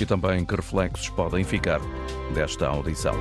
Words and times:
e 0.00 0.06
também 0.06 0.44
que 0.44 0.56
reflexos 0.56 1.10
podem 1.10 1.44
ficar 1.44 1.80
desta 2.34 2.66
audição. 2.66 3.14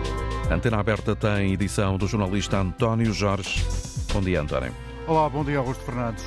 Antena 0.49 0.79
Aberta 0.79 1.15
tem 1.15 1.53
edição 1.53 1.97
do 1.97 2.07
jornalista 2.07 2.57
António 2.57 3.13
Jorge. 3.13 3.63
Bom 4.13 4.21
dia, 4.21 4.41
António. 4.41 4.73
Olá, 5.05 5.29
bom 5.29 5.43
dia, 5.43 5.57
Augusto 5.59 5.83
Fernandes. 5.83 6.23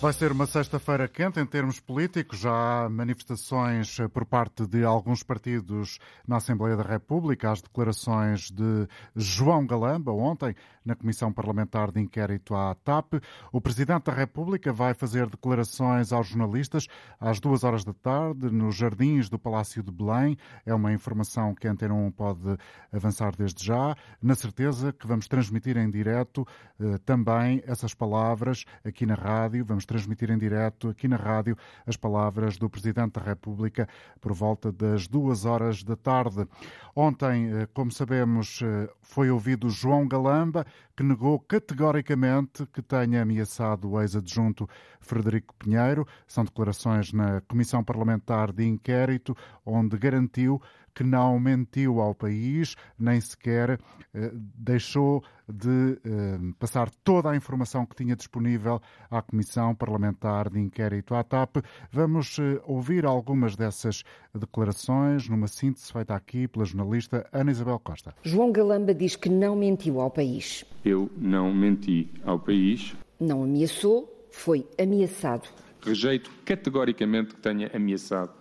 Vai 0.00 0.12
ser 0.12 0.30
uma 0.30 0.46
sexta-feira 0.46 1.08
quente 1.08 1.40
em 1.40 1.44
termos 1.44 1.80
políticos. 1.80 2.38
Já 2.38 2.84
há 2.84 2.88
manifestações 2.88 3.96
por 4.12 4.24
parte 4.24 4.64
de 4.64 4.84
alguns 4.84 5.24
partidos 5.24 5.98
na 6.26 6.36
Assembleia 6.36 6.76
da 6.76 6.84
República. 6.84 7.50
As 7.50 7.60
declarações 7.60 8.48
de 8.48 8.86
João 9.16 9.66
Galamba 9.66 10.12
ontem 10.12 10.54
na 10.88 10.96
Comissão 10.96 11.30
Parlamentar 11.30 11.92
de 11.92 12.00
Inquérito 12.00 12.54
à 12.54 12.74
TAP. 12.74 13.22
O 13.52 13.60
Presidente 13.60 14.04
da 14.04 14.12
República 14.12 14.72
vai 14.72 14.94
fazer 14.94 15.28
declarações 15.28 16.14
aos 16.14 16.28
jornalistas 16.28 16.88
às 17.20 17.38
duas 17.38 17.62
horas 17.62 17.84
da 17.84 17.92
tarde 17.92 18.50
nos 18.50 18.74
jardins 18.74 19.28
do 19.28 19.38
Palácio 19.38 19.82
de 19.82 19.92
Belém. 19.92 20.38
É 20.64 20.74
uma 20.74 20.90
informação 20.90 21.54
que 21.54 21.68
a 21.68 21.72
Antena 21.72 21.92
1 21.92 22.10
pode 22.12 22.56
avançar 22.90 23.36
desde 23.36 23.62
já, 23.62 23.94
na 24.22 24.34
certeza 24.34 24.90
que 24.90 25.06
vamos 25.06 25.28
transmitir 25.28 25.76
em 25.76 25.90
direto 25.90 26.46
eh, 26.80 26.96
também 27.04 27.62
essas 27.66 27.92
palavras 27.92 28.64
aqui 28.82 29.04
na 29.04 29.14
rádio. 29.14 29.66
Vamos 29.66 29.84
transmitir 29.84 30.30
em 30.30 30.38
direto 30.38 30.88
aqui 30.88 31.06
na 31.06 31.16
rádio 31.16 31.54
as 31.86 31.98
palavras 31.98 32.56
do 32.56 32.70
Presidente 32.70 33.20
da 33.20 33.20
República 33.20 33.86
por 34.22 34.32
volta 34.32 34.72
das 34.72 35.06
duas 35.06 35.44
horas 35.44 35.82
da 35.82 35.96
tarde. 35.96 36.48
Ontem, 36.96 37.52
eh, 37.52 37.68
como 37.74 37.92
sabemos, 37.92 38.60
eh, 38.62 38.88
foi 39.02 39.30
ouvido 39.30 39.68
João 39.68 40.08
Galamba, 40.08 40.64
que 40.96 41.02
negou 41.02 41.38
categoricamente 41.38 42.66
que 42.66 42.82
tenha 42.82 43.22
ameaçado 43.22 43.90
o 43.90 44.00
ex-adjunto 44.00 44.68
Frederico 45.00 45.54
Pinheiro. 45.54 46.06
São 46.26 46.44
declarações 46.44 47.12
na 47.12 47.40
Comissão 47.42 47.84
Parlamentar 47.84 48.52
de 48.52 48.64
Inquérito, 48.64 49.36
onde 49.64 49.96
garantiu 49.96 50.60
que 50.98 51.04
não 51.04 51.38
mentiu 51.38 52.00
ao 52.00 52.12
país, 52.12 52.74
nem 52.98 53.20
sequer 53.20 53.78
eh, 54.12 54.32
deixou 54.34 55.22
de 55.48 55.96
eh, 56.04 56.38
passar 56.58 56.90
toda 57.04 57.30
a 57.30 57.36
informação 57.36 57.86
que 57.86 57.94
tinha 57.94 58.16
disponível 58.16 58.80
à 59.08 59.22
Comissão 59.22 59.76
Parlamentar 59.76 60.50
de 60.50 60.58
Inquérito 60.58 61.14
à 61.14 61.22
TAP. 61.22 61.58
Vamos 61.92 62.36
eh, 62.40 62.60
ouvir 62.64 63.06
algumas 63.06 63.54
dessas 63.54 64.02
declarações 64.34 65.28
numa 65.28 65.46
síntese 65.46 65.92
feita 65.92 66.16
aqui 66.16 66.48
pela 66.48 66.64
jornalista 66.64 67.24
Ana 67.32 67.52
Isabel 67.52 67.78
Costa. 67.78 68.12
João 68.24 68.50
Galamba 68.50 68.92
diz 68.92 69.14
que 69.14 69.28
não 69.28 69.54
mentiu 69.54 70.00
ao 70.00 70.10
país. 70.10 70.64
Eu 70.84 71.08
não 71.16 71.54
menti 71.54 72.10
ao 72.24 72.40
país. 72.40 72.96
Não 73.20 73.44
ameaçou, 73.44 74.26
foi 74.32 74.66
ameaçado. 74.76 75.48
Rejeito 75.80 76.28
categoricamente 76.44 77.36
que 77.36 77.40
tenha 77.40 77.70
ameaçado, 77.72 78.32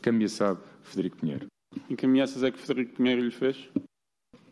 que 0.00 0.08
ameaçado 0.08 0.60
Frederico 0.82 1.18
Pinheiro. 1.18 1.46
E 1.88 1.96
que 1.96 2.06
ameaças 2.06 2.42
é 2.42 2.50
que 2.50 2.58
Frederico 2.58 2.96
Pinheiro 2.96 3.22
lhe 3.22 3.30
fez? 3.30 3.56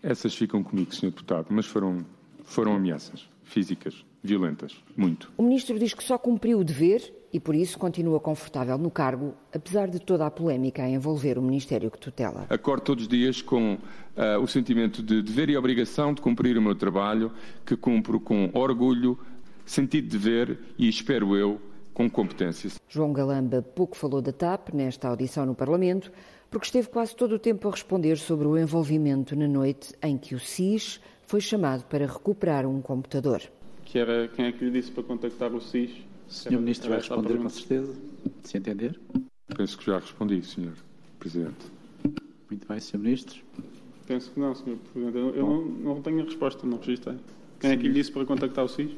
Essas 0.02 0.34
ficam 0.34 0.62
comigo, 0.62 0.94
Sr. 0.94 1.06
Deputado, 1.06 1.46
mas 1.50 1.66
foram, 1.66 2.04
foram 2.44 2.74
ameaças 2.74 3.26
físicas, 3.44 4.04
violentas, 4.22 4.74
muito. 4.96 5.32
O 5.36 5.42
ministro 5.42 5.78
diz 5.78 5.94
que 5.94 6.02
só 6.02 6.18
cumpriu 6.18 6.58
o 6.58 6.64
dever 6.64 7.12
e 7.32 7.40
por 7.40 7.54
isso 7.54 7.78
continua 7.78 8.20
confortável 8.20 8.76
no 8.78 8.90
cargo, 8.90 9.34
apesar 9.52 9.88
de 9.88 9.98
toda 9.98 10.26
a 10.26 10.30
polémica 10.30 10.82
a 10.82 10.88
envolver 10.88 11.38
o 11.38 11.42
Ministério 11.42 11.90
que 11.90 11.98
tutela. 11.98 12.46
Acordo 12.48 12.82
todos 12.82 13.04
os 13.04 13.08
dias 13.08 13.42
com 13.42 13.74
uh, 13.74 14.40
o 14.40 14.46
sentimento 14.46 15.02
de 15.02 15.22
dever 15.22 15.50
e 15.50 15.56
obrigação 15.56 16.14
de 16.14 16.22
cumprir 16.22 16.56
o 16.56 16.62
meu 16.62 16.74
trabalho, 16.74 17.32
que 17.66 17.76
cumpro 17.76 18.20
com 18.20 18.50
orgulho, 18.54 19.18
sentido 19.66 20.04
de 20.04 20.18
dever 20.18 20.58
e, 20.78 20.88
espero 20.88 21.36
eu, 21.36 21.60
com 21.92 22.08
competências. 22.08 22.78
João 22.88 23.12
Galamba 23.12 23.62
pouco 23.62 23.96
falou 23.96 24.20
da 24.20 24.32
TAP 24.32 24.72
nesta 24.72 25.08
audição 25.08 25.46
no 25.46 25.54
Parlamento, 25.54 26.12
porque 26.54 26.66
esteve 26.66 26.88
quase 26.88 27.16
todo 27.16 27.34
o 27.34 27.38
tempo 27.38 27.66
a 27.66 27.70
responder 27.72 28.16
sobre 28.16 28.46
o 28.46 28.56
envolvimento 28.56 29.34
na 29.34 29.48
noite 29.48 29.92
em 30.00 30.16
que 30.16 30.36
o 30.36 30.38
SIS 30.38 31.00
foi 31.26 31.40
chamado 31.40 31.82
para 31.86 32.06
recuperar 32.06 32.64
um 32.64 32.80
computador. 32.80 33.42
Que 33.84 33.98
era 33.98 34.28
quem 34.28 34.44
é 34.44 34.52
que 34.52 34.64
lhe 34.64 34.70
disse 34.70 34.92
para 34.92 35.02
contactar 35.02 35.52
o 35.52 35.60
SIS? 35.60 35.90
O 36.28 36.32
Sr. 36.32 36.52
Ministro 36.52 36.90
vai 36.90 36.98
responder 36.98 37.38
com 37.38 37.48
certeza, 37.48 37.92
se 38.44 38.56
entender. 38.56 39.00
Penso 39.56 39.76
que 39.76 39.84
já 39.84 39.98
respondi, 39.98 40.44
Sr. 40.44 40.74
Presidente. 41.18 41.66
Muito 42.48 42.68
bem, 42.68 42.78
Sr. 42.78 42.98
Ministro. 42.98 43.42
Penso 44.06 44.30
que 44.30 44.38
não, 44.38 44.54
Sr. 44.54 44.76
Presidente. 44.92 45.18
Eu, 45.18 45.34
eu 45.34 45.46
não, 45.46 45.64
não, 45.64 46.02
tenho 46.02 46.20
a 46.20 46.24
resposta, 46.24 46.64
não 46.64 46.78
registrei. 46.78 47.16
Quem 47.58 47.72
é 47.72 47.76
que 47.76 47.82
lhe 47.82 47.94
disse 47.94 48.12
para 48.12 48.24
contactar 48.24 48.64
o 48.64 48.68
SIS? 48.68 48.92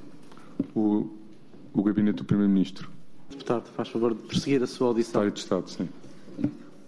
O, 0.74 1.08
o 1.72 1.82
Gabinete 1.82 2.16
do 2.16 2.24
Primeiro-Ministro. 2.26 2.90
Deputado, 3.30 3.70
faz 3.70 3.88
favor 3.88 4.12
de 4.12 4.20
prosseguir 4.20 4.62
a 4.62 4.66
sua 4.66 4.88
audição. 4.88 5.22
Secretário 5.22 5.32
de 5.32 5.40
Estado, 5.40 5.70
sim. 5.70 5.88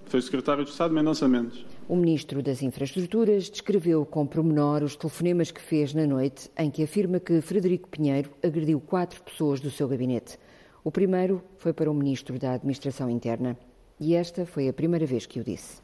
Foi 0.09 0.23
Secretário 0.23 0.65
de 0.65 0.71
Estado 0.71 0.95
Mendonça 0.95 1.29
Mendes. 1.29 1.67
O 1.87 1.95
Ministro 1.95 2.43
das 2.43 2.63
Infraestruturas 2.63 3.51
descreveu 3.51 4.07
com 4.07 4.27
promenor 4.27 4.83
os 4.83 4.97
telefonemas 4.97 5.51
que 5.51 5.61
fez 5.61 5.93
na 5.93 6.07
noite 6.07 6.51
em 6.57 6.71
que 6.71 6.83
afirma 6.83 7.21
que 7.21 7.43
Frederico 7.43 7.91
Pinheiro 7.91 8.31
agrediu 8.43 8.81
quatro 8.81 9.23
pessoas 9.23 9.61
do 9.61 9.71
seu 9.71 9.87
gabinete. 9.87 10.39
O 10.83 10.91
primeiro 10.91 11.43
foi 11.59 11.75
para 11.75 11.91
o 11.91 11.95
Ministro 11.95 12.39
da 12.39 12.55
Administração 12.55 13.11
Interna. 13.11 13.55
E 14.01 14.15
esta 14.15 14.47
foi 14.47 14.67
a 14.67 14.73
primeira 14.73 15.05
vez 15.05 15.27
que 15.27 15.41
o 15.41 15.45
disse. 15.45 15.83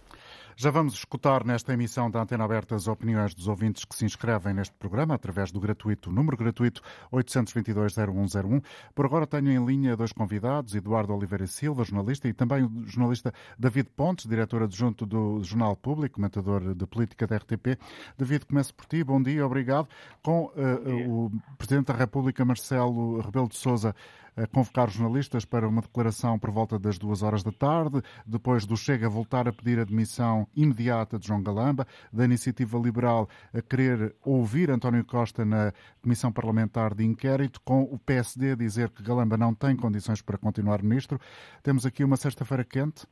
Já 0.56 0.70
vamos 0.70 0.94
escutar 0.94 1.44
nesta 1.44 1.72
emissão 1.72 2.08
da 2.08 2.22
Antena 2.22 2.44
Aberta 2.44 2.76
as 2.76 2.86
opiniões 2.86 3.34
dos 3.34 3.48
ouvintes 3.48 3.84
que 3.84 3.94
se 3.94 4.04
inscrevem 4.04 4.54
neste 4.54 4.74
programa 4.76 5.14
através 5.14 5.50
do 5.50 5.58
gratuito, 5.58 6.12
número 6.12 6.36
gratuito 6.36 6.80
822-0101. 7.12 8.62
Por 8.94 9.04
agora 9.04 9.26
tenho 9.26 9.50
em 9.50 9.64
linha 9.64 9.96
dois 9.96 10.12
convidados, 10.12 10.74
Eduardo 10.74 11.12
Oliveira 11.12 11.48
Silva, 11.48 11.82
jornalista, 11.82 12.28
e 12.28 12.32
também 12.32 12.62
o 12.62 12.86
jornalista 12.86 13.34
David 13.58 13.90
Pontes, 13.96 14.26
diretor 14.26 14.62
adjunto 14.62 15.04
do 15.04 15.42
Jornal 15.42 15.74
Público, 15.74 16.14
comentador 16.14 16.72
de 16.72 16.86
política 16.86 17.26
da 17.26 17.36
RTP. 17.36 17.76
David, 18.16 18.46
começo 18.46 18.72
por 18.74 18.86
ti. 18.86 19.02
Bom 19.02 19.20
dia, 19.20 19.44
obrigado. 19.44 19.88
Com 20.22 20.52
uh, 20.54 21.26
o 21.26 21.32
Presidente 21.58 21.86
da 21.86 21.94
República, 21.94 22.44
Marcelo 22.44 23.20
Rebelo 23.20 23.48
de 23.48 23.56
Sousa, 23.56 23.94
convocar 24.50 24.88
os 24.88 24.94
jornalistas 24.94 25.44
para 25.44 25.68
uma 25.68 25.82
declaração 25.82 26.38
por 26.38 26.50
volta 26.50 26.78
das 26.78 26.98
duas 26.98 27.22
horas 27.22 27.42
da 27.42 27.52
tarde, 27.52 28.02
depois 28.26 28.66
do 28.66 28.76
Chega 28.76 29.08
voltar 29.08 29.48
a 29.48 29.52
pedir 29.52 29.78
a 29.78 29.84
demissão 29.84 30.46
imediata 30.56 31.18
de 31.18 31.26
João 31.26 31.42
Galamba, 31.42 31.86
da 32.12 32.24
Iniciativa 32.24 32.78
Liberal 32.78 33.28
a 33.52 33.62
querer 33.62 34.14
ouvir 34.24 34.70
António 34.70 35.04
Costa 35.04 35.44
na 35.44 35.72
Comissão 36.02 36.32
Parlamentar 36.32 36.94
de 36.94 37.04
Inquérito, 37.04 37.60
com 37.60 37.82
o 37.82 37.98
PSD 37.98 38.52
a 38.52 38.56
dizer 38.56 38.90
que 38.90 39.02
Galamba 39.02 39.36
não 39.36 39.54
tem 39.54 39.76
condições 39.76 40.20
para 40.20 40.38
continuar 40.38 40.82
ministro. 40.82 41.18
Temos 41.62 41.86
aqui 41.86 42.02
uma 42.02 42.16
sexta-feira 42.16 42.64
quente. 42.64 43.06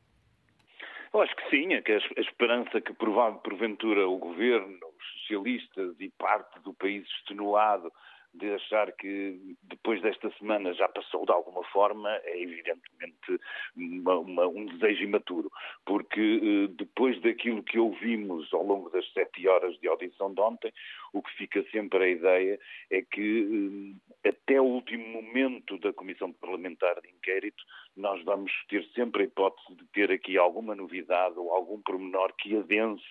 Eu 1.13 1.21
acho 1.21 1.35
que 1.35 1.49
sim, 1.49 1.73
é 1.73 1.81
que 1.81 1.91
a 1.91 2.21
esperança 2.21 2.81
que 2.81 2.91
porventura 2.93 4.07
o 4.07 4.17
governo, 4.17 4.79
os 4.97 5.21
socialistas 5.21 5.95
e 5.99 6.09
parte 6.17 6.59
do 6.61 6.73
país 6.73 7.05
extenuado 7.19 7.91
de 8.33 8.53
achar 8.53 8.91
que 8.93 9.39
depois 9.63 10.01
desta 10.01 10.29
semana 10.37 10.73
já 10.73 10.87
passou 10.89 11.25
de 11.25 11.31
alguma 11.31 11.63
forma 11.65 12.09
é 12.23 12.41
evidentemente 12.41 13.39
uma, 13.75 14.17
uma, 14.19 14.47
um 14.47 14.65
desejo 14.65 15.03
imaturo, 15.03 15.51
porque 15.85 16.41
eh, 16.41 16.67
depois 16.75 17.21
daquilo 17.21 17.63
que 17.63 17.77
ouvimos 17.77 18.51
ao 18.53 18.63
longo 18.63 18.89
das 18.89 19.05
sete 19.13 19.47
horas 19.47 19.77
de 19.79 19.87
audição 19.87 20.33
de 20.33 20.41
ontem, 20.41 20.73
o 21.13 21.21
que 21.21 21.31
fica 21.37 21.63
sempre 21.71 22.03
a 22.03 22.07
ideia 22.07 22.59
é 22.89 23.01
que 23.01 23.95
eh, 24.23 24.29
até 24.29 24.59
o 24.59 24.65
último 24.65 25.21
momento 25.21 25.77
da 25.77 25.93
Comissão 25.93 26.33
Parlamentar 26.33 26.99
de 27.01 27.09
Inquérito 27.09 27.63
nós 27.95 28.23
vamos 28.23 28.51
ter 28.67 28.83
sempre 28.95 29.21
a 29.21 29.25
hipótese 29.25 29.75
de 29.75 29.85
ter 29.93 30.11
aqui 30.11 30.37
alguma 30.37 30.75
novidade 30.75 31.37
ou 31.37 31.51
algum 31.51 31.79
pormenor 31.81 32.33
que 32.37 32.57
adense 32.57 33.03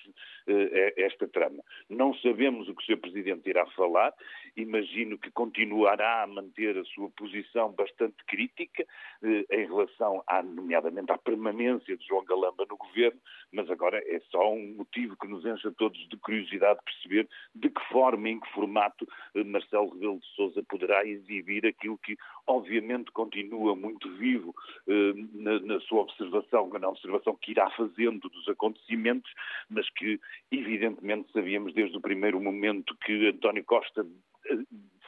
eh, 0.49 0.95
esta 0.97 1.29
trama. 1.29 1.63
Não 1.89 2.13
sabemos 2.15 2.69
o 2.69 2.75
que 2.75 2.83
o 2.83 2.87
Sr. 2.87 3.01
Presidente 3.01 3.49
irá 3.49 3.65
falar, 3.67 4.13
imagino 4.57 5.17
que 5.17 5.31
continuará 5.31 6.23
a 6.23 6.27
manter 6.27 6.77
a 6.77 6.85
sua 6.85 7.09
posição 7.11 7.71
bastante 7.73 8.17
crítica 8.27 8.85
eh, 9.23 9.45
em 9.51 9.67
relação, 9.67 10.23
à, 10.27 10.43
nomeadamente, 10.43 11.13
à 11.13 11.19
permanência 11.19 11.97
de 11.97 12.05
João 12.07 12.25
Galamba 12.25 12.67
no 12.69 12.77
governo, 12.77 13.21
mas 13.53 13.71
agora 13.71 14.03
é 14.05 14.21
só 14.31 14.53
um 14.53 14.75
motivo 14.75 15.17
que 15.17 15.29
nos 15.29 15.45
enche 15.47 15.69
a 15.69 15.73
todos 15.73 16.09
de 16.09 16.17
curiosidade 16.17 16.81
de 16.81 16.85
perceber 16.85 17.29
de 17.55 17.71
que 17.71 17.92
forma, 17.93 18.29
em 18.29 18.41
que 18.41 18.51
formato 18.53 19.07
eh, 19.35 19.45
Marcelo 19.45 19.91
Rebelo 19.91 20.19
de 20.19 20.27
Sousa 20.35 20.63
poderá 20.65 21.07
exibir 21.07 21.67
aquilo 21.67 21.99
que, 21.99 22.17
obviamente, 22.47 23.13
continua 23.13 23.77
muito 23.77 24.11
vivo 24.17 24.55
eh, 24.89 25.13
na, 25.35 25.61
na 25.61 25.81
sua 25.81 26.01
observação, 26.01 26.69
na 26.71 26.89
observação 26.89 27.37
que 27.41 27.53
irá 27.53 27.71
fazendo 27.71 28.29
dos 28.29 28.49
acontecimentos, 28.49 29.31
mas 29.71 29.89
que, 29.91 30.19
evidentemente, 30.51 31.31
sabíamos 31.33 31.75
desde 31.75 31.97
o 31.97 32.01
primeiro 32.01 32.41
momento 32.41 32.97
que 33.05 33.29
António 33.29 33.65
Costa 33.65 34.07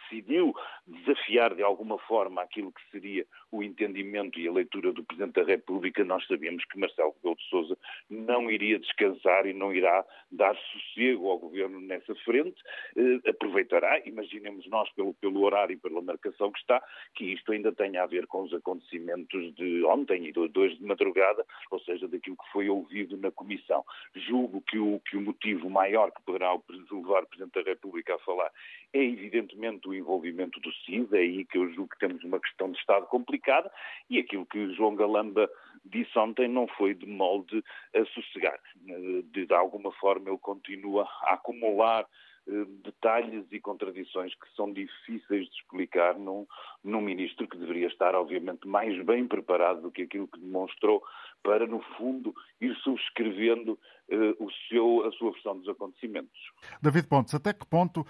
decidiu 0.05 0.55
desafiar 0.87 1.55
de 1.55 1.63
alguma 1.63 1.99
forma 1.99 2.43
aquilo 2.43 2.73
que 2.73 2.91
seria 2.91 3.27
o 3.51 3.63
entendimento 3.63 4.39
e 4.39 4.49
a 4.49 4.53
leitura 4.53 4.93
do 4.93 5.05
Presidente 5.05 5.35
da 5.35 5.45
República, 5.45 6.05
nós 6.05 6.27
sabemos 6.27 6.65
que 6.65 6.79
Marcelo 6.79 7.15
Rebelo 7.17 7.37
de 7.37 7.49
Sousa 7.49 7.79
não 8.11 8.51
iria 8.51 8.79
descansar 8.79 9.47
e 9.47 9.53
não 9.53 9.73
irá 9.73 10.05
dar 10.31 10.57
sossego 10.57 11.31
ao 11.31 11.39
Governo 11.39 11.81
nessa 11.81 12.15
frente, 12.17 12.61
eh, 12.97 13.31
aproveitará, 13.31 14.01
imaginemos 14.07 14.67
nós 14.67 14.91
pelo, 14.95 15.15
pelo 15.15 15.43
horário 15.43 15.75
e 15.75 15.79
pela 15.79 16.03
marcação 16.03 16.51
que 16.51 16.59
está, 16.59 16.83
que 17.15 17.25
isto 17.33 17.53
ainda 17.53 17.73
tenha 17.73 18.03
a 18.03 18.07
ver 18.07 18.27
com 18.27 18.43
os 18.43 18.53
acontecimentos 18.53 19.55
de 19.55 19.85
ontem 19.85 20.27
e 20.27 20.33
de 20.33 20.41
hoje 20.59 20.77
de 20.77 20.85
madrugada, 20.85 21.45
ou 21.71 21.79
seja, 21.81 22.09
daquilo 22.09 22.37
que 22.37 22.53
foi 22.53 22.69
ouvido 22.69 23.17
na 23.17 23.31
Comissão. 23.31 23.85
Julgo 24.15 24.61
que 24.63 24.79
o, 24.79 25.01
que 25.01 25.17
o 25.17 25.21
motivo 25.21 25.71
maior 25.71 26.11
que 26.11 26.23
poderá 26.23 26.53
levar 26.91 27.23
o 27.23 27.27
Presidente 27.27 27.63
da 27.63 27.71
República 27.71 28.15
a 28.15 28.19
falar 28.19 28.51
é 28.93 29.03
evidentemente 29.03 29.89
o 29.89 29.94
envolvimento 29.97 30.61
do 30.61 30.73
CID, 30.73 31.15
é 31.15 31.19
aí 31.19 31.45
que 31.45 31.59
eu 31.59 31.73
julgo 31.73 31.91
que 31.91 31.99
temos 31.99 32.23
uma 32.25 32.41
questão 32.41 32.71
de 32.71 32.79
Estado 32.79 33.07
complicada 33.07 33.71
e 34.09 34.19
aquilo 34.19 34.47
que 34.47 34.75
João 34.75 34.95
Galamba 34.95 35.49
disse 35.85 36.19
ontem 36.19 36.49
não 36.49 36.67
foi 36.67 36.95
de 36.95 37.07
molde 37.07 37.63
a 37.95 38.05
sossegar. 38.07 38.59
De, 38.77 39.47
de 39.47 39.55
alguma 39.55 39.93
forma 39.93 40.31
ele 40.31 40.39
continua 40.39 41.09
a 41.23 41.35
acumular 41.35 42.07
eh, 42.47 42.65
detalhes 42.83 43.47
e 43.51 43.59
contradições 43.59 44.35
que 44.35 44.55
são 44.55 44.71
difíceis 44.71 45.49
de 45.49 45.57
explicar 45.57 46.19
num, 46.19 46.47
num 46.83 47.01
ministro 47.01 47.49
que 47.49 47.57
deveria 47.57 47.87
estar, 47.87 48.15
obviamente, 48.15 48.69
mais 48.69 49.03
bem 49.05 49.27
preparado 49.27 49.81
do 49.81 49.91
que 49.91 50.03
aquilo 50.03 50.29
que 50.29 50.39
demonstrou 50.39 51.03
para, 51.45 51.67
no 51.67 51.81
fundo, 51.97 52.35
ir 52.59 52.75
subscrevendo 52.77 53.73
uh, 53.73 54.45
o 54.45 54.51
seu, 54.69 55.07
a 55.07 55.13
sua 55.13 55.31
versão 55.31 55.59
dos 55.59 55.69
acontecimentos. 55.69 56.33
David 56.81 57.07
Pontes, 57.07 57.35
até 57.35 57.53
que 57.53 57.67
ponto 57.67 58.01
uh, 58.01 58.07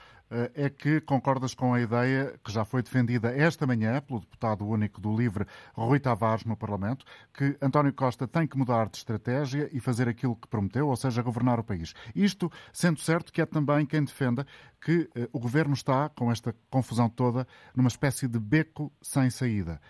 é 0.54 0.70
que 0.70 1.00
concordas 1.00 1.52
com 1.52 1.74
a 1.74 1.80
ideia 1.80 2.38
que 2.44 2.52
já 2.52 2.64
foi 2.64 2.80
defendida 2.80 3.36
esta 3.36 3.66
manhã 3.66 4.00
pelo 4.00 4.20
deputado 4.20 4.64
único 4.64 5.00
do 5.00 5.14
LIVRE, 5.14 5.46
Rui 5.74 5.98
Tavares, 5.98 6.44
no 6.44 6.56
Parlamento, 6.56 7.04
que 7.36 7.56
António 7.60 7.92
Costa 7.92 8.28
tem 8.28 8.46
que 8.46 8.56
mudar 8.56 8.88
de 8.88 8.98
estratégia 8.98 9.68
e 9.72 9.80
fazer 9.80 10.08
aquilo 10.08 10.36
que 10.36 10.46
prometeu, 10.46 10.88
ou 10.88 10.96
seja, 10.96 11.20
governar 11.20 11.58
o 11.58 11.64
país? 11.64 11.92
Isto 12.14 12.50
sendo 12.72 13.00
certo 13.00 13.32
que 13.32 13.42
é 13.42 13.46
também 13.46 13.84
quem 13.84 14.04
defenda 14.04 14.46
que 14.80 15.10
uh, 15.16 15.28
o 15.32 15.40
governo 15.40 15.74
está, 15.74 16.08
com 16.08 16.30
esta 16.30 16.54
confusão 16.70 17.10
toda, 17.10 17.48
numa 17.74 17.88
espécie 17.88 18.28
de 18.28 18.38
beco 18.38 18.92
sem 19.02 19.28
saída. 19.28 19.80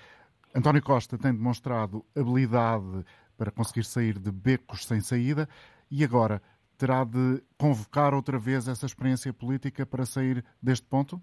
António 0.56 0.80
Costa 0.80 1.18
tem 1.18 1.34
demonstrado 1.34 2.06
habilidade 2.16 3.04
para 3.36 3.50
conseguir 3.50 3.84
sair 3.84 4.18
de 4.18 4.30
becos 4.30 4.84
sem 4.84 5.00
saída 5.00 5.48
e 5.90 6.04
agora 6.04 6.40
terá 6.78 7.04
de 7.04 7.42
convocar 7.58 8.14
outra 8.14 8.38
vez 8.38 8.68
essa 8.68 8.86
experiência 8.86 9.32
política 9.32 9.86
para 9.86 10.04
sair 10.04 10.44
deste 10.62 10.86
ponto? 10.86 11.20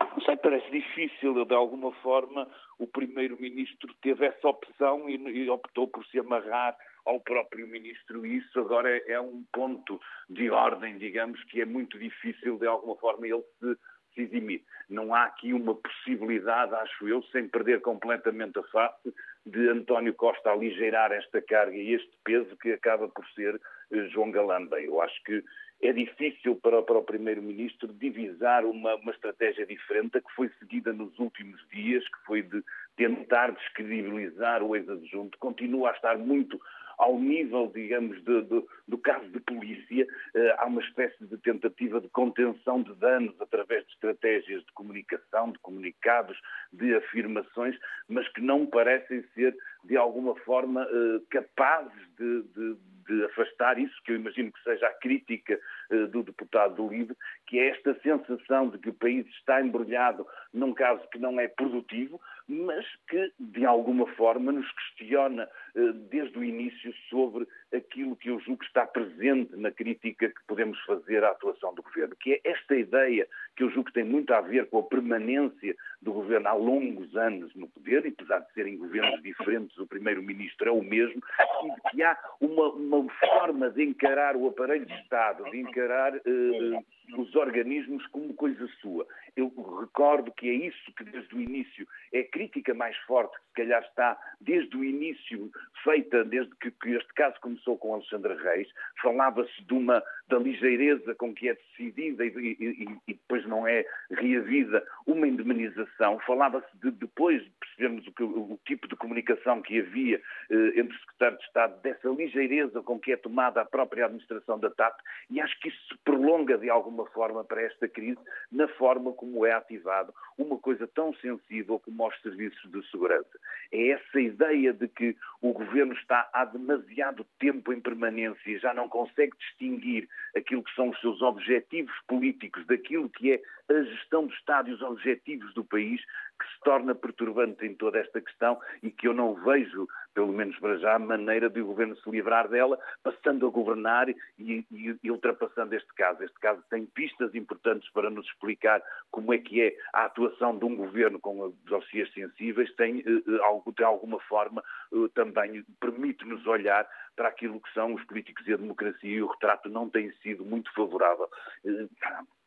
Não 0.00 0.20
sei, 0.22 0.36
parece 0.36 0.70
difícil. 0.70 1.44
De 1.44 1.54
alguma 1.54 1.92
forma, 1.94 2.48
o 2.78 2.86
Primeiro-Ministro 2.86 3.92
teve 4.00 4.26
essa 4.26 4.48
opção 4.48 5.08
e, 5.08 5.50
optou 5.50 5.88
por 5.88 6.04
se 6.06 6.18
amarrar 6.18 6.76
ao 7.04 7.20
próprio 7.20 7.66
Ministro. 7.66 8.24
E 8.24 8.38
isso 8.38 8.58
agora 8.60 8.88
é, 8.90 9.12
é 9.12 9.20
um 9.20 9.44
ponto 9.52 10.00
de 10.28 10.50
ordem, 10.50 10.98
digamos, 10.98 11.42
que 11.44 11.60
é 11.60 11.64
muito 11.64 11.98
difícil, 11.98 12.58
de 12.58 12.66
alguma 12.66 12.96
forma, 12.96 13.26
ele 13.26 13.42
se 13.60 13.76
se 14.14 14.22
eximir. 14.22 14.62
Não 14.88 15.14
há 15.14 15.24
aqui 15.24 15.52
uma 15.52 15.74
possibilidade, 15.74 16.74
acho 16.74 17.08
eu, 17.08 17.22
sem 17.24 17.48
perder 17.48 17.80
completamente 17.80 18.58
a 18.58 18.62
face, 18.64 19.14
de 19.46 19.68
António 19.68 20.14
Costa 20.14 20.50
aligeirar 20.50 21.12
esta 21.12 21.40
carga 21.42 21.76
e 21.76 21.94
este 21.94 22.10
peso 22.24 22.56
que 22.56 22.72
acaba 22.72 23.08
por 23.08 23.26
ser 23.30 23.60
eh, 23.90 24.08
João 24.08 24.30
Galamba. 24.30 24.80
Eu 24.80 25.02
acho 25.02 25.22
que 25.24 25.42
é 25.82 25.92
difícil 25.92 26.56
para, 26.56 26.82
para 26.82 26.98
o 26.98 27.02
Primeiro-Ministro 27.02 27.92
divisar 27.92 28.64
uma, 28.64 28.94
uma 28.94 29.12
estratégia 29.12 29.66
diferente, 29.66 30.16
a 30.16 30.20
que 30.20 30.32
foi 30.34 30.50
seguida 30.58 30.92
nos 30.92 31.18
últimos 31.18 31.60
dias, 31.70 32.02
que 32.08 32.24
foi 32.24 32.42
de 32.42 32.62
tentar 32.96 33.50
descredibilizar 33.50 34.62
o 34.62 34.74
ex-adjunto. 34.74 35.36
Continua 35.38 35.90
a 35.90 35.92
estar 35.92 36.16
muito 36.16 36.58
ao 36.98 37.18
nível, 37.18 37.70
digamos, 37.74 38.22
de, 38.24 38.42
de, 38.42 38.64
do 38.88 38.98
caso 38.98 39.28
de 39.30 39.40
polícia, 39.40 40.04
uh, 40.04 40.38
há 40.58 40.66
uma 40.66 40.80
espécie 40.80 41.24
de 41.24 41.36
tentativa 41.38 42.00
de 42.00 42.08
contenção 42.08 42.82
de 42.82 42.94
danos 42.94 43.34
através 43.40 43.84
de 43.86 43.92
estratégias 43.92 44.64
de 44.64 44.72
comunicação, 44.72 45.52
de 45.52 45.58
comunicados, 45.58 46.38
de 46.72 46.94
afirmações, 46.94 47.76
mas 48.08 48.28
que 48.28 48.40
não 48.40 48.66
parecem 48.66 49.24
ser, 49.34 49.56
de 49.84 49.96
alguma 49.96 50.34
forma, 50.36 50.82
uh, 50.84 51.20
capazes 51.30 51.92
de, 52.18 52.42
de 52.54 52.76
de 53.06 53.24
afastar 53.24 53.78
isso, 53.78 53.94
que 54.04 54.12
eu 54.12 54.16
imagino 54.16 54.52
que 54.52 54.62
seja 54.62 54.86
a 54.86 54.94
crítica 54.94 55.58
uh, 55.90 56.06
do 56.08 56.22
deputado 56.22 56.76
do 56.76 56.88
LIVRE, 56.88 57.16
que 57.46 57.58
é 57.58 57.68
esta 57.68 57.94
sensação 58.00 58.68
de 58.68 58.78
que 58.78 58.88
o 58.88 58.94
país 58.94 59.26
está 59.28 59.60
embrulhado 59.60 60.26
num 60.52 60.72
caso 60.72 61.06
que 61.10 61.18
não 61.18 61.38
é 61.38 61.48
produtivo, 61.48 62.20
mas 62.46 62.84
que, 63.08 63.32
de 63.38 63.64
alguma 63.64 64.06
forma, 64.14 64.52
nos 64.52 64.70
questiona 64.72 65.48
uh, 65.74 65.92
desde 65.92 66.38
o 66.38 66.44
início 66.44 66.92
sobre 67.08 67.46
aquilo 67.74 68.16
que 68.16 68.28
eu 68.28 68.38
julgo 68.40 68.60
que 68.60 68.66
está 68.66 68.86
presente 68.86 69.54
na 69.56 69.70
crítica 69.70 70.28
que 70.28 70.46
podemos 70.46 70.78
fazer 70.84 71.24
à 71.24 71.30
atuação 71.30 71.74
do 71.74 71.82
governo, 71.82 72.16
que 72.16 72.34
é 72.34 72.40
esta 72.44 72.74
ideia 72.76 73.26
que 73.56 73.64
eu 73.64 73.70
julgo 73.70 73.88
que 73.88 73.94
tem 73.94 74.04
muito 74.04 74.32
a 74.32 74.40
ver 74.40 74.68
com 74.68 74.78
a 74.78 74.82
permanência 74.82 75.74
do 76.00 76.12
governo 76.12 76.48
há 76.48 76.54
longos 76.54 77.16
anos 77.16 77.54
no 77.54 77.68
poder, 77.68 78.04
e 78.06 78.08
apesar 78.08 78.40
de 78.40 78.52
serem 78.52 78.76
governos 78.76 79.22
diferentes, 79.22 79.73
o 79.78 79.86
primeiro-ministro 79.86 80.68
é 80.68 80.72
o 80.72 80.82
mesmo, 80.82 81.20
e 81.64 81.90
que 81.90 82.02
há 82.02 82.16
uma, 82.40 82.68
uma, 82.68 83.10
forma 83.12 83.70
de 83.70 83.84
encarar 83.84 84.36
o 84.36 84.48
aparelho 84.48 84.86
de 84.86 84.94
Estado, 84.94 85.44
de 85.50 85.60
encarar 85.60 86.14
uh, 86.14 86.84
os 87.16 87.34
organismos 87.34 88.06
como 88.08 88.34
coisa 88.34 88.66
sua. 88.80 89.06
Eu 89.36 89.48
recordo 89.80 90.32
que 90.32 90.48
é 90.48 90.54
isso 90.54 90.92
que 90.96 91.04
desde 91.04 91.34
o 91.34 91.40
início 91.40 91.86
é 92.12 92.20
a 92.20 92.28
crítica 92.28 92.72
mais 92.74 92.96
forte, 92.98 93.36
que 93.36 93.46
se 93.48 93.54
calhar 93.54 93.82
está 93.82 94.18
desde 94.40 94.76
o 94.76 94.84
início 94.84 95.50
feita, 95.82 96.24
desde 96.24 96.54
que, 96.56 96.70
que 96.70 96.90
este 96.90 97.12
caso 97.14 97.38
começou 97.40 97.76
com 97.76 97.94
Alexandre 97.94 98.34
Reis, 98.34 98.68
falava-se 99.02 99.62
de 99.64 99.74
uma 99.74 100.02
da 100.28 100.38
ligeireza 100.38 101.14
com 101.16 101.34
que 101.34 101.48
é 101.48 101.54
decidida 101.54 102.24
e, 102.24 102.28
e, 102.28 102.98
e 103.06 103.12
depois 103.12 103.46
não 103.46 103.66
é 103.66 103.84
reavida 104.10 104.84
uma 105.06 105.28
indemnização, 105.28 106.18
falava-se 106.20 106.66
de 106.78 106.90
depois 106.92 107.42
de 107.42 107.50
percebermos 107.60 108.06
o, 108.06 108.12
que, 108.12 108.22
o, 108.22 108.58
tipo 108.64 108.88
de 108.88 108.96
comunicação 108.96 109.60
que 109.60 109.80
havia 109.80 110.20
eh, 110.50 110.80
entre 110.80 110.96
o 110.96 111.00
Secretário 111.00 111.38
de 111.38 111.44
Estado, 111.44 111.82
dessa 111.82 112.08
ligeireza 112.08 112.82
com 112.82 112.98
que 112.98 113.12
é 113.12 113.16
tomada 113.16 113.60
a 113.60 113.64
própria 113.64 114.06
administração 114.06 114.58
da 114.58 114.70
TAP, 114.70 114.98
e 115.30 115.40
acho 115.40 115.58
que 115.60 115.68
isso 115.68 115.88
se 115.88 115.98
prolonga 116.04 116.56
de 116.56 116.70
alguma 116.70 116.93
forma 117.06 117.42
para 117.42 117.62
esta 117.62 117.88
crise, 117.88 118.18
na 118.52 118.68
forma 118.68 119.12
como 119.12 119.44
é 119.44 119.52
ativado 119.52 120.14
uma 120.38 120.58
coisa 120.58 120.86
tão 120.86 121.14
sensível 121.14 121.78
como 121.80 122.04
aos 122.04 122.20
serviços 122.20 122.70
de 122.70 122.90
segurança. 122.90 123.38
É 123.72 123.90
essa 123.90 124.20
ideia 124.20 124.72
de 124.72 124.86
que 124.88 125.16
o 125.40 125.52
governo 125.52 125.94
está 125.94 126.28
há 126.32 126.44
demasiado 126.44 127.26
tempo 127.38 127.72
em 127.72 127.80
permanência 127.80 128.50
e 128.50 128.58
já 128.58 128.72
não 128.72 128.88
consegue 128.88 129.36
distinguir 129.38 130.08
aquilo 130.36 130.62
que 130.62 130.74
são 130.74 130.90
os 130.90 131.00
seus 131.00 131.20
objetivos 131.22 131.94
políticos 132.06 132.66
daquilo 132.66 133.08
que 133.08 133.32
é 133.32 133.42
a 133.68 133.82
gestão 133.82 134.26
do 134.26 134.34
Estado 134.34 134.68
e 134.68 134.74
os 134.74 134.82
objetivos 134.82 135.52
do 135.54 135.64
país, 135.64 136.00
que 136.38 136.46
se 136.46 136.60
torna 136.64 136.94
perturbante 136.94 137.64
em 137.64 137.74
toda 137.74 137.98
esta 137.98 138.20
questão 138.20 138.58
e 138.82 138.90
que 138.90 139.06
eu 139.06 139.14
não 139.14 139.34
vejo, 139.34 139.86
pelo 140.14 140.32
menos 140.32 140.58
para 140.58 140.76
já, 140.78 140.98
maneira 140.98 141.48
de 141.48 141.60
o 141.60 141.66
governo 141.66 141.96
se 141.96 142.10
livrar 142.10 142.48
dela, 142.48 142.78
passando 143.02 143.46
a 143.46 143.50
governar 143.50 144.08
e, 144.08 144.16
e, 144.38 144.96
e, 145.02 145.10
ultrapassando 145.10 145.74
este 145.74 145.92
caso. 145.94 146.22
Este 146.22 146.38
caso 146.40 146.62
tem 146.70 146.86
pistas 146.86 147.34
importantes 147.34 147.88
para 147.90 148.10
nos 148.10 148.26
explicar 148.26 148.82
como 149.10 149.32
é 149.32 149.38
que 149.38 149.62
é 149.62 149.76
a 149.92 150.04
atuação 150.06 150.58
de 150.58 150.64
um 150.64 150.76
governo 150.76 151.20
com 151.20 151.54
dossiês 151.64 152.12
sensíveis, 152.12 152.74
tem, 152.74 153.00
uh, 153.00 153.72
de 153.72 153.84
alguma 153.84 154.18
forma, 154.20 154.62
uh, 154.92 155.08
também 155.10 155.64
permite-nos 155.80 156.46
olhar 156.46 156.88
para 157.16 157.28
aquilo 157.28 157.60
que 157.60 157.72
são 157.72 157.94
os 157.94 158.04
políticos 158.04 158.46
e 158.46 158.54
a 158.54 158.56
democracia 158.56 159.10
e 159.10 159.22
o 159.22 159.28
retrato 159.28 159.68
não 159.68 159.88
tem 159.88 160.12
sido 160.22 160.44
muito 160.44 160.72
favorável. 160.74 161.28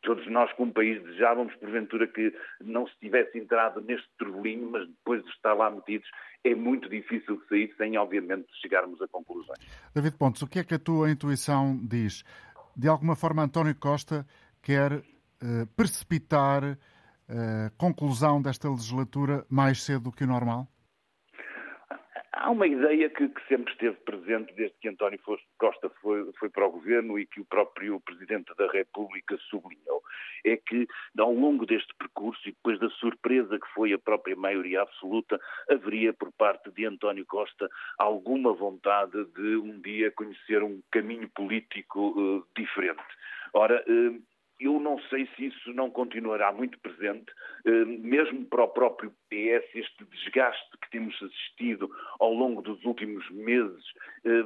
Todos 0.07 0.25
nós, 0.31 0.49
como 0.53 0.71
país, 0.71 1.03
desejávamos, 1.03 1.53
porventura, 1.55 2.07
que 2.07 2.33
não 2.61 2.87
se 2.87 2.93
tivesse 2.97 3.37
entrado 3.37 3.81
neste 3.81 4.07
turbulinho, 4.17 4.71
mas 4.71 4.87
depois 4.87 5.21
de 5.21 5.29
estar 5.31 5.53
lá 5.53 5.69
metidos, 5.69 6.07
é 6.45 6.55
muito 6.55 6.87
difícil 6.87 7.43
sair 7.49 7.75
sem, 7.77 7.97
obviamente, 7.97 8.47
chegarmos 8.61 9.01
a 9.01 9.07
conclusões. 9.09 9.59
David 9.93 10.15
Pontes, 10.15 10.41
o 10.41 10.47
que 10.47 10.59
é 10.59 10.63
que 10.63 10.75
a 10.75 10.79
tua 10.79 11.11
intuição 11.11 11.77
diz? 11.83 12.23
De 12.73 12.87
alguma 12.87 13.17
forma, 13.17 13.43
António 13.43 13.75
Costa 13.75 14.25
quer 14.61 14.93
uh, 14.93 15.03
precipitar 15.75 16.63
a 16.63 16.71
uh, 16.71 17.71
conclusão 17.77 18.41
desta 18.41 18.69
legislatura 18.69 19.45
mais 19.49 19.83
cedo 19.83 20.03
do 20.03 20.11
que 20.13 20.23
o 20.23 20.27
normal? 20.27 20.69
Há 22.39 22.51
uma 22.51 22.67
ideia 22.67 23.09
que, 23.09 23.27
que, 23.29 23.47
sempre 23.47 23.73
esteve 23.73 23.97
presente 23.97 24.53
desde 24.53 24.77
que 24.79 24.87
António 24.87 25.19
Costa 25.57 25.89
foi, 26.01 26.31
foi, 26.33 26.49
para 26.49 26.67
o 26.67 26.71
governo 26.71 27.17
e 27.17 27.25
que 27.25 27.41
o 27.41 27.45
próprio 27.45 27.99
Presidente 28.01 28.53
da 28.55 28.67
República 28.67 29.35
sublinhou. 29.49 30.03
É 30.45 30.55
que, 30.55 30.87
ao 31.17 31.33
longo 31.33 31.65
deste 31.65 31.91
percurso 31.95 32.39
e 32.47 32.51
depois 32.51 32.79
da 32.79 32.89
surpresa 32.91 33.59
que 33.59 33.67
foi 33.73 33.91
a 33.91 33.97
própria 33.97 34.35
maioria 34.35 34.83
absoluta, 34.83 35.39
haveria 35.67 36.13
por 36.13 36.31
parte 36.33 36.69
de 36.69 36.85
António 36.85 37.25
Costa 37.25 37.67
alguma 37.97 38.53
vontade 38.53 39.25
de 39.33 39.55
um 39.55 39.81
dia 39.81 40.11
conhecer 40.11 40.61
um 40.61 40.79
caminho 40.91 41.27
político 41.29 42.09
uh, 42.19 42.45
diferente. 42.55 43.01
Ora, 43.53 43.83
uh, 43.87 44.21
eu 44.59 44.79
não 44.79 44.99
sei 45.09 45.27
se 45.35 45.45
isso 45.45 45.73
não 45.73 45.89
continuará 45.89 46.51
muito 46.51 46.79
presente, 46.79 47.31
eh, 47.65 47.85
mesmo 47.85 48.45
para 48.45 48.63
o 48.63 48.67
próprio 48.67 49.11
PS, 49.29 49.65
este 49.75 50.05
desgaste 50.05 50.77
que 50.81 50.89
temos 50.89 51.15
assistido 51.21 51.89
ao 52.19 52.33
longo 52.33 52.61
dos 52.61 52.83
últimos 52.83 53.29
meses 53.29 53.83
eh, 54.25 54.45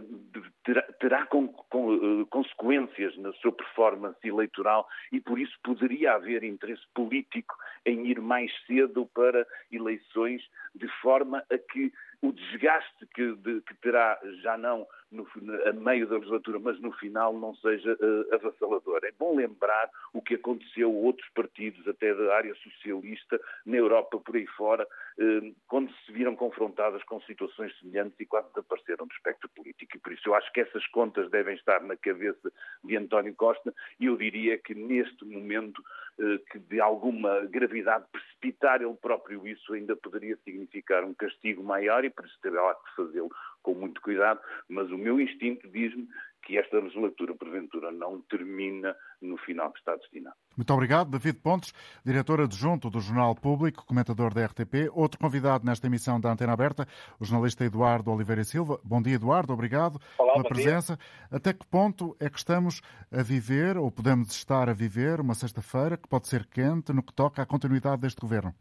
terá, 1.00 1.22
eh, 1.22 2.26
consequências 2.30 3.18
na 3.18 3.32
sua 3.34 3.52
performance 3.52 4.20
eleitoral 4.28 4.88
e 5.12 5.22
por 5.22 5.40
isso 5.40 5.58
poderia 5.64 6.14
haver 6.14 6.44
interesse 6.44 6.84
político 6.94 7.56
em 7.86 8.08
ir 8.08 8.20
mais 8.20 8.52
cedo 8.66 9.06
para 9.14 9.48
eleições, 9.72 10.42
de 10.76 10.88
forma 11.02 11.44
a 11.50 11.58
que 11.58 11.92
o 12.22 12.32
desgaste 12.32 13.08
que, 13.16 13.36
terá 13.82 14.20
já 14.44 14.58
não 14.58 14.86
no, 15.12 15.28
a 15.66 15.74
meio 15.74 16.08
da 16.08 16.16
legislatura, 16.16 16.60
mas 16.60 16.80
no 16.80 16.92
final 16.94 17.34
não 17.38 17.54
seja 17.56 17.94
uh, 17.94 18.36
avassalador. 18.36 19.02
É 19.04 19.12
bom 19.12 19.36
lembrar 19.36 19.90
o 20.14 20.22
que 20.22 20.36
aconteceu 20.36 20.90
a 20.90 20.94
outros 20.94 21.28
partidos, 21.30 21.86
até 21.88 22.14
da 22.14 22.36
área 22.36 22.56
socialista, 22.56 23.40
na 23.66 23.78
Europa, 23.78 24.20
por 24.20 24.36
aí 24.36 24.48
fora, 24.48 24.86
uh, 24.86 25.56
quando 25.68 25.92
se 26.06 26.12
viram 26.12 26.36
confrontadas 26.36 27.04
com 27.04 27.20
situações 27.22 27.78
semelhantes 27.80 28.20
e 28.20 28.26
quase 28.26 28.48
desapareceram 28.50 29.06
do 29.06 29.14
espectro 29.14 29.50
político. 29.50 29.98
E 29.98 30.00
por 30.00 30.14
isso 30.14 30.30
eu 30.30 30.36
acho 30.36 30.52
que 30.54 30.62
essas 30.62 30.86
contas 30.88 31.30
devem 31.30 31.56
estar 31.56 31.82
na 31.82 31.98
cabeça 31.98 32.52
de 32.84 32.96
António 32.96 33.36
Costa 33.36 33.74
e 34.00 34.06
eu 34.06 34.16
diria 34.16 34.58
que 34.58 34.74
neste 34.74 35.26
momento, 35.26 35.80
uh, 36.20 36.40
que 36.52 36.60
de 36.60 36.80
alguma 36.80 37.42
gravidade 37.46 38.06
precipitar 38.12 38.82
ele 38.82 38.96
próprio 39.02 39.46
isso 39.48 39.74
ainda 39.74 39.96
poderia 39.96 40.38
significar 40.38 41.04
um 41.04 41.14
castigo 41.14 41.64
maior 41.64 42.06
e 42.06 42.10
por 42.10 42.26
isso 42.26 42.38
terá 42.42 42.74
que 42.76 42.96
fazê-lo 42.96 43.30
com 43.62 43.74
muito 43.74 44.02
cuidado, 44.02 44.40
mas 44.68 44.90
o 44.92 44.98
meu 44.98 45.20
instinto 45.20 45.68
diz-me 45.68 46.08
que 46.44 46.58
esta 46.58 46.80
legislatura, 46.80 47.36
porventura, 47.36 47.92
não 47.92 48.20
termina 48.22 48.96
no 49.22 49.38
final 49.38 49.72
que 49.72 49.80
está 49.80 49.96
destinado. 49.96 50.36
Muito 50.58 50.74
obrigado. 50.74 51.12
David 51.12 51.40
Pontes, 51.40 51.74
diretor 52.04 52.42
adjunto 52.42 52.90
do 52.90 53.00
Jornal 53.00 53.36
Público, 53.36 53.86
comentador 53.86 54.34
da 54.34 54.46
RTP. 54.46 54.90
Outro 54.92 55.20
convidado 55.20 55.66
nesta 55.66 55.88
emissão 55.88 56.20
da 56.20 56.32
Antena 56.32 56.54
Aberta, 56.54 56.88
o 57.20 57.26
jornalista 57.26 57.64
Eduardo 57.64 58.12
Oliveira 58.12 58.44
Silva. 58.44 58.80
Bom 58.84 59.02
dia, 59.02 59.16
Eduardo. 59.16 59.54
Obrigado 59.54 60.00
Olá, 60.18 60.34
pela 60.34 60.50
presença. 60.50 60.98
Dia. 60.98 61.38
Até 61.38 61.54
que 61.54 61.66
ponto 61.66 62.16
é 62.20 62.30
que 62.30 62.38
estamos 62.38 62.82
a 63.12 63.22
viver, 63.22 63.78
ou 63.78 63.92
podemos 63.92 64.32
estar 64.32 64.68
a 64.68 64.74
viver, 64.74 65.20
uma 65.22 65.36
sexta-feira 65.36 65.96
que 65.96 66.08
pode 66.08 66.28
ser 66.28 66.46
quente 66.48 66.92
no 66.92 67.04
que 67.04 67.14
toca 67.14 67.42
à 67.42 67.46
continuidade 67.46 68.02
deste 68.02 68.20
governo? 68.20 68.54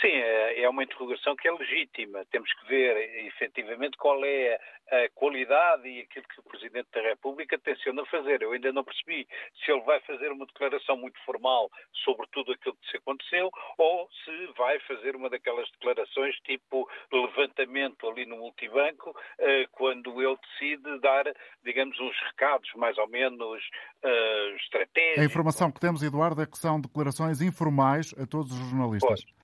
Sim, 0.00 0.12
é, 0.12 0.62
é 0.62 0.68
uma 0.68 0.84
interrogação 0.84 1.34
que 1.34 1.48
é 1.48 1.52
legítima. 1.52 2.24
Temos 2.30 2.52
que 2.52 2.66
ver 2.68 3.26
efetivamente 3.26 3.96
qual 3.96 4.24
é 4.24 4.60
a 4.90 5.08
qualidade 5.14 5.88
e 5.88 6.00
aquilo 6.00 6.24
que 6.28 6.40
o 6.40 6.44
Presidente 6.44 6.88
da 6.94 7.02
República 7.02 7.58
tenciona 7.58 8.06
fazer. 8.06 8.40
Eu 8.42 8.52
ainda 8.52 8.72
não 8.72 8.84
percebi 8.84 9.26
se 9.64 9.70
ele 9.70 9.82
vai 9.82 10.00
fazer 10.00 10.30
uma 10.30 10.46
declaração 10.46 10.96
muito 10.96 11.18
formal 11.24 11.70
sobre 12.04 12.26
tudo 12.32 12.52
aquilo 12.52 12.76
que 12.76 12.90
se 12.90 12.96
aconteceu 12.96 13.50
ou 13.76 14.08
se 14.24 14.46
vai 14.56 14.78
fazer 14.80 15.16
uma 15.16 15.28
daquelas 15.28 15.68
declarações 15.72 16.34
tipo 16.44 16.88
levantamento 17.12 18.08
ali 18.08 18.24
no 18.24 18.36
multibanco, 18.36 19.14
eh, 19.38 19.66
quando 19.72 20.22
ele 20.22 20.36
decide 20.36 21.00
dar, 21.00 21.24
digamos, 21.64 21.98
uns 22.00 22.16
recados 22.30 22.72
mais 22.74 22.96
ou 22.98 23.08
menos 23.08 23.62
uh, 24.04 24.56
estratégicos. 24.56 25.22
A 25.22 25.24
informação 25.24 25.70
que 25.70 25.80
temos, 25.80 26.02
Eduardo, 26.02 26.40
é 26.40 26.46
que 26.46 26.58
são 26.58 26.80
declarações 26.80 27.40
informais 27.40 28.14
a 28.18 28.26
todos 28.26 28.52
os 28.52 28.70
jornalistas. 28.70 29.24
Pois. 29.24 29.37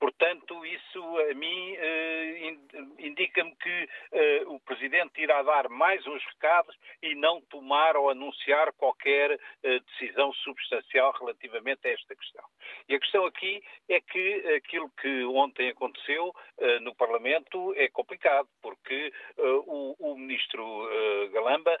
Portanto, 0.00 0.64
isso 0.64 1.18
a 1.30 1.34
mim 1.34 1.74
eh, 1.76 2.56
indica-me 3.00 3.54
que 3.56 3.88
eh, 4.12 4.44
o 4.46 4.58
Presidente 4.60 5.20
irá 5.20 5.42
dar 5.42 5.68
mais 5.68 6.06
uns 6.06 6.24
recados 6.24 6.74
e 7.02 7.14
não 7.14 7.42
tomar 7.42 7.98
ou 7.98 8.08
anunciar 8.08 8.72
qualquer 8.72 9.38
eh, 9.62 9.78
decisão 9.80 10.32
substancial 10.32 11.12
relativamente 11.20 11.86
a 11.86 11.90
esta 11.92 12.16
questão. 12.16 12.44
E 12.88 12.94
a 12.94 12.98
questão 12.98 13.26
aqui 13.26 13.62
é 13.90 14.00
que 14.00 14.54
aquilo 14.56 14.90
que 14.98 15.24
ontem 15.24 15.68
aconteceu 15.68 16.34
no 16.80 16.94
Parlamento 16.94 17.74
é 17.76 17.88
complicado, 17.88 18.48
porque 18.62 19.12
o, 19.38 19.94
o 19.98 20.16
Ministro 20.16 20.88
Galamba 21.32 21.78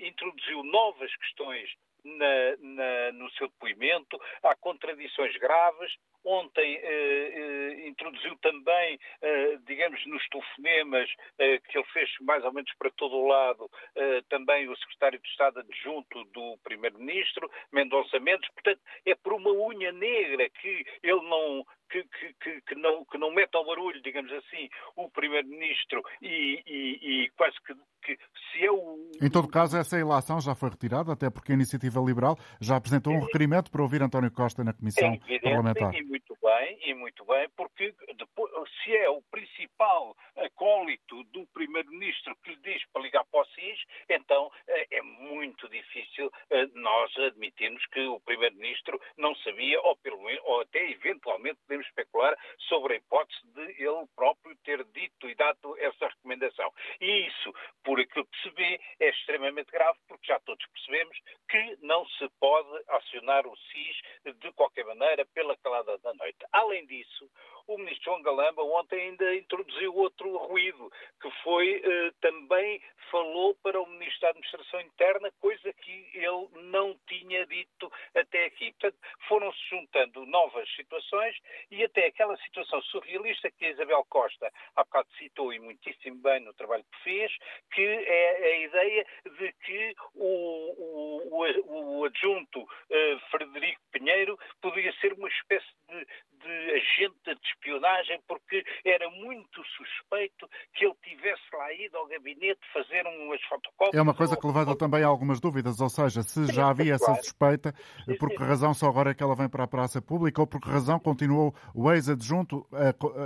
introduziu 0.00 0.62
novas 0.64 1.14
questões 1.16 1.70
na, 2.04 2.56
na, 2.60 3.12
no 3.12 3.30
seu 3.32 3.48
depoimento, 3.48 4.20
há 4.42 4.54
contradições 4.56 5.36
graves. 5.36 5.92
Ontem 6.24 6.76
eh, 6.76 7.32
eh, 7.34 7.88
introduziu 7.88 8.36
também, 8.38 8.96
eh, 9.20 9.58
digamos, 9.66 10.04
nos 10.06 10.24
telefonemas 10.28 11.10
eh, 11.38 11.58
que 11.58 11.76
ele 11.76 11.86
fez 11.92 12.08
mais 12.20 12.44
ou 12.44 12.52
menos 12.52 12.72
para 12.78 12.92
todo 12.92 13.16
o 13.16 13.26
lado, 13.26 13.68
eh, 13.96 14.22
também 14.28 14.68
o 14.68 14.76
secretário 14.76 15.18
de 15.18 15.28
Estado 15.28 15.58
adjunto 15.58 16.24
do 16.26 16.56
Primeiro-Ministro, 16.62 17.50
Mendonça 17.72 18.20
Mendes. 18.20 18.48
Portanto, 18.50 18.80
é 19.04 19.16
por 19.16 19.32
uma 19.32 19.50
unha 19.50 19.90
negra 19.90 20.48
que 20.48 20.86
ele 21.02 21.22
não, 21.28 21.66
que, 21.90 22.04
que, 22.40 22.60
que, 22.62 22.74
não, 22.76 23.04
que 23.04 23.18
não 23.18 23.30
mete 23.30 23.54
ao 23.54 23.64
barulho, 23.64 24.00
digamos 24.00 24.32
assim, 24.32 24.68
o 24.96 25.10
Primeiro-Ministro 25.10 26.02
e, 26.22 26.62
e, 26.66 27.24
e, 27.24 27.30
quase 27.30 27.56
que, 27.62 27.74
que 28.02 28.18
se 28.50 28.64
é 28.64 28.70
o. 28.70 29.10
Em 29.20 29.30
todo 29.30 29.48
caso, 29.48 29.76
essa 29.76 29.98
ilação 29.98 30.40
já 30.40 30.54
foi 30.54 30.70
retirada, 30.70 31.12
até 31.12 31.30
porque 31.30 31.52
a 31.52 31.54
Iniciativa 31.54 32.00
Liberal 32.00 32.36
já 32.60 32.76
apresentou 32.76 33.12
um 33.12 33.20
requerimento 33.20 33.70
para 33.70 33.82
ouvir 33.82 34.02
António 34.02 34.30
Costa 34.30 34.64
na 34.64 34.72
Comissão 34.72 35.18
é 35.28 35.38
Parlamentar. 35.38 35.94
E 35.94 36.02
muito 36.02 36.36
bem, 36.42 36.78
e 36.84 36.94
muito 36.94 37.24
bem, 37.24 37.48
porque 37.56 37.94
depois, 38.16 38.50
se 38.82 38.94
é 38.96 39.08
o 39.08 39.22
principal 39.30 40.16
acólito 40.36 41.22
do 41.24 41.46
Primeiro-Ministro 41.54 42.36
que 42.42 42.50
lhe 42.50 42.60
diz 42.62 42.82
para 42.92 43.02
ligar 43.02 43.24
para 43.30 43.40
o 43.40 43.44
SIS, 43.46 43.78
então 44.08 44.50
eh, 44.68 44.86
é 44.90 45.02
muito 45.02 45.68
difícil 45.68 46.30
eh, 46.50 46.66
nós 46.74 47.16
admitirmos 47.18 47.84
que 47.86 48.00
o 48.06 48.20
Primeiro-Ministro 48.20 49.00
não 49.16 49.34
sabia, 49.36 49.80
ou, 49.82 49.96
pelo 49.96 50.18
ou 50.44 50.60
até 50.60 50.90
eventualmente 50.90 51.58
podemos 51.66 51.86
especular 51.86 52.36
sobre 52.68 52.94
a 52.94 52.96
hipótese 52.96 53.40
de 53.54 53.82
ele 53.82 54.06
próprio 54.14 54.56
ter 54.64 54.84
dito 54.84 55.28
e 55.28 55.34
dado 55.34 55.76
essa 55.78 56.08
recomendação. 56.08 56.72
E 57.00 57.26
isso, 57.26 57.52
por 57.84 57.91
aquilo 58.00 58.26
que 58.26 58.42
se 58.42 58.50
vê, 58.50 58.80
é 59.00 59.10
extremamente 59.10 59.70
grave, 59.70 59.98
porque 60.08 60.26
já 60.26 60.38
todos 60.40 60.64
percebemos 60.66 61.18
que 61.48 61.78
não 61.82 62.06
se 62.06 62.28
pode 62.40 62.82
acionar 62.88 63.46
o 63.46 63.56
SIS 63.56 64.34
de 64.36 64.52
qualquer 64.52 64.84
maneira 64.84 65.24
pela 65.34 65.56
calada 65.58 65.98
da 65.98 66.14
noite. 66.14 66.38
Além 66.52 66.86
disso, 66.86 67.30
o 67.66 67.78
ministro 67.78 68.04
João 68.04 68.22
Galamba 68.22 68.62
ontem 68.62 69.00
ainda 69.00 69.34
introduziu 69.34 69.94
outro 69.94 70.36
ruído, 70.36 70.90
que 71.20 71.30
foi 71.42 71.82
eh, 71.84 72.12
também 72.20 72.80
falou 73.10 73.54
para 73.62 73.80
o 73.80 73.86
ministro 73.86 74.22
da 74.22 74.28
Administração 74.30 74.80
Interna, 74.80 75.30
coisa 75.38 75.72
que 75.74 76.06
ele 76.14 76.48
não 76.70 76.98
tinha 77.06 77.46
dito 77.46 77.92
até 78.14 78.46
aqui. 78.46 78.72
Portanto, 78.72 78.96
foram-se 79.28 79.58
juntando 79.68 80.24
novas 80.24 80.68
situações 80.74 81.36
e 81.70 81.84
até 81.84 82.06
aquela 82.06 82.36
situação 82.38 82.80
surrealista 82.82 83.50
que 83.50 83.66
a 83.66 83.70
Isabel 83.70 84.04
Costa 84.08 84.50
há 84.74 84.84
bocado 84.84 85.08
citou 85.18 85.52
e 85.52 85.58
muitíssimo 85.58 86.16
bem 86.22 86.40
no 86.40 86.54
trabalho 86.54 86.84
que 86.84 87.02
fez, 87.02 87.32
que 87.72 87.82
é 87.82 88.44
a 88.44 88.56
ideia 88.58 89.06
de 89.38 89.52
que 89.52 89.94
o, 90.14 91.22
o, 91.28 91.98
o 91.98 92.04
adjunto 92.04 92.66
eh, 92.90 93.18
Frederico 93.30 93.82
Pinheiro 93.92 94.38
podia 94.60 94.92
ser 95.00 95.12
uma 95.12 95.28
espécie 95.28 95.66
de, 95.88 96.06
de 96.42 96.70
agente 96.72 97.34
de 97.40 97.46
espionagem 97.48 98.20
porque 98.26 98.64
era 98.84 99.08
muito 99.10 99.62
suspeito 99.76 100.48
que 100.74 100.84
ele 100.84 100.94
tivesse 101.02 101.42
lá 101.52 101.72
ido 101.72 101.96
ao 101.96 102.06
gabinete 102.06 102.60
fazer 102.72 103.06
umas 103.06 103.42
fotocópias. 103.42 103.94
É 103.94 104.02
uma 104.02 104.14
coisa 104.14 104.36
que 104.36 104.46
levanta 104.46 104.76
também 104.76 105.02
algumas 105.02 105.40
dúvidas, 105.40 105.80
ou 105.80 105.88
seja, 105.88 106.22
se 106.22 106.46
já 106.52 106.68
havia 106.68 106.94
essa 106.94 107.14
suspeita, 107.16 107.74
por 108.18 108.30
que 108.30 108.42
razão 108.42 108.74
só 108.74 108.88
agora 108.88 109.10
é 109.10 109.14
que 109.14 109.22
ela 109.22 109.34
vem 109.34 109.48
para 109.48 109.64
a 109.64 109.68
praça 109.68 110.00
pública 110.00 110.40
ou 110.40 110.46
por 110.46 110.60
que 110.60 110.68
razão 110.68 110.98
continuou 110.98 111.54
o 111.74 111.90
ex-adjunto 111.90 112.66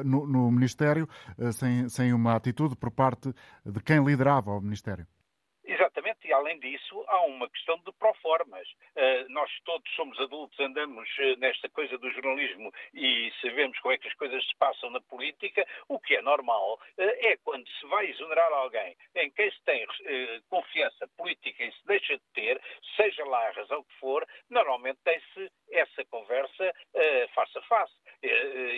no, 0.05 0.27
no 0.27 0.51
Ministério 0.51 1.09
eh, 1.39 1.53
sem, 1.53 1.89
sem 1.89 2.13
uma 2.13 2.35
atitude 2.35 2.77
por 2.77 2.91
parte 2.91 3.33
de 3.65 3.83
quem 3.83 4.03
liderava 4.05 4.53
o 4.53 4.61
Ministério? 4.61 5.07
Além 6.37 6.59
disso, 6.59 7.03
há 7.09 7.23
uma 7.23 7.49
questão 7.49 7.79
de 7.79 7.91
proformas. 7.93 8.69
Uh, 8.95 9.25
nós 9.31 9.51
todos 9.65 9.91
somos 9.95 10.21
adultos, 10.21 10.61
andamos 10.61 11.09
uh, 11.19 11.39
nesta 11.39 11.67
coisa 11.71 11.97
do 11.97 12.11
jornalismo 12.11 12.71
e 12.93 13.33
sabemos 13.41 13.79
como 13.79 13.95
é 13.95 13.99
que 13.99 14.07
as 14.07 14.15
coisas 14.15 14.47
se 14.47 14.55
passam 14.57 14.91
na 14.91 15.01
política. 15.01 15.67
O 15.89 15.99
que 15.99 16.15
é 16.15 16.21
normal 16.21 16.75
uh, 16.75 16.81
é 16.99 17.39
quando 17.39 17.67
se 17.67 17.87
vai 17.87 18.11
exonerar 18.11 18.53
alguém 18.53 18.95
em 19.15 19.31
quem 19.31 19.51
se 19.51 19.63
tem 19.65 19.87
confiança 20.51 21.09
política 21.17 21.65
e 21.65 21.73
se 21.73 21.87
deixa 21.87 22.19
de 22.19 22.25
ter, 22.35 22.61
seja 22.97 23.25
lá 23.25 23.49
a 23.49 23.53
razão 23.53 23.83
que 23.83 23.95
for, 23.99 24.27
normalmente 24.51 24.99
tem-se 25.05 25.51
essa 25.71 26.05
conversa 26.07 26.73
face 27.35 27.59
a 27.59 27.63
face. 27.63 27.95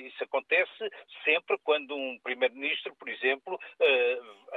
Isso 0.04 0.22
acontece 0.24 0.90
sempre 1.24 1.58
quando 1.64 1.94
um 1.96 2.18
primeiro-ministro, 2.20 2.94
por 2.96 3.08
exemplo, 3.08 3.58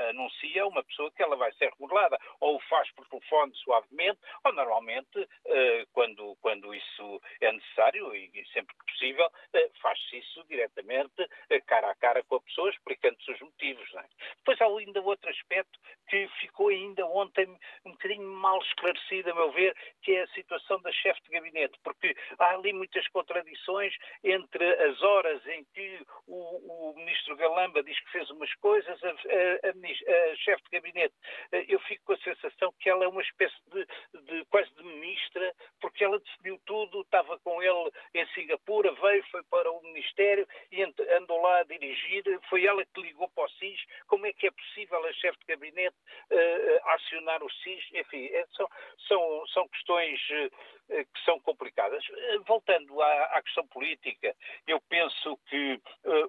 anuncia 0.10 0.66
uma 0.68 0.84
pessoa 0.84 1.12
que 1.12 1.24
ela 1.24 1.36
vai 1.36 1.52
ser 1.54 1.72
remodelada 1.74 2.18
ou 2.40 2.58
o 2.58 2.62
faz 2.62 2.91
por 2.92 3.08
telefone 3.08 3.54
suavemente, 3.56 4.20
ou 4.44 4.54
normalmente, 4.54 5.28
eh, 5.46 5.86
quando, 5.94 6.36
quando 6.42 6.74
isso 6.74 7.22
é 7.40 7.52
necessário 7.52 8.16
e 8.16 8.30
sempre 8.54 8.76
que 8.76 8.92
possível, 8.94 9.30
eh, 9.54 9.70
faz-se 9.82 10.18
isso 10.18 10.44
diretamente 10.48 11.28
eh, 11.50 11.60
cara 11.62 11.92
a 11.92 11.96
cara 11.96 12.24
com 12.24 12.36
a 12.36 12.42
pessoa, 12.42 12.70
explicando-se 12.70 13.32
os 13.32 13.42
motivos. 13.42 13.94
É? 13.96 14.06
Depois 14.38 14.62
há 14.62 14.66
ainda 14.66 15.02
outro 15.02 15.30
aspecto 15.30 15.80
que 16.08 16.28
ficou 16.40 16.70
ainda 16.70 17.06
ontem 17.08 17.48
um 17.86 17.92
bocadinho 17.92 18.28
mal 18.28 18.60
esclarecida, 18.62 19.32
a 19.32 19.36
meu 19.36 19.52
ver, 19.52 19.76
que 20.04 20.14
é 20.14 20.24
a 20.24 20.28
situação 20.30 20.82
da 20.82 20.92
chefe 20.92 21.22
de 21.24 21.30
gabinete, 21.30 21.78
porque 21.84 22.16
há 22.40 22.54
ali 22.54 22.74
muitas 22.74 23.08
contradições 23.10 23.94
entre 24.24 24.66
as 24.84 25.02
horas 25.02 25.46
em 25.48 25.64
que 25.74 26.06
o, 26.28 26.92
o 26.92 26.96
ministro 26.96 27.36
Galamba 27.36 27.84
diz 27.84 28.00
que 28.00 28.12
fez 28.12 28.30
umas 28.30 28.54
coisas, 28.56 29.04
a, 29.04 29.10
a, 29.10 29.12
a, 29.12 30.32
a 30.32 30.36
chefe 30.36 30.64
de 30.64 30.80
gabinete, 30.80 31.16
eu 31.68 31.80
fico 31.82 32.06
com 32.06 32.14
a 32.14 32.18
sensação 32.18 32.74
que 32.82 32.90
ela 32.90 33.06
é 33.06 33.08
uma 33.08 33.22
espécie 33.22 33.56
de, 33.72 33.86
de 34.24 34.46
quase 34.46 34.74
de 34.76 34.84
ministra, 34.84 35.54
porque 35.80 36.04
ela 36.04 36.20
decidiu 36.20 36.60
tudo, 36.66 37.02
estava 37.02 37.40
com 37.40 37.62
ele 37.62 37.92
em 38.14 38.26
Singapura, 38.34 38.92
veio, 38.94 39.24
foi 39.30 39.44
para 39.44 39.72
o 39.72 39.82
Ministério 39.84 40.48
e 40.72 40.84
andou 40.84 41.42
lá 41.42 41.60
a 41.60 41.64
dirigir, 41.64 42.24
foi 42.50 42.66
ela 42.66 42.84
que 42.86 43.02
ligou 43.02 43.30
para 43.30 43.46
o 43.46 43.50
SIS, 43.50 43.80
como 44.08 44.26
é 44.26 44.34
que 44.34 44.48
é 44.48 44.52
possível 44.52 45.06
a 45.06 45.14
chefe 45.14 45.38
de 45.40 45.46
gabinete 45.46 45.96
uh, 46.32 46.90
acionar 46.90 47.44
o 47.44 47.50
SIS, 47.50 47.84
enfim, 47.94 48.26
é, 48.26 48.46
são, 48.56 48.68
são, 49.08 49.48
são 49.48 49.68
questões 49.70 50.20
uh, 50.30 50.52
que 50.90 51.26
são 51.26 51.40
complicadas. 51.42 52.04
Uh, 52.10 52.44
voltando 52.46 53.02
à, 53.02 53.24
à, 53.38 53.44
questão 53.44 53.68
política, 53.68 54.36
eu 54.68 54.80
penso 54.90 55.38
que 55.48 55.80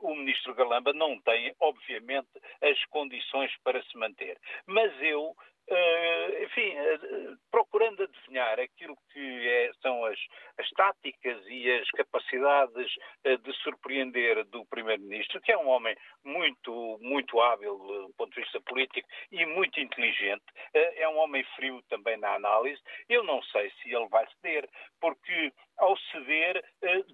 o 0.02 0.14
ministro 0.14 0.54
Galamba 0.54 0.92
não 0.92 1.18
tem, 1.20 1.54
obviamente, 1.60 2.28
as 2.60 2.84
condições 2.86 3.52
para 3.64 3.82
se 3.82 3.96
manter. 3.96 4.38
Mas 4.66 4.92
eu 5.00 5.34
Uh, 5.70 6.42
enfim, 6.42 6.74
uh, 6.76 7.38
procurando 7.50 8.02
adivinhar 8.02 8.58
aquilo 8.58 8.96
que 9.12 9.48
é, 9.48 9.70
são 9.80 10.04
as, 10.04 10.18
as, 10.58 10.68
táticas 10.70 11.40
e 11.46 11.70
as 11.70 11.88
capacidades 11.92 12.92
uh, 13.24 13.38
de 13.38 13.52
surpreender 13.62 14.44
do 14.46 14.66
Primeiro-Ministro, 14.66 15.40
que 15.40 15.52
é 15.52 15.56
um 15.56 15.68
homem 15.68 15.96
muito, 16.24 16.98
muito 17.00 17.40
hábil 17.40 17.78
do 17.78 18.12
ponto 18.18 18.34
de 18.34 18.40
vista 18.42 18.60
político 18.62 19.08
e 19.30 19.46
muito 19.46 19.80
inteligente, 19.80 20.44
é 20.74 21.08
um 21.08 21.18
homem 21.18 21.44
frio 21.56 21.82
também 21.88 22.16
na 22.16 22.34
análise. 22.34 22.80
Eu 23.08 23.22
não 23.22 23.42
sei 23.44 23.70
se 23.82 23.94
ele 23.94 24.08
vai 24.08 24.26
ceder, 24.40 24.68
porque 25.00 25.52
ao 25.78 25.96
ceder, 25.98 26.64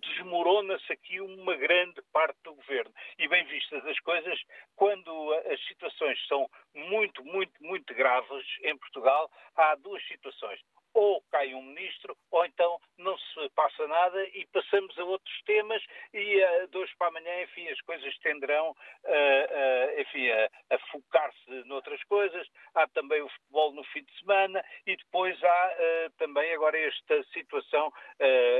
desmorona-se 0.01 0.93
aqui 0.93 1.21
uma 1.21 1.57
grande 1.57 2.01
parte 2.13 2.39
do 2.45 2.55
governo. 2.55 2.93
E 3.19 3.29
bem 3.29 3.45
vistas 3.47 3.85
as 3.87 3.99
coisas, 4.01 4.39
quando 4.77 5.33
as 5.51 5.61
situações 5.67 6.19
são 6.27 6.49
muito, 6.75 7.25
muito, 7.25 7.53
muito 7.63 7.95
graves, 7.95 8.47
em 8.63 8.77
Portugal 8.77 9.31
há 9.57 9.75
duas 9.77 10.07
situações 10.07 10.61
ou 10.99 11.23
cai 11.31 11.55
um 11.55 11.63
ministro, 11.63 12.17
ou 12.31 12.45
então 12.45 12.81
não 12.99 13.17
se 13.17 13.49
passa 13.55 13.87
nada 13.87 14.23
e 14.35 14.45
passamos 14.53 14.99
a 14.99 15.05
outros 15.05 15.43
temas 15.43 15.83
e 16.13 16.43
uh, 16.43 16.69
de 16.69 16.79
hoje 16.79 16.93
para 16.99 17.09
amanhã, 17.09 17.43
enfim, 17.43 17.69
as 17.69 17.81
coisas 17.83 18.19
tenderão 18.19 18.71
uh, 18.71 18.75
uh, 18.75 20.01
enfim, 20.01 20.29
a, 20.31 20.51
a 20.71 20.79
focar-se 20.91 21.51
noutras 21.67 22.03
coisas. 22.05 22.47
Há 22.75 22.89
também 22.89 23.23
o 23.23 23.29
futebol 23.29 23.73
no 23.73 23.85
fim 23.85 24.03
de 24.03 24.19
semana 24.19 24.65
e 24.87 24.97
depois 24.97 25.43
há 25.43 25.77
uh, 25.77 26.11
também 26.19 26.53
agora 26.53 26.79
esta 26.79 27.23
situação, 27.33 27.93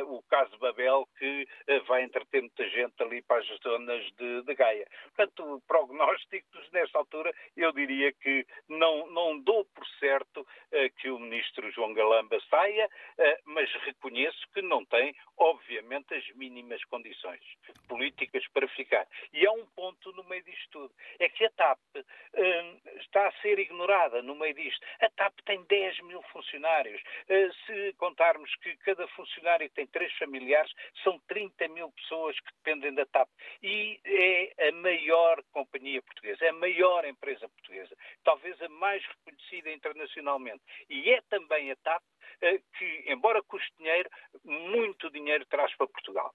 o 0.07 0.23
caso 0.29 0.57
Babel, 0.59 1.09
que 1.19 1.47
vai 1.87 2.03
entreter 2.03 2.41
muita 2.41 2.69
gente 2.69 3.03
ali 3.03 3.23
para 3.23 3.41
as 3.41 3.47
zonas 3.63 4.05
de, 4.13 4.43
de 4.43 4.55
Gaia. 4.55 4.87
Portanto, 5.15 5.63
prognósticos, 5.67 6.71
nesta 6.71 6.99
altura, 6.99 7.33
eu 7.57 7.73
diria 7.73 8.13
que 8.13 8.47
não, 8.69 9.07
não 9.11 9.39
dou 9.41 9.65
por 9.75 9.87
certo 9.99 10.47
que 10.99 11.11
o 11.11 11.19
ministro 11.19 11.71
João 11.73 11.93
Galamba 11.93 12.28
samba 12.29 12.41
saia, 12.49 12.89
eh, 13.19 13.41
mas 13.47 13.73
reconheço 13.85 14.47
que 14.53 14.63
não 14.63 14.85
tem, 14.85 15.15
obviamente, 15.37 16.15
as 16.15 16.29
mínimas 16.37 16.85
condições 16.85 17.41
políticas 17.89 18.47
para 18.53 18.69
ficar. 18.69 19.07
E 19.33 19.47
há 19.47 19.53
um 19.53 19.67
ponto 19.67 20.13
no 20.13 20.25
meio 20.25 20.45
disto 20.45 20.69
tudo, 20.71 20.95
é 21.19 21.29
que 21.29 21.45
a 21.45 21.51
TAP 21.51 21.79
eh, 22.35 22.77
está 23.01 23.29
a 23.29 23.33
ser 23.41 23.59
ignorada 23.59 24.23
no 24.23 24.35
meio 24.35 24.55
disto. 24.55 24.85
A 25.01 25.09
TAP 25.11 25.35
tem 25.45 25.63
10 25.65 26.01
mil 26.01 26.23
funcionários. 26.33 27.01
Eh, 27.29 27.51
se 27.67 27.93
contarmos 27.95 28.55
que 28.57 28.77
cada 28.79 29.07
funcionário 29.09 29.69
tem 29.71 29.87
três 29.87 30.13
familiares, 30.15 30.73
são 31.03 31.19
30 31.29 31.69
mil 31.69 31.91
pessoas 31.93 32.39
que 32.41 32.53
dependem 32.59 32.95
da 32.95 33.07
TAP. 33.07 33.29
E 33.63 34.01
é 34.05 34.69
a 34.69 34.73
maior 34.73 35.43
companhia 35.53 36.03
portuguesa, 36.03 36.45
é 36.45 36.49
a 36.49 36.53
maior 36.53 37.05
empresa 37.05 37.49
portuguesa, 37.49 37.97
talvez 38.25 38.61
a 38.63 38.69
mais 38.69 39.05
reconhecida 39.07 39.71
internacionalmente. 39.71 40.63
E 40.89 41.11
é 41.11 41.21
também 41.29 41.71
a 41.71 41.77
TAP 41.77 42.03
eh, 42.41 42.61
que, 42.77 43.05
embora 43.07 43.43
custe 43.43 43.73
dinheiro, 43.79 44.11
muito 44.45 45.11
dinheiro 45.11 45.45
traz 45.47 45.75
para 45.77 45.87
Portugal. 45.87 46.35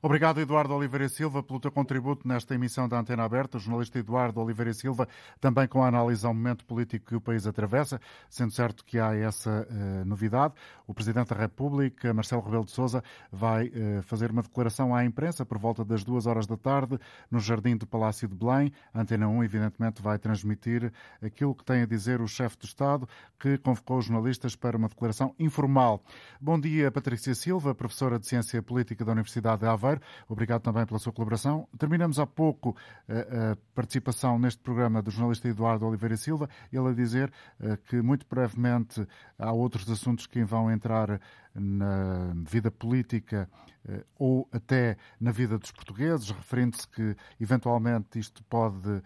Obrigado, 0.00 0.40
Eduardo 0.40 0.72
Oliveira 0.74 1.08
Silva, 1.08 1.42
pelo 1.42 1.58
teu 1.58 1.72
contributo 1.72 2.26
nesta 2.26 2.54
emissão 2.54 2.88
da 2.88 3.00
Antena 3.00 3.24
Aberta. 3.24 3.56
O 3.56 3.60
jornalista 3.60 3.98
Eduardo 3.98 4.40
Oliveira 4.40 4.72
Silva, 4.72 5.08
também 5.40 5.66
com 5.66 5.82
a 5.82 5.88
análise 5.88 6.24
ao 6.24 6.32
momento 6.32 6.64
político 6.64 7.06
que 7.06 7.16
o 7.16 7.20
país 7.20 7.48
atravessa, 7.48 8.00
sendo 8.30 8.52
certo 8.52 8.84
que 8.84 8.98
há 8.98 9.12
essa 9.16 9.66
uh, 9.68 10.04
novidade. 10.04 10.54
O 10.86 10.94
Presidente 10.94 11.30
da 11.30 11.36
República, 11.36 12.14
Marcelo 12.14 12.42
Rebelo 12.42 12.64
de 12.64 12.70
Sousa, 12.70 13.02
vai 13.32 13.66
uh, 13.66 14.02
fazer 14.02 14.30
uma 14.30 14.42
declaração 14.42 14.94
à 14.94 15.04
imprensa 15.04 15.44
por 15.44 15.58
volta 15.58 15.84
das 15.84 16.04
duas 16.04 16.26
horas 16.26 16.46
da 16.46 16.56
tarde 16.56 16.96
no 17.28 17.40
Jardim 17.40 17.76
do 17.76 17.86
Palácio 17.86 18.28
de 18.28 18.36
Belém. 18.36 18.72
Antena 18.94 19.28
1, 19.28 19.42
evidentemente, 19.42 20.00
vai 20.00 20.16
transmitir 20.16 20.92
aquilo 21.20 21.56
que 21.56 21.64
tem 21.64 21.82
a 21.82 21.86
dizer 21.86 22.20
o 22.20 22.28
chefe 22.28 22.56
do 22.56 22.66
Estado, 22.66 23.08
que 23.36 23.58
convocou 23.58 23.98
os 23.98 24.04
jornalistas 24.04 24.54
para 24.54 24.76
uma 24.76 24.88
declaração 24.88 25.34
informal. 25.40 26.04
Bom 26.40 26.58
dia, 26.58 26.88
Patrícia 26.92 27.34
Silva, 27.34 27.74
professora 27.74 28.16
de 28.16 28.28
Ciência 28.28 28.62
Política 28.62 29.04
da 29.04 29.10
Universidade 29.10 29.62
de 29.62 29.66
Aveiro. 29.66 29.87
Obrigado 30.28 30.62
também 30.62 30.84
pela 30.84 30.98
sua 30.98 31.12
colaboração. 31.12 31.68
Terminamos 31.78 32.18
há 32.18 32.26
pouco 32.26 32.76
eh, 33.08 33.52
a 33.52 33.56
participação 33.74 34.38
neste 34.38 34.60
programa 34.60 35.00
do 35.00 35.10
jornalista 35.10 35.48
Eduardo 35.48 35.86
Oliveira 35.86 36.16
Silva, 36.16 36.48
ele 36.72 36.88
a 36.88 36.92
dizer 36.92 37.32
eh, 37.60 37.76
que 37.88 38.02
muito 38.02 38.26
brevemente 38.28 39.06
há 39.38 39.52
outros 39.52 39.88
assuntos 39.90 40.26
que 40.26 40.44
vão 40.44 40.70
entrar 40.70 41.20
na 41.54 42.32
vida 42.48 42.70
política 42.70 43.48
eh, 43.88 44.04
ou 44.18 44.48
até 44.52 44.96
na 45.20 45.30
vida 45.30 45.58
dos 45.58 45.72
portugueses, 45.72 46.30
referindo-se 46.30 46.86
que 46.88 47.16
eventualmente 47.40 48.18
isto 48.18 48.42
pode 48.44 49.02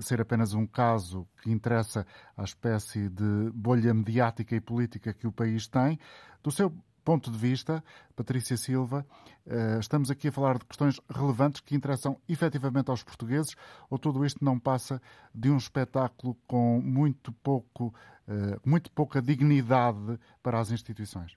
ser 0.00 0.18
apenas 0.18 0.54
um 0.54 0.66
caso 0.66 1.28
que 1.42 1.50
interessa 1.50 2.06
à 2.34 2.42
espécie 2.42 3.10
de 3.10 3.50
bolha 3.54 3.92
mediática 3.92 4.56
e 4.56 4.60
política 4.60 5.12
que 5.12 5.26
o 5.26 5.32
país 5.32 5.68
tem. 5.68 5.98
Do 6.42 6.50
seu 6.50 6.72
ponto 7.04 7.30
de 7.30 7.36
vista, 7.36 7.84
Patrícia 8.16 8.56
Silva, 8.56 9.06
eh, 9.46 9.78
estamos 9.78 10.10
aqui 10.10 10.28
a 10.28 10.32
falar 10.32 10.58
de 10.58 10.64
questões 10.64 10.98
relevantes 11.08 11.60
que 11.60 11.74
interessam 11.74 12.18
efetivamente 12.28 12.90
aos 12.90 13.04
portugueses 13.04 13.54
ou 13.90 13.98
tudo 13.98 14.24
isto 14.24 14.42
não 14.42 14.58
passa 14.58 15.00
de 15.34 15.50
um 15.50 15.56
espetáculo 15.56 16.34
com 16.46 16.80
muito 16.80 17.30
pouco, 17.32 17.94
eh, 18.26 18.58
muito 18.64 18.90
pouca 18.90 19.20
dignidade 19.20 20.18
para 20.42 20.58
as 20.58 20.70
instituições? 20.70 21.36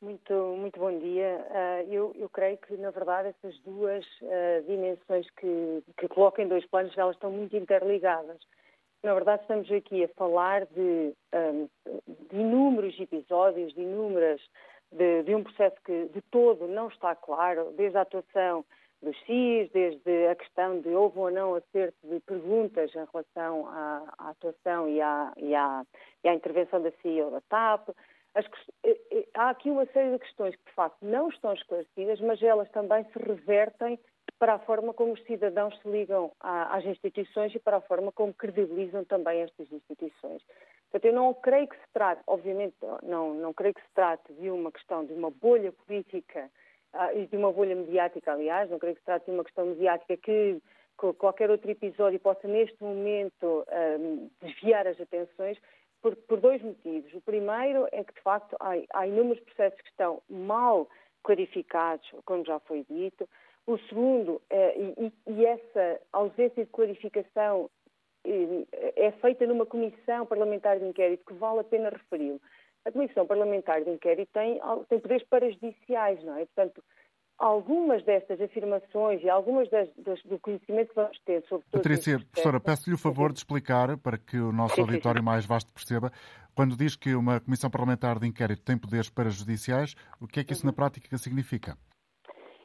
Muito, 0.00 0.32
muito 0.56 0.78
bom 0.78 0.96
dia. 0.98 1.46
Eh, 1.50 1.86
eu, 1.88 2.12
eu 2.16 2.28
creio 2.28 2.58
que, 2.58 2.76
na 2.76 2.90
verdade, 2.90 3.28
essas 3.28 3.58
duas 3.60 4.04
dimensões 4.66 5.28
que, 5.30 5.82
que 5.96 6.08
colocam 6.08 6.44
em 6.44 6.48
dois 6.48 6.66
planos, 6.66 6.96
elas 6.98 7.14
estão 7.14 7.30
muito 7.30 7.56
interligadas. 7.56 8.38
Na 9.02 9.14
verdade, 9.14 9.42
estamos 9.42 9.70
aqui 9.70 10.02
a 10.02 10.08
falar 10.08 10.66
de, 10.66 11.14
um, 11.32 11.68
de 12.30 12.36
inúmeros 12.36 12.98
episódios, 12.98 13.72
de 13.72 13.80
inúmeras, 13.80 14.40
de, 14.90 15.22
de, 15.22 15.34
um 15.34 15.44
processo 15.44 15.76
que 15.84 16.06
de 16.06 16.20
todo 16.30 16.66
não 16.66 16.88
está 16.88 17.14
claro, 17.14 17.72
desde 17.76 17.96
a 17.96 18.02
atuação 18.02 18.64
dos 19.00 19.16
CIS, 19.24 19.70
desde 19.70 20.26
a 20.26 20.34
questão 20.34 20.80
de 20.80 20.88
houve 20.88 21.18
ou 21.18 21.30
não 21.30 21.54
acerto 21.54 21.96
de 22.02 22.18
perguntas 22.20 22.90
em 22.92 23.06
relação 23.12 23.68
à, 23.68 24.14
à 24.18 24.30
atuação 24.30 24.88
e 24.88 25.00
à, 25.00 25.32
e, 25.36 25.54
à, 25.54 25.84
e 26.24 26.28
à, 26.28 26.34
intervenção 26.34 26.82
da 26.82 26.90
CIA 27.00 27.26
ou 27.26 27.30
da 27.30 27.40
TAP. 27.42 27.90
As, 28.34 28.44
eh, 28.84 29.00
eh, 29.12 29.28
há 29.34 29.50
aqui 29.50 29.70
uma 29.70 29.86
série 29.86 30.10
de 30.10 30.18
questões 30.18 30.56
que, 30.56 30.64
de 30.64 30.72
facto, 30.72 30.98
não 31.02 31.28
estão 31.28 31.54
esclarecidas, 31.54 32.20
mas 32.20 32.42
elas 32.42 32.68
também 32.70 33.04
se 33.04 33.18
revertem 33.20 33.98
para 34.38 34.54
a 34.54 34.58
forma 34.60 34.94
como 34.94 35.12
os 35.12 35.22
cidadãos 35.24 35.76
se 35.80 35.88
ligam 35.88 36.32
às 36.40 36.84
instituições 36.84 37.54
e 37.54 37.58
para 37.58 37.78
a 37.78 37.80
forma 37.80 38.12
como 38.12 38.32
credibilizam 38.32 39.04
também 39.04 39.40
estas 39.40 39.70
instituições. 39.72 40.42
Portanto, 40.90 41.04
eu 41.04 41.12
não 41.12 41.34
creio 41.34 41.68
que 41.68 41.76
se 41.76 41.92
trate, 41.92 42.22
obviamente, 42.26 42.74
não, 43.02 43.34
não 43.34 43.52
creio 43.52 43.74
que 43.74 43.82
se 43.82 43.94
trate 43.94 44.32
de 44.34 44.50
uma 44.50 44.72
questão 44.72 45.04
de 45.04 45.12
uma 45.12 45.30
bolha 45.30 45.72
política 45.72 46.50
ah, 46.92 47.12
e 47.12 47.26
de 47.26 47.36
uma 47.36 47.52
bolha 47.52 47.74
mediática, 47.74 48.32
aliás, 48.32 48.70
não 48.70 48.78
creio 48.78 48.94
que 48.94 49.00
se 49.00 49.06
trate 49.06 49.26
de 49.26 49.32
uma 49.32 49.44
questão 49.44 49.66
mediática 49.66 50.16
que 50.16 50.60
qualquer 51.18 51.50
outro 51.50 51.70
episódio 51.70 52.18
possa, 52.18 52.48
neste 52.48 52.82
momento, 52.82 53.64
um, 54.00 54.28
desviar 54.42 54.86
as 54.86 55.00
atenções, 55.00 55.56
por, 56.02 56.16
por, 56.16 56.40
dois 56.40 56.62
motivos. 56.62 57.12
O 57.14 57.20
primeiro 57.20 57.86
é 57.92 58.02
que, 58.02 58.14
de 58.14 58.20
facto, 58.20 58.56
há, 58.60 58.72
há 58.94 59.06
inúmeros 59.06 59.42
processos 59.44 59.80
que 59.80 59.90
estão 59.90 60.22
mal 60.28 60.88
clarificados, 61.22 62.08
como 62.24 62.44
já 62.44 62.58
foi 62.60 62.84
dito. 62.88 63.28
O 63.68 63.76
segundo, 63.80 64.40
eh, 64.48 64.94
e, 64.98 65.12
e 65.26 65.44
essa 65.44 66.00
ausência 66.10 66.64
de 66.64 66.70
clarificação 66.70 67.68
eh, 68.24 68.64
é 68.96 69.12
feita 69.20 69.46
numa 69.46 69.66
comissão 69.66 70.24
parlamentar 70.24 70.78
de 70.78 70.86
inquérito 70.86 71.22
que 71.26 71.34
vale 71.34 71.60
a 71.60 71.64
pena 71.64 71.90
referi-lo. 71.90 72.40
A 72.86 72.90
comissão 72.90 73.26
parlamentar 73.26 73.84
de 73.84 73.90
inquérito 73.90 74.30
tem, 74.32 74.58
tem 74.88 74.98
poderes 74.98 75.22
parajudiciais, 75.28 76.24
não 76.24 76.38
é? 76.38 76.46
Portanto, 76.46 76.82
algumas 77.36 78.02
destas 78.06 78.40
afirmações 78.40 79.22
e 79.22 79.28
algumas 79.28 79.68
das, 79.68 79.86
das, 79.98 80.22
do 80.22 80.38
conhecimento 80.38 80.88
que 80.88 80.94
vamos 80.94 81.18
ter 81.26 81.44
sobre 81.46 81.66
todo 81.70 81.82
Patrícia, 81.82 82.18
professora, 82.20 82.60
peço-lhe 82.60 82.94
o 82.94 82.98
favor 82.98 83.34
de 83.34 83.40
explicar 83.40 83.98
para 83.98 84.16
que 84.16 84.38
o 84.38 84.50
nosso 84.50 84.80
auditório 84.80 85.22
mais 85.22 85.44
vasto 85.44 85.70
perceba. 85.74 86.10
Quando 86.54 86.74
diz 86.74 86.96
que 86.96 87.14
uma 87.14 87.38
comissão 87.38 87.68
parlamentar 87.68 88.18
de 88.18 88.26
inquérito 88.26 88.62
tem 88.62 88.78
poderes 88.78 89.10
parajudiciais, 89.10 89.94
o 90.18 90.26
que 90.26 90.40
é 90.40 90.44
que 90.44 90.54
isso 90.54 90.64
na 90.64 90.72
prática 90.72 91.18
significa? 91.18 91.76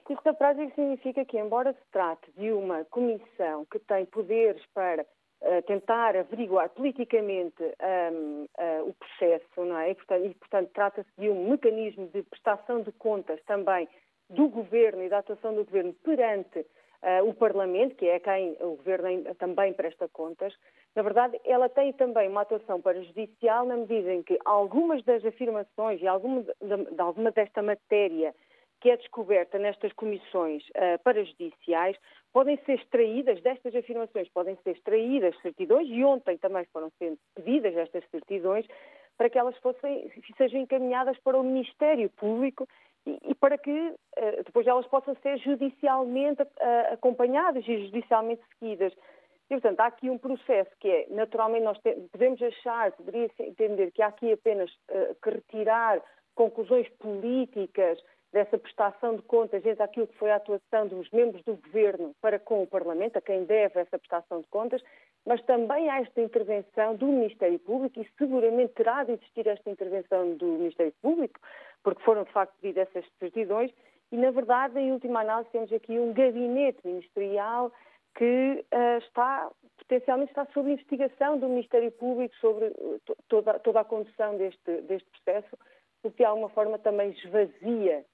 Isso 0.09 0.21
na 0.25 0.33
prática 0.33 0.73
significa 0.75 1.23
que, 1.23 1.37
embora 1.37 1.73
se 1.73 1.91
trate 1.91 2.29
de 2.37 2.51
uma 2.51 2.83
comissão 2.85 3.65
que 3.65 3.79
tem 3.79 4.05
poderes 4.05 4.63
para 4.73 5.03
uh, 5.03 5.61
tentar 5.65 6.15
averiguar 6.15 6.69
politicamente 6.69 7.63
um, 7.63 8.43
uh, 8.43 8.49
eh, 8.57 8.81
o 8.83 8.93
processo, 8.93 9.65
não 9.65 9.77
é? 9.77 9.91
E, 9.91 9.95
portanto, 9.95 10.25
e, 10.25 10.33
portanto 10.33 10.69
trata-se 10.73 11.09
de 11.17 11.29
um 11.29 11.49
mecanismo 11.49 12.07
de 12.07 12.21
prestação 12.23 12.81
de 12.81 12.91
contas 12.93 13.41
também 13.43 13.87
do 14.29 14.49
governo 14.49 15.03
e 15.03 15.09
da 15.09 15.19
atuação 15.19 15.55
do 15.55 15.63
governo 15.63 15.93
perante 16.03 16.59
uh, 16.59 17.27
o 17.27 17.33
Parlamento, 17.33 17.95
que 17.95 18.07
é 18.07 18.19
quem 18.19 18.57
o 18.59 18.75
governo 18.75 19.35
também 19.35 19.73
presta 19.73 20.09
contas, 20.09 20.53
na 20.95 21.01
verdade, 21.01 21.39
ela 21.43 21.69
tem 21.69 21.91
também 21.93 22.29
uma 22.29 22.41
atuação 22.41 22.79
parajudicial 22.79 23.65
na 23.65 23.77
medida 23.77 24.13
em 24.13 24.21
que 24.21 24.37
algumas 24.45 25.03
das 25.03 25.25
afirmações 25.25 26.01
e 26.01 26.07
alguma, 26.07 26.43
de, 26.43 26.91
de 26.91 27.01
alguma 27.01 27.31
desta 27.31 27.63
matéria 27.63 28.33
que 28.83 28.89
é 28.89 28.97
descoberta 28.97 29.57
nestas 29.57 29.93
comissões 29.93 30.61
uh, 30.71 31.01
parajudiciais 31.05 31.95
podem 32.33 32.57
ser 32.65 32.73
extraídas, 32.73 33.41
destas 33.41 33.73
afirmações 33.73 34.27
podem 34.27 34.57
ser 34.57 34.71
extraídas 34.71 35.39
certidões, 35.41 35.87
e 35.87 36.03
ontem 36.03 36.37
também 36.37 36.65
foram 36.65 36.91
sendo 36.99 37.17
pedidas 37.33 37.77
estas 37.77 38.03
certidões, 38.09 38.67
para 39.17 39.29
que 39.29 39.39
elas 39.39 39.57
fossem, 39.59 40.11
sejam 40.35 40.59
encaminhadas 40.59 41.17
para 41.19 41.39
o 41.39 41.43
Ministério 41.43 42.09
Público 42.09 42.67
e, 43.05 43.17
e 43.29 43.35
para 43.35 43.57
que 43.57 43.71
uh, 43.71 44.43
depois 44.43 44.67
elas 44.67 44.85
possam 44.87 45.15
ser 45.23 45.37
judicialmente 45.37 46.41
uh, 46.41 46.47
acompanhadas 46.91 47.65
e 47.65 47.85
judicialmente 47.85 48.41
seguidas. 48.59 48.91
E, 49.49 49.53
portanto, 49.53 49.79
há 49.79 49.85
aqui 49.85 50.09
um 50.09 50.17
processo 50.17 50.71
que 50.81 50.89
é, 50.89 51.07
naturalmente, 51.09 51.63
nós 51.63 51.77
podemos 52.11 52.41
achar, 52.41 52.91
poderia 52.91 53.31
entender 53.39 53.91
que 53.91 54.01
há 54.01 54.07
aqui 54.07 54.33
apenas 54.33 54.69
uh, 54.91 55.15
que 55.23 55.29
retirar 55.29 56.01
conclusões 56.35 56.89
políticas 56.99 57.97
dessa 58.33 58.57
prestação 58.57 59.15
de 59.15 59.21
contas 59.21 59.63
entre 59.63 59.83
aquilo 59.83 60.07
que 60.07 60.17
foi 60.17 60.31
a 60.31 60.37
atuação 60.37 60.87
dos 60.87 61.09
membros 61.11 61.43
do 61.43 61.55
governo 61.55 62.15
para 62.19 62.39
com 62.39 62.63
o 62.63 62.67
Parlamento, 62.67 63.17
a 63.17 63.21
quem 63.21 63.45
deve 63.45 63.79
essa 63.79 63.97
prestação 63.99 64.41
de 64.41 64.47
contas, 64.47 64.83
mas 65.23 65.41
também 65.43 65.89
há 65.89 66.01
esta 66.01 66.19
intervenção 66.19 66.95
do 66.95 67.05
Ministério 67.05 67.59
Público 67.59 68.01
e 68.01 68.09
seguramente 68.17 68.73
terá 68.73 69.03
de 69.03 69.13
existir 69.13 69.47
esta 69.47 69.69
intervenção 69.69 70.35
do 70.35 70.47
Ministério 70.47 70.93
Público, 70.99 71.39
porque 71.83 72.03
foram 72.03 72.23
de 72.23 72.31
facto 72.31 72.55
pedidas 72.59 72.87
essas 72.89 73.09
certidões, 73.19 73.71
e 74.11 74.17
na 74.17 74.31
verdade, 74.31 74.79
em 74.79 74.91
última 74.91 75.21
análise, 75.21 75.51
temos 75.51 75.71
aqui 75.71 75.97
um 75.97 76.11
gabinete 76.11 76.79
ministerial 76.83 77.71
que 78.15 78.65
uh, 78.73 78.97
está, 78.99 79.49
potencialmente 79.77 80.31
está 80.31 80.45
sob 80.53 80.71
investigação 80.71 81.37
do 81.37 81.49
Ministério 81.49 81.91
Público 81.91 82.35
sobre 82.37 82.65
uh, 82.65 83.01
toda, 83.27 83.59
toda 83.59 83.79
a 83.79 83.85
condução 83.85 84.37
deste, 84.37 84.81
deste 84.81 85.07
processo, 85.09 85.57
o 86.03 86.11
que 86.11 86.17
de 86.17 86.25
alguma 86.25 86.49
forma 86.49 86.77
também 86.77 87.11
esvazia 87.11 88.05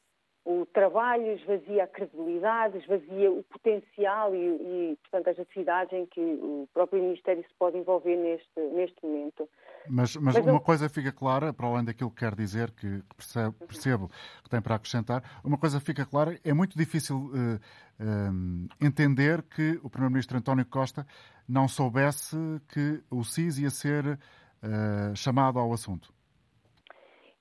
o 0.46 0.66
trabalho, 0.66 1.34
esvazia 1.34 1.84
a 1.84 1.88
credibilidade, 1.88 2.78
esvazia 2.78 3.32
o 3.32 3.44
potencial 3.44 4.34
e, 4.34 4.38
e, 4.38 4.98
portanto, 5.02 5.30
as 5.30 5.40
atividades 5.40 5.94
em 5.94 6.06
que 6.06 6.20
o 6.20 6.68
próprio 6.74 7.02
Ministério 7.02 7.44
se 7.44 7.54
pode 7.58 7.78
envolver 7.78 8.16
neste, 8.16 8.60
neste 8.74 9.06
momento. 9.06 9.48
Mas, 9.88 10.16
mas, 10.16 10.36
mas 10.36 10.46
uma 10.46 10.56
eu... 10.56 10.60
coisa 10.60 10.90
fica 10.90 11.12
clara, 11.12 11.54
para 11.54 11.68
além 11.68 11.86
daquilo 11.86 12.10
que 12.10 12.18
quer 12.18 12.36
dizer, 12.36 12.72
que 12.72 13.04
percebo, 13.16 13.54
percebo 13.68 14.12
que 14.44 14.50
tem 14.50 14.62
para 14.62 14.76
acrescentar, 14.76 15.24
uma 15.44 15.58
coisa 15.58 15.80
fica 15.80 16.06
clara, 16.06 16.40
é 16.44 16.54
muito 16.54 16.78
difícil 16.78 17.18
uh, 17.18 17.56
uh, 18.00 18.68
entender 18.82 19.44
que 19.44 19.80
o 19.84 19.90
Primeiro-Ministro 19.90 20.38
António 20.38 20.66
Costa 20.66 21.06
não 21.48 21.68
soubesse 21.68 22.38
que 22.70 23.04
o 23.10 23.24
SIS 23.24 23.60
ia 23.60 23.70
ser 23.70 24.06
uh, 24.06 25.16
chamado 25.16 25.60
ao 25.60 25.74
assunto. 25.74 26.14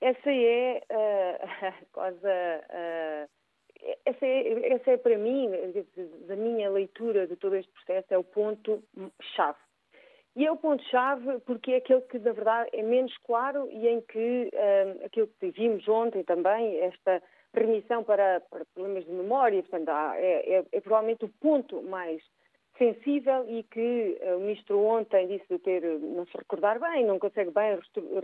Essa 0.01 0.31
é 0.31 0.81
uh, 0.91 1.85
quase 1.91 2.25
uh, 2.25 3.29
essa, 4.05 4.25
é, 4.25 4.73
essa 4.73 4.91
é 4.91 4.97
para 4.97 5.17
mim, 5.17 5.49
da 6.27 6.35
minha 6.35 6.69
leitura 6.69 7.27
de 7.27 7.35
todo 7.35 7.55
este 7.55 7.71
processo, 7.71 8.13
é 8.13 8.17
o 8.17 8.23
ponto-chave. 8.23 9.57
E 10.35 10.45
é 10.45 10.51
o 10.51 10.57
ponto-chave 10.57 11.39
porque 11.45 11.71
é 11.71 11.77
aquele 11.77 12.01
que, 12.01 12.19
na 12.19 12.31
verdade, 12.31 12.69
é 12.73 12.83
menos 12.83 13.15
claro 13.19 13.67
e 13.71 13.87
em 13.87 14.01
que 14.01 14.49
uh, 14.53 15.05
aquilo 15.05 15.27
que 15.39 15.51
vimos 15.51 15.87
ontem 15.87 16.23
também, 16.23 16.79
esta 16.79 17.21
remissão 17.53 18.03
para, 18.03 18.41
para 18.41 18.65
problemas 18.73 19.05
de 19.05 19.11
memória, 19.11 19.61
portanto, 19.63 19.89
é, 19.89 20.59
é, 20.59 20.65
é, 20.71 20.81
provavelmente 20.81 21.25
o 21.25 21.33
ponto 21.41 21.81
mais 21.81 22.21
sensível 22.77 23.43
e 23.49 23.63
que 23.63 24.17
o 24.35 24.39
Ministro 24.39 24.79
ontem 24.79 25.27
disse 25.27 25.45
de 25.49 25.59
ter, 25.59 25.81
não 25.99 26.25
se 26.27 26.37
recordar 26.37 26.79
bem, 26.79 27.05
não 27.05 27.19
consegue 27.19 27.51
bem 27.51 27.77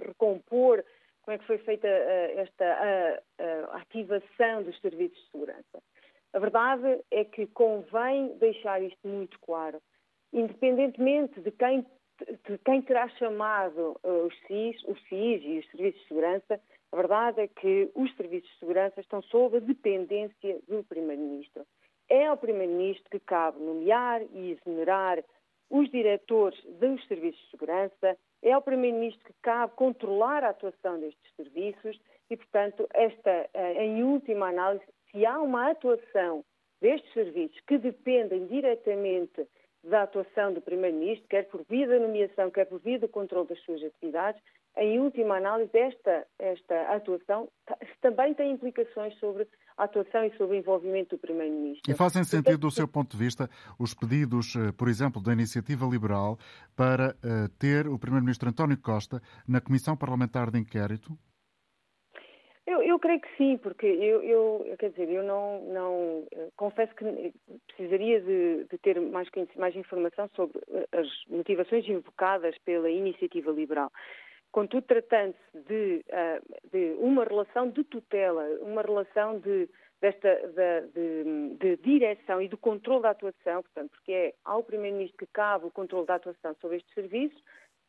recompor 0.06 0.84
como 1.26 1.36
é 1.36 1.40
que 1.40 1.48
foi 1.48 1.58
feita 1.58 1.88
uh, 1.88 2.40
esta 2.40 3.24
ativação 3.74 4.64
dos 4.64 4.80
serviços 4.80 5.18
de 5.18 5.32
segurança. 5.32 5.82
A 6.34 6.40
verdade 6.40 7.02
é 7.12 7.26
que 7.26 7.48
convém 7.48 8.38
deixar 8.38 8.82
isto 8.82 9.08
muito 9.08 9.40
claro. 9.40 9.82
Independentemente 10.32 11.40
de 11.42 11.50
quem, 11.52 11.86
de 12.48 12.58
quem 12.60 12.82
terá 12.82 13.08
chamado 13.10 13.98
uh, 14.04 14.28
os 14.28 14.38
CIS, 14.46 14.84
o 14.84 14.96
CIS 15.08 15.42
e 15.44 15.60
os 15.60 15.72
serviços 15.72 16.02
de 16.02 16.08
segurança, 16.10 16.62
a 16.92 16.96
verdade 16.96 17.42
é 17.42 17.48
que 17.48 17.90
os 17.96 18.14
serviços 18.16 18.50
de 18.52 18.60
segurança 18.60 19.00
estão 19.00 19.22
sob 19.24 19.58
a 19.58 19.62
dependência 19.62 20.60
do 20.68 20.84
Primeiro-Ministro. 20.84 21.66
É 22.10 22.28
ao 22.28 22.38
Primeiro-Ministro 22.38 23.10
que 23.10 23.20
cabe 23.20 23.60
nomear 23.60 24.22
e 24.34 24.52
exonerar 24.52 25.24
os 25.76 25.90
diretores 25.92 26.58
dos 26.80 27.06
serviços 27.06 27.42
de 27.42 27.52
segurança, 27.52 28.18
é 28.42 28.54
ao 28.54 28.62
Primeiro-Ministro 28.62 29.26
que 29.26 29.34
cabe 29.42 29.74
controlar 29.76 30.42
a 30.44 30.50
atuação 30.50 31.00
destes 31.00 31.36
serviços 31.36 32.00
e, 32.30 32.38
portanto, 32.38 32.88
esta, 32.94 33.50
eh, 33.54 33.84
em 33.84 34.02
última 34.04 34.48
análise, 34.48 34.86
se 35.12 35.26
há 35.26 35.38
uma 35.40 35.72
atuação 35.72 36.46
destes 36.82 37.12
serviços 37.12 37.60
que 37.68 37.78
dependem 37.78 38.48
diretamente 38.48 39.46
da 39.84 40.04
atuação 40.04 40.54
do 40.54 40.62
Primeiro-Ministro, 40.62 41.28
quer 41.28 41.44
por 41.50 41.64
via 41.70 41.88
da 41.88 42.00
nomeação, 42.00 42.50
quer 42.50 42.66
por 42.66 42.80
via 42.80 42.98
do 42.98 43.10
controle 43.10 43.48
das 43.48 43.60
suas 43.64 43.84
atividades, 43.84 44.42
em 44.78 45.00
última 45.00 45.38
análise, 45.38 45.78
esta, 45.78 46.26
esta 46.40 46.82
atuação 46.94 47.50
também 48.02 48.34
tem 48.34 48.52
implicações 48.52 49.14
sobre 49.20 49.48
a 49.78 49.84
atuação 49.84 50.24
e 50.26 50.36
sobre 50.38 50.58
o 50.58 50.60
envolvimento 50.60 51.16
do 51.16 51.20
Primeiro-Ministro. 51.20 51.92
E 51.92 51.96
fazem 51.96 52.24
sentido, 52.24 52.58
do 52.58 52.72
seu 52.72 52.88
ponto 52.88 53.12
de 53.12 53.24
vista, 53.24 53.50
os 53.80 53.94
pedidos, 53.94 54.56
eh, 54.56 54.72
por 54.72 54.88
exemplo, 54.88 55.22
da 55.22 55.34
Iniciativa 55.34 55.86
Liberal 55.86 56.38
para 56.76 57.16
uh, 57.16 57.50
ter 57.60 57.88
o 57.88 58.00
Primeiro-Ministro 58.00 58.50
António 58.50 58.78
Costa 58.78 59.22
na 59.48 59.60
Comissão 59.60 59.98
Parlamentar 59.98 60.50
de 60.50 60.60
Inquérito? 60.60 61.18
Eu, 62.66 62.82
eu, 62.82 62.98
creio 62.98 63.22
que 63.22 63.28
sim, 63.38 63.58
porque 63.58 63.86
eu, 63.86 64.24
eu, 64.24 64.76
quer 64.80 64.90
dizer, 64.90 65.08
eu 65.10 65.24
não, 65.24 65.62
não 65.72 66.28
eh, 66.32 66.50
confesso 66.56 66.96
que 66.96 67.32
precisaria 67.68 68.20
de, 68.22 68.66
de 68.66 68.78
ter 68.80 69.00
mais, 69.00 69.30
mais 69.56 69.76
informação 69.76 70.28
sobre 70.36 70.60
as 70.92 71.08
motivações 71.30 71.88
invocadas 71.88 72.58
pela 72.66 72.90
iniciativa 72.90 73.52
liberal. 73.52 73.92
Contudo, 74.56 74.84
tratando-se 74.84 75.68
de, 75.68 76.06
uh, 76.08 76.70
de, 76.72 76.96
uma 76.98 77.26
relação 77.26 77.70
de 77.70 77.84
tutela, 77.84 78.42
uma 78.62 78.82
relação 78.82 79.38
de, 79.38 79.68
desta, 80.00 80.30
de, 80.94 81.58
de, 81.58 81.76
direção 81.84 82.42
e 82.42 82.48
do 82.48 82.58
controle 82.58 83.02
da 83.02 83.10
atuação, 83.10 83.62
portanto, 83.64 83.92
porque 83.92 84.14
é 84.14 84.34
ao 84.46 84.64
Primeiro-Ministro 84.64 85.18
que 85.18 85.34
cabe 85.34 85.66
o 85.66 85.72
controle 85.72 86.08
da 86.08 86.16
atuação 86.16 86.56
sobre 86.62 86.78
estes 86.78 86.94
serviços, 86.94 87.38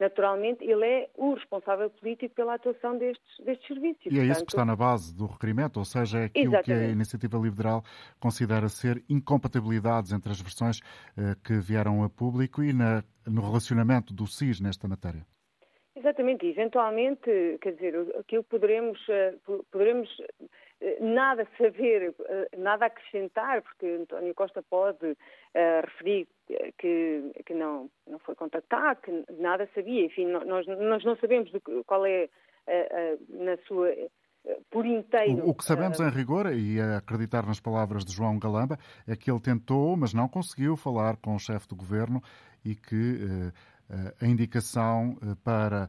naturalmente 0.00 0.64
ele 0.64 0.85
é 0.85 1.09
o 1.14 1.35
responsável 1.35 1.88
político 1.88 2.35
pela 2.35 2.55
atuação 2.55 2.98
destes, 2.98 3.44
destes 3.44 3.68
serviços. 3.68 4.05
E, 4.07 4.09
é 4.09 4.11
portanto... 4.11 4.31
isso 4.33 4.44
que 4.46 4.50
está 4.50 4.64
na 4.64 4.74
base 4.74 5.14
do 5.14 5.26
requerimento, 5.26 5.76
ou 5.76 5.85
seja, 5.85 6.18
é 6.18 6.24
aquilo 6.24 6.52
Exatamente. 6.52 6.64
que 6.64 6.72
a 6.72 6.90
Iniciativa 6.90 7.38
Liberal 7.38 7.85
considera 8.18 8.68
ser 8.68 9.05
incompatibilidades 9.09 10.11
entre 10.11 10.33
as 10.33 10.40
versões 10.40 10.81
uh, 10.81 11.40
que 11.44 11.61
vieram 11.61 12.02
a 12.02 12.11
público 12.11 12.61
e 12.61 12.72
na, 12.72 13.05
no 13.24 13.40
relacionamento 13.40 14.12
do 14.12 14.26
SIS 14.26 14.61
nesta 14.61 14.88
matéria. 14.88 15.24
Exatamente, 16.07 16.47
eventualmente, 16.47 17.59
quer 17.61 17.73
dizer, 17.73 17.97
aquilo 18.16 18.45
poderemos, 18.45 18.97
eh, 19.09 19.35
poderemos 19.73 20.09
eh, 20.81 20.99
nada 21.01 21.45
saber, 21.59 22.14
eh, 22.29 22.49
nada 22.57 22.87
acrescentar, 22.87 23.61
porque 23.62 23.87
António 23.87 24.33
Costa 24.33 24.62
pode 24.62 25.05
uh, 25.05 25.16
referir 25.83 26.29
que, 26.79 27.33
que 27.45 27.55
não, 27.55 27.90
não 28.07 28.21
foi 28.21 28.37
contactado, 28.37 29.01
que 29.01 29.25
nada 29.33 29.69
sabia, 29.75 30.05
enfim, 30.05 30.27
nós, 30.27 30.64
nós 30.69 31.05
não 31.05 31.16
sabemos 31.16 31.51
do, 31.51 31.61
qual 31.85 32.07
é 32.07 32.29
uh, 32.69 33.16
uh, 33.16 33.45
na 33.45 33.57
sua 33.66 33.92
por 34.71 34.87
inteiro. 34.87 35.45
O, 35.45 35.51
o 35.51 35.55
que 35.57 35.64
sabemos 35.64 35.99
em 35.99 36.09
rigor, 36.09 36.47
e 36.53 36.81
a 36.81 36.99
acreditar 36.99 37.45
nas 37.45 37.59
palavras 37.59 38.05
de 38.05 38.12
João 38.12 38.38
Galamba, 38.38 38.79
é 39.09 39.16
que 39.16 39.29
ele 39.29 39.40
tentou, 39.40 39.97
mas 39.97 40.14
não 40.14 40.29
conseguiu 40.29 40.77
falar 40.77 41.16
com 41.16 41.35
o 41.35 41.38
chefe 41.40 41.66
do 41.66 41.75
governo 41.75 42.23
e 42.64 42.77
que 42.77 43.51
a 44.20 44.27
indicação 44.27 45.16
para 45.44 45.88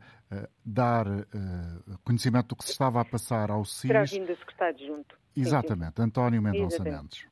dar 0.66 1.06
conhecimento 2.04 2.50
do 2.50 2.56
que 2.56 2.66
se 2.66 2.72
estava 2.72 3.02
a 3.02 3.06
passar 3.06 3.50
ao 3.50 3.66
CIS. 3.66 3.88
Terá 3.88 4.04
vindo 4.04 4.32
a 4.32 4.36
secretário 4.36 4.86
junto. 4.86 5.18
Exatamente, 5.36 5.96
sim, 5.96 6.02
sim. 6.02 6.08
António 6.08 6.42
Mendonça 6.42 6.84
Mendes. 6.84 7.28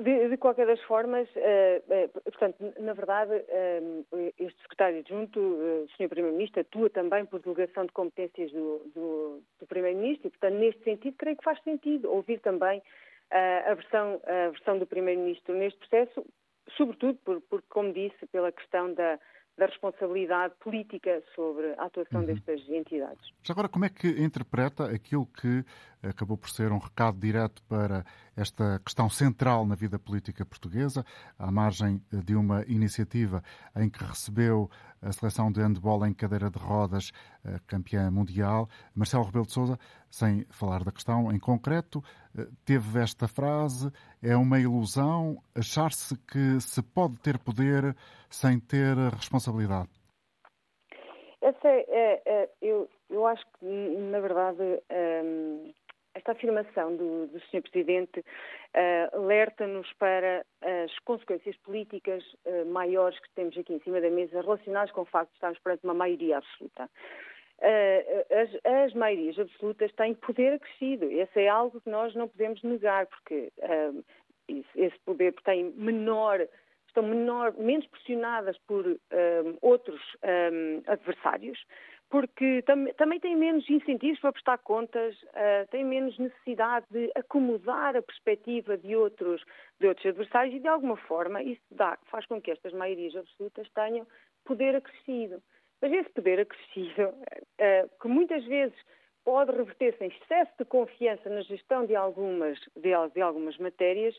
De, 0.00 0.28
de, 0.28 0.36
qualquer 0.36 0.66
das 0.66 0.80
formas, 0.82 1.28
uh, 1.36 2.06
uh, 2.06 2.22
portanto, 2.22 2.72
na 2.78 2.94
verdade, 2.94 3.32
uh, 3.34 4.32
este 4.38 4.62
secretário 4.62 5.00
adjunto, 5.00 5.38
o 5.38 5.86
Sr. 5.96 6.08
Primeiro-Ministro, 6.08 6.60
atua 6.60 6.88
também 6.88 7.26
por 7.26 7.40
delegação 7.40 7.84
de 7.84 7.92
competências 7.92 8.50
do, 8.52 8.78
do, 8.94 9.42
do 9.60 9.66
Primeiro-Ministro 9.66 10.28
e, 10.28 10.30
portanto, 10.30 10.54
neste 10.54 10.82
sentido, 10.84 11.16
creio 11.18 11.36
que 11.36 11.44
faz 11.44 11.60
sentido 11.62 12.10
ouvir 12.10 12.40
também 12.40 12.82
a, 13.30 13.74
versão, 13.74 14.20
a 14.24 14.50
versão 14.50 14.78
do 14.78 14.86
Primeiro-Ministro 14.86 15.54
neste 15.54 15.78
processo, 15.80 16.24
sobretudo 16.76 17.18
por, 17.24 17.40
por, 17.42 17.62
como 17.68 17.92
disse, 17.92 18.26
pela 18.26 18.52
questão 18.52 18.94
da, 18.94 19.18
da 19.56 19.66
responsabilidade 19.66 20.54
política 20.60 21.22
sobre 21.34 21.74
a 21.78 21.84
atuação 21.84 22.20
uhum. 22.20 22.26
destas 22.26 22.68
entidades. 22.68 23.32
Já 23.42 23.52
agora, 23.52 23.68
como 23.68 23.84
é 23.84 23.88
que 23.88 24.08
interpreta 24.08 24.84
aquilo 24.86 25.26
que 25.26 25.64
acabou 26.08 26.36
por 26.36 26.50
ser 26.50 26.72
um 26.72 26.78
recado 26.78 27.18
direto 27.18 27.62
para 27.64 28.04
esta 28.36 28.80
questão 28.84 29.08
central 29.08 29.66
na 29.66 29.74
vida 29.74 29.98
política 29.98 30.44
portuguesa, 30.44 31.04
à 31.38 31.50
margem 31.50 32.02
de 32.10 32.34
uma 32.34 32.64
iniciativa 32.66 33.42
em 33.76 33.88
que 33.88 34.02
recebeu 34.04 34.68
a 35.00 35.12
seleção 35.12 35.52
de 35.52 35.60
handball 35.60 36.06
em 36.06 36.14
cadeira 36.14 36.50
de 36.50 36.58
rodas, 36.58 37.12
campeã 37.66 38.10
mundial. 38.10 38.68
Marcelo 38.94 39.24
Rebelo 39.24 39.46
de 39.46 39.52
Sousa, 39.52 39.78
sem 40.10 40.44
falar 40.50 40.82
da 40.82 40.90
questão 40.90 41.30
em 41.30 41.38
concreto, 41.38 42.02
teve 42.64 43.00
esta 43.00 43.28
frase: 43.28 43.92
é 44.22 44.36
uma 44.36 44.58
ilusão 44.58 45.42
achar-se 45.54 46.16
que 46.26 46.60
se 46.60 46.82
pode 46.82 47.18
ter 47.18 47.38
poder 47.38 47.94
sem 48.30 48.58
ter 48.58 48.96
responsabilidade. 49.14 49.90
Essa 51.40 51.68
é, 51.68 51.84
é, 51.88 52.22
é 52.26 52.50
eu, 52.62 52.88
eu 53.10 53.26
acho 53.26 53.44
que, 53.58 53.66
na 53.66 54.18
verdade, 54.18 54.62
hum, 54.90 55.72
esta 56.14 56.32
afirmação 56.32 56.96
do, 56.96 57.26
do 57.26 57.40
Sr. 57.50 57.62
Presidente 57.62 58.20
uh, 58.20 59.16
alerta-nos 59.16 59.92
para 59.94 60.44
as 60.62 60.98
consequências 61.00 61.56
políticas 61.58 62.24
uh, 62.44 62.64
maiores 62.66 63.18
que 63.18 63.30
temos 63.34 63.56
aqui 63.58 63.74
em 63.74 63.80
cima 63.80 64.00
da 64.00 64.10
mesa 64.10 64.40
relacionadas 64.40 64.92
com 64.92 65.02
o 65.02 65.06
facto 65.06 65.30
de 65.30 65.34
estarmos 65.34 65.58
perante 65.58 65.84
uma 65.84 65.94
maioria 65.94 66.38
absoluta. 66.38 66.88
Uh, 67.58 68.34
as, 68.40 68.84
as, 68.86 68.94
maiorias 68.94 69.38
absolutas 69.38 69.92
têm 69.92 70.14
poder 70.14 70.54
acrescido. 70.54 71.10
Esse 71.10 71.40
é 71.42 71.48
algo 71.48 71.80
que 71.80 71.90
nós 71.90 72.14
não 72.14 72.28
podemos 72.28 72.62
negar, 72.62 73.06
porque 73.06 73.52
esse 74.76 74.98
poder 75.04 75.34
tem 75.44 75.72
menor 75.72 76.46
estão 76.86 77.02
menor, 77.02 77.52
menos 77.58 77.86
pressionadas 77.88 78.56
por 78.68 78.84
outros 79.60 80.00
adversários 80.86 81.58
porque 82.10 82.62
tam 82.62 82.86
também 82.96 83.18
têm 83.18 83.36
menos 83.36 83.68
incentivos 83.68 84.20
para 84.20 84.32
prestar 84.32 84.58
contas, 84.58 85.14
uh, 85.22 85.66
têm 85.70 85.84
menos 85.84 86.16
necessidade 86.18 86.86
de 86.90 87.10
acomodar 87.14 87.96
a 87.96 88.02
perspectiva 88.02 88.76
de 88.76 88.94
outros, 88.94 89.42
de 89.80 89.88
outros 89.88 90.06
adversários 90.06 90.54
e, 90.54 90.60
de 90.60 90.68
alguma 90.68 90.96
forma, 90.96 91.42
isso 91.42 91.62
dá, 91.70 91.98
faz 92.10 92.26
com 92.26 92.40
que 92.40 92.50
estas 92.50 92.72
maiorias 92.72 93.16
absolutas 93.16 93.68
tenham 93.74 94.06
poder 94.44 94.76
acrescido. 94.76 95.42
Mas 95.82 95.92
esse 95.92 96.10
poder 96.10 96.40
acrescido, 96.40 97.08
uh, 97.08 97.90
que 98.00 98.08
muitas 98.08 98.44
vezes 98.44 98.76
pode 99.24 99.52
reverter-se 99.52 100.04
em 100.04 100.08
excesso 100.08 100.52
de 100.58 100.64
confiança 100.66 101.28
na 101.30 101.40
gestão 101.42 101.86
de 101.86 101.96
algumas, 101.96 102.58
de, 102.76 102.90
de 103.14 103.20
algumas 103.20 103.56
matérias, 103.58 104.14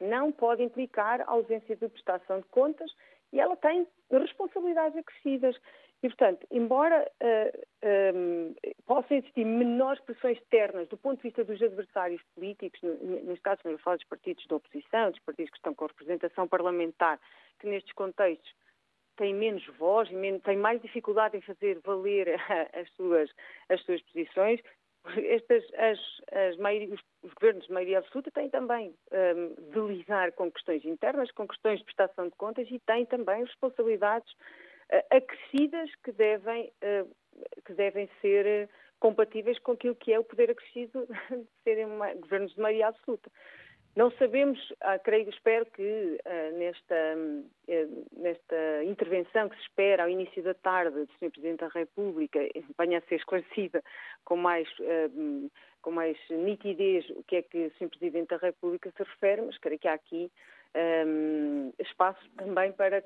não 0.00 0.30
pode 0.30 0.62
implicar 0.62 1.20
a 1.22 1.30
ausência 1.30 1.76
de 1.76 1.88
prestação 1.88 2.40
de 2.40 2.46
contas 2.48 2.90
e 3.32 3.40
ela 3.40 3.56
tem 3.56 3.86
responsabilidades 4.10 4.98
acrescidas. 4.98 5.56
E, 6.02 6.08
portanto, 6.08 6.46
embora 6.50 7.02
uh, 7.02 7.66
eh, 7.80 8.12
um, 8.14 8.54
ehm, 8.62 8.72
possam 8.84 9.16
existir 9.16 9.44
menores 9.44 10.00
pressões 10.02 10.38
externas 10.38 10.88
do 10.88 10.96
ponto 10.96 11.16
de 11.16 11.22
vista 11.22 11.42
dos 11.42 11.60
adversários 11.60 12.22
políticos, 12.34 12.78
neste 12.82 13.42
caso, 13.42 13.60
a 13.64 13.78
falar 13.78 13.96
dos 13.96 14.06
partidos 14.06 14.46
da 14.46 14.56
oposição, 14.56 15.10
dos 15.10 15.20
partidos 15.20 15.50
que 15.50 15.56
estão 15.56 15.74
com 15.74 15.86
representação 15.86 16.46
parlamentar, 16.46 17.18
que 17.58 17.66
nestes 17.66 17.92
contextos 17.94 18.54
têm 19.16 19.34
menos 19.34 19.66
voz 19.78 20.08
e 20.10 20.38
têm 20.40 20.58
mais 20.58 20.80
dificuldade 20.82 21.38
em 21.38 21.40
fazer 21.40 21.80
valer 21.82 22.28
as 22.74 22.90
suas, 22.92 23.30
as 23.70 23.82
suas 23.82 24.02
posições, 24.02 24.60
estas, 25.16 25.64
as, 25.74 25.98
as 26.32 26.56
os, 26.56 27.00
os, 27.22 27.34
governos 27.34 27.66
de 27.66 27.72
maioria 27.72 27.98
absoluta 27.98 28.30
têm 28.32 28.50
também 28.50 28.94
um, 29.12 29.16
ehm, 29.16 29.54
de 29.72 29.80
lidar 29.80 30.32
com 30.32 30.50
questões 30.50 30.84
internas, 30.84 31.30
com 31.30 31.46
questões 31.46 31.78
de 31.78 31.84
prestação 31.84 32.28
de 32.28 32.36
contas 32.36 32.68
e 32.70 32.78
têm 32.80 33.06
também 33.06 33.44
responsabilidades 33.44 34.32
acrescidas 35.10 35.90
que 36.04 36.12
devem, 36.12 36.72
uh, 36.82 37.16
que 37.64 37.72
devem 37.74 38.08
ser 38.20 38.68
uh, 38.68 38.68
compatíveis 39.00 39.58
com 39.58 39.72
aquilo 39.72 39.94
que 39.94 40.12
é 40.12 40.18
o 40.18 40.24
poder 40.24 40.50
acrescido 40.50 41.06
de 41.30 41.46
serem 41.64 41.86
uma, 41.86 42.14
governos 42.14 42.54
de 42.54 42.60
maioria 42.60 42.88
absoluta. 42.88 43.30
Não 43.94 44.10
sabemos, 44.12 44.58
ah, 44.82 44.98
creio, 44.98 45.30
espero 45.30 45.64
que 45.64 46.20
ah, 46.26 46.50
nesta, 46.52 47.16
nesta 48.14 48.84
intervenção 48.84 49.48
que 49.48 49.56
se 49.56 49.62
espera 49.62 50.02
ao 50.02 50.10
início 50.10 50.42
da 50.42 50.52
tarde 50.52 51.06
do 51.06 51.12
Sr. 51.12 51.30
Presidente 51.30 51.60
da 51.60 51.68
República 51.68 52.38
venha 52.78 52.98
a 52.98 53.08
ser 53.08 53.14
esclarecida 53.14 53.82
com 54.22 54.36
mais, 54.36 54.68
ah, 54.82 55.48
com 55.80 55.92
mais 55.92 56.18
nitidez 56.28 57.08
o 57.08 57.22
que 57.22 57.36
é 57.36 57.42
que 57.42 57.68
o 57.68 57.70
Sr. 57.78 57.88
Presidente 57.88 58.28
da 58.28 58.36
República 58.36 58.92
se 58.94 59.02
refere, 59.02 59.40
mas 59.40 59.56
creio 59.56 59.78
que 59.78 59.88
há 59.88 59.94
aqui 59.94 60.30
espaço 61.78 62.20
também 62.36 62.70
para, 62.72 63.02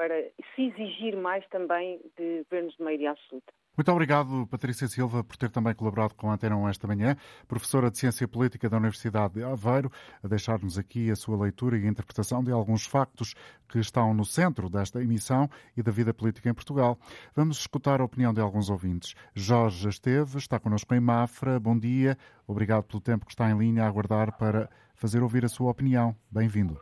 para 0.00 0.24
se 0.54 0.62
exigir 0.62 1.14
mais 1.14 1.46
também 1.48 2.00
de 2.16 2.42
governos 2.44 2.74
de 2.74 2.82
maioria 2.82 3.10
absoluta. 3.10 3.52
Muito 3.76 3.92
obrigado, 3.92 4.46
Patrícia 4.46 4.88
Silva, 4.88 5.22
por 5.22 5.36
ter 5.36 5.50
também 5.50 5.74
colaborado 5.74 6.14
com 6.14 6.30
a 6.30 6.32
Antena 6.32 6.56
1 6.56 6.68
esta 6.70 6.86
manhã, 6.86 7.14
professora 7.46 7.90
de 7.90 7.98
Ciência 7.98 8.26
Política 8.26 8.70
da 8.70 8.78
Universidade 8.78 9.34
de 9.34 9.44
Aveiro, 9.44 9.90
a 10.24 10.26
deixar-nos 10.26 10.78
aqui 10.78 11.10
a 11.10 11.16
sua 11.16 11.36
leitura 11.36 11.76
e 11.76 11.86
interpretação 11.86 12.42
de 12.42 12.50
alguns 12.50 12.86
factos 12.86 13.34
que 13.68 13.78
estão 13.78 14.14
no 14.14 14.24
centro 14.24 14.70
desta 14.70 15.02
emissão 15.02 15.50
e 15.76 15.82
da 15.82 15.92
vida 15.92 16.14
política 16.14 16.48
em 16.48 16.54
Portugal. 16.54 16.98
Vamos 17.36 17.58
escutar 17.58 18.00
a 18.00 18.04
opinião 18.04 18.32
de 18.32 18.40
alguns 18.40 18.70
ouvintes. 18.70 19.14
Jorge 19.34 19.86
Esteves 19.86 20.36
está 20.36 20.58
connosco 20.58 20.94
em 20.94 21.00
Mafra. 21.00 21.60
Bom 21.60 21.78
dia. 21.78 22.16
Obrigado 22.46 22.84
pelo 22.84 23.02
tempo 23.02 23.26
que 23.26 23.32
está 23.32 23.50
em 23.50 23.58
linha 23.58 23.84
a 23.84 23.86
aguardar 23.86 24.38
para 24.38 24.70
fazer 24.94 25.22
ouvir 25.22 25.44
a 25.44 25.48
sua 25.48 25.70
opinião. 25.70 26.16
Bem-vindo. 26.30 26.80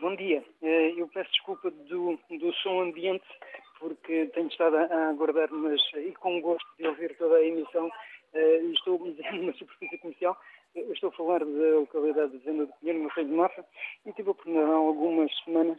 Bom 0.00 0.16
dia. 0.16 0.44
Eh, 0.64 0.94
eu 0.96 1.06
peço 1.08 1.30
desculpa 1.30 1.70
do, 1.70 2.18
do 2.30 2.52
som 2.54 2.80
ambiente 2.80 3.26
porque 3.78 4.26
tenho 4.28 4.48
estado 4.48 4.76
a 4.76 5.10
aguardar, 5.10 5.52
mas 5.52 5.78
e 5.94 6.12
com 6.12 6.40
gosto 6.40 6.66
de 6.78 6.86
ouvir 6.86 7.14
toda 7.18 7.36
a 7.36 7.44
emissão. 7.44 7.86
Uh, 8.32 8.72
estou 8.72 8.98
numa 9.32 9.52
superfície 9.52 9.98
comercial. 9.98 10.36
Eu 10.74 10.90
estou 10.94 11.10
a 11.10 11.12
falar 11.12 11.40
da 11.40 11.78
localidade 11.78 12.32
de 12.32 12.38
Venda 12.38 12.64
do 12.64 12.72
Pinheiro, 12.80 13.02
no 13.02 13.08
Reino 13.10 13.30
de 13.30 13.36
Mafra, 13.36 13.64
e 14.06 14.12
tive 14.14 14.28
a 14.28 14.32
oportunidade 14.32 14.70
há 14.70 14.74
algumas 14.74 15.30
semanas, 15.44 15.78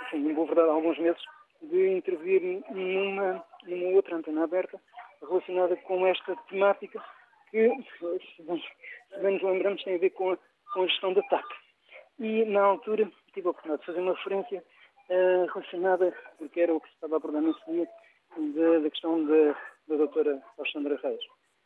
assim, 0.00 0.16
em 0.16 0.34
boa 0.34 0.48
verdade, 0.48 0.68
há 0.68 0.72
alguns 0.72 0.98
meses, 0.98 1.22
de 1.62 1.88
intervir 1.88 2.42
numa, 2.70 3.44
numa 3.66 3.88
outra 3.94 4.16
antena 4.16 4.44
aberta 4.44 4.80
relacionada 5.22 5.76
com 5.76 6.06
esta 6.08 6.34
temática 6.50 7.02
que, 7.52 7.68
se 8.36 8.42
bem, 8.42 8.62
se 9.14 9.20
bem 9.20 9.34
nos 9.34 9.42
lembramos, 9.42 9.84
tem 9.84 9.94
a 9.94 9.98
ver 9.98 10.10
com 10.10 10.32
a, 10.32 10.38
com 10.74 10.82
a 10.82 10.86
gestão 10.88 11.14
da 11.14 11.22
TAP. 11.22 11.46
E, 12.18 12.44
na 12.46 12.62
altura, 12.62 13.10
tive 13.32 13.48
a 13.48 13.50
oportunidade 13.50 13.80
de 13.80 13.86
fazer 13.86 14.00
uma 14.00 14.14
referência 14.14 14.64
uh, 15.10 15.46
relacionada, 15.52 16.14
porque 16.38 16.60
era 16.60 16.74
o 16.74 16.80
que 16.80 16.88
se 16.88 16.94
estava 16.94 17.16
a 17.16 17.18
abordar 17.18 17.42
nesse 17.42 17.64
dia, 17.70 17.88
da, 18.82 18.90
questão 18.90 19.24
da, 19.24 19.56
doutora 19.88 20.42
Alexandra 20.58 20.98
Reis. 21.02 21.20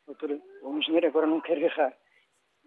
Doutora, 0.07 0.41
ou 0.63 0.77
engenheira, 0.79 1.09
agora 1.09 1.27
não 1.27 1.41
quero 1.41 1.61
errar. 1.61 1.93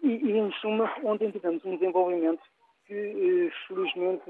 E, 0.02 0.08
e, 0.08 0.38
em 0.38 0.52
suma, 0.60 0.92
ontem 1.04 1.30
tivemos 1.30 1.64
um 1.64 1.76
desenvolvimento 1.76 2.42
que, 2.86 2.94
eh, 2.94 3.52
felizmente, 3.66 4.24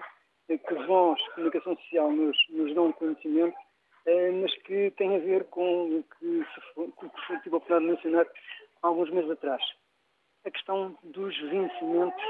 eh, 0.48 0.58
que 0.58 0.74
vós, 0.86 1.20
comunicação 1.34 1.76
social, 1.76 2.10
nos, 2.10 2.36
nos 2.50 2.74
dão 2.74 2.92
conhecimento, 2.92 3.56
mas 4.40 4.54
que 4.62 4.92
tem 4.92 5.16
a 5.16 5.18
ver 5.18 5.44
com 5.46 5.98
o 5.98 6.04
que, 6.04 6.44
se, 6.44 6.80
o 6.80 6.92
que 6.92 7.42
tive 7.42 7.56
a 7.56 7.58
oportunidade 7.58 7.84
de 7.84 7.90
mencionar 7.90 8.26
há 8.82 8.86
alguns 8.86 9.10
meses 9.10 9.30
atrás. 9.30 9.62
A 10.44 10.50
questão 10.50 10.96
dos 11.02 11.36
vencimentos, 11.36 12.22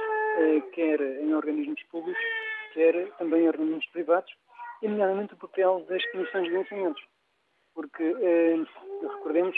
quer 0.72 1.00
em 1.00 1.34
organismos 1.34 1.82
públicos, 1.84 2.22
quer 2.72 3.10
também 3.18 3.44
em 3.44 3.48
organismos 3.48 3.86
privados, 3.86 4.32
e 4.82 4.88
nomeadamente 4.88 5.34
o 5.34 5.36
papel 5.36 5.84
das 5.88 6.04
comissões 6.10 6.44
de 6.44 6.50
vencimentos. 6.50 7.02
Porque 7.74 8.02
eh, 8.02 8.56
recordemos 9.02 9.56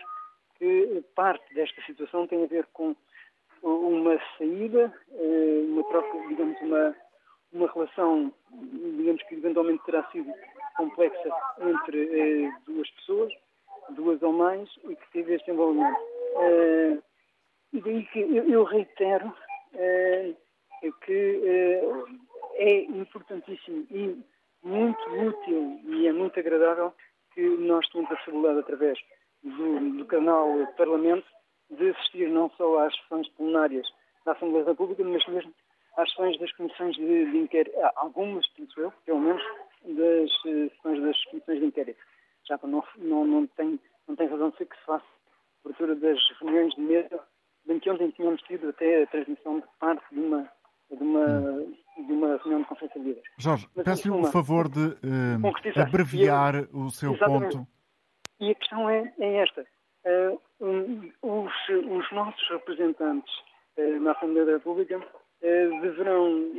que 0.58 1.04
parte 1.14 1.54
desta 1.54 1.80
situação 1.82 2.26
tem 2.26 2.44
a 2.44 2.48
ver 2.48 2.66
com 2.72 2.94
uma 3.62 4.18
saída, 4.36 4.92
eh, 5.12 5.62
uma 5.68 5.84
troca, 5.84 6.28
digamos, 6.28 6.60
uma, 6.60 6.96
uma 7.52 7.72
relação, 7.72 8.32
digamos 8.52 9.22
que 9.24 9.34
eventualmente 9.34 9.84
terá 9.84 10.04
sido 10.10 10.32
complexa 10.76 11.30
entre 11.60 12.46
eh, 12.46 12.52
duas 12.66 12.90
pessoas, 12.90 13.32
duas 13.90 14.22
ou 14.22 14.32
mais, 14.32 14.68
e 14.84 14.94
que 14.94 15.12
teve 15.12 15.34
este 15.34 15.50
envolvimento. 15.50 16.00
Eh, 16.40 16.98
e 17.72 17.80
daí 17.80 18.06
que 18.06 18.20
eu, 18.20 18.64
reitero 18.64 19.32
eh, 19.74 20.34
que 21.04 21.42
eh, 21.44 21.82
é 22.54 22.84
importantíssimo 22.84 23.86
e 23.90 24.22
muito 24.62 25.00
útil 25.10 25.80
e 25.84 26.06
é 26.06 26.12
muito 26.12 26.38
agradável 26.38 26.92
que 27.34 27.42
nós 27.42 27.88
tenhamos 27.88 28.12
a 28.12 28.16
possibilidade, 28.16 28.60
através 28.60 28.98
do, 29.42 29.98
do 29.98 30.04
canal 30.06 30.66
Parlamento, 30.76 31.26
de 31.70 31.90
assistir 31.90 32.28
não 32.28 32.50
só 32.56 32.86
às 32.86 32.94
sessões 32.96 33.28
plenárias 33.30 33.86
da 34.24 34.32
Assembleia 34.32 34.64
da 34.64 34.72
República, 34.72 35.04
mas 35.04 35.24
mesmo 35.26 35.54
às 35.96 36.08
sessões 36.10 36.38
das 36.38 36.52
comissões 36.52 36.96
de, 36.96 37.30
de 37.30 37.38
inquérito, 37.38 37.76
algumas, 37.96 38.46
penso 38.50 38.80
eu, 38.80 38.92
pelo 39.04 39.20
menos, 39.20 39.42
das 39.84 40.30
eh, 40.46 40.70
sessões 40.76 41.02
das 41.02 41.24
comissões 41.24 41.60
de 41.60 41.66
inquérito. 41.66 42.00
Já 42.46 42.58
não, 42.62 42.84
não, 42.96 43.26
não, 43.26 43.46
tem, 43.48 43.78
não 44.06 44.16
tem 44.16 44.28
razão 44.28 44.50
de 44.50 44.56
ser 44.56 44.66
que 44.66 44.76
se 44.76 44.84
faça 44.84 45.04
abertura 45.64 45.94
das 45.96 46.18
reuniões 46.40 46.74
de 46.74 46.80
mesa, 46.80 47.20
bem 47.66 47.78
que 47.78 47.90
ontem 47.90 48.10
tínhamos 48.10 48.40
tido 48.42 48.68
até 48.68 49.02
a 49.02 49.06
transmissão 49.06 49.60
de 49.60 49.66
parte 49.78 50.04
de 50.12 50.20
uma, 50.20 50.50
de 50.90 51.02
uma, 51.02 51.26
de 51.96 52.12
uma 52.12 52.36
reunião 52.38 52.62
de 52.62 52.68
conferência 52.68 53.00
de 53.00 53.06
líderes. 53.08 53.30
Jorge, 53.38 53.68
peço-lhe 53.84 54.14
o 54.14 54.24
favor 54.24 54.68
de 54.68 54.80
uh, 54.80 55.80
abreviar 55.80 56.54
eu, 56.54 56.68
o 56.72 56.90
seu 56.90 57.14
exatamente. 57.14 57.56
ponto. 57.56 57.68
E 58.40 58.50
a 58.50 58.54
questão 58.54 58.88
é, 58.88 59.12
é 59.18 59.36
esta. 59.42 59.66
Uh, 60.04 60.40
um, 60.60 61.12
os, 61.22 61.52
os, 61.68 62.12
nossos 62.12 62.48
representantes 62.50 63.32
uh, 63.76 64.00
na 64.00 64.12
Assembleia 64.12 64.46
da 64.46 64.52
República 64.52 65.00
deverão 65.40 66.50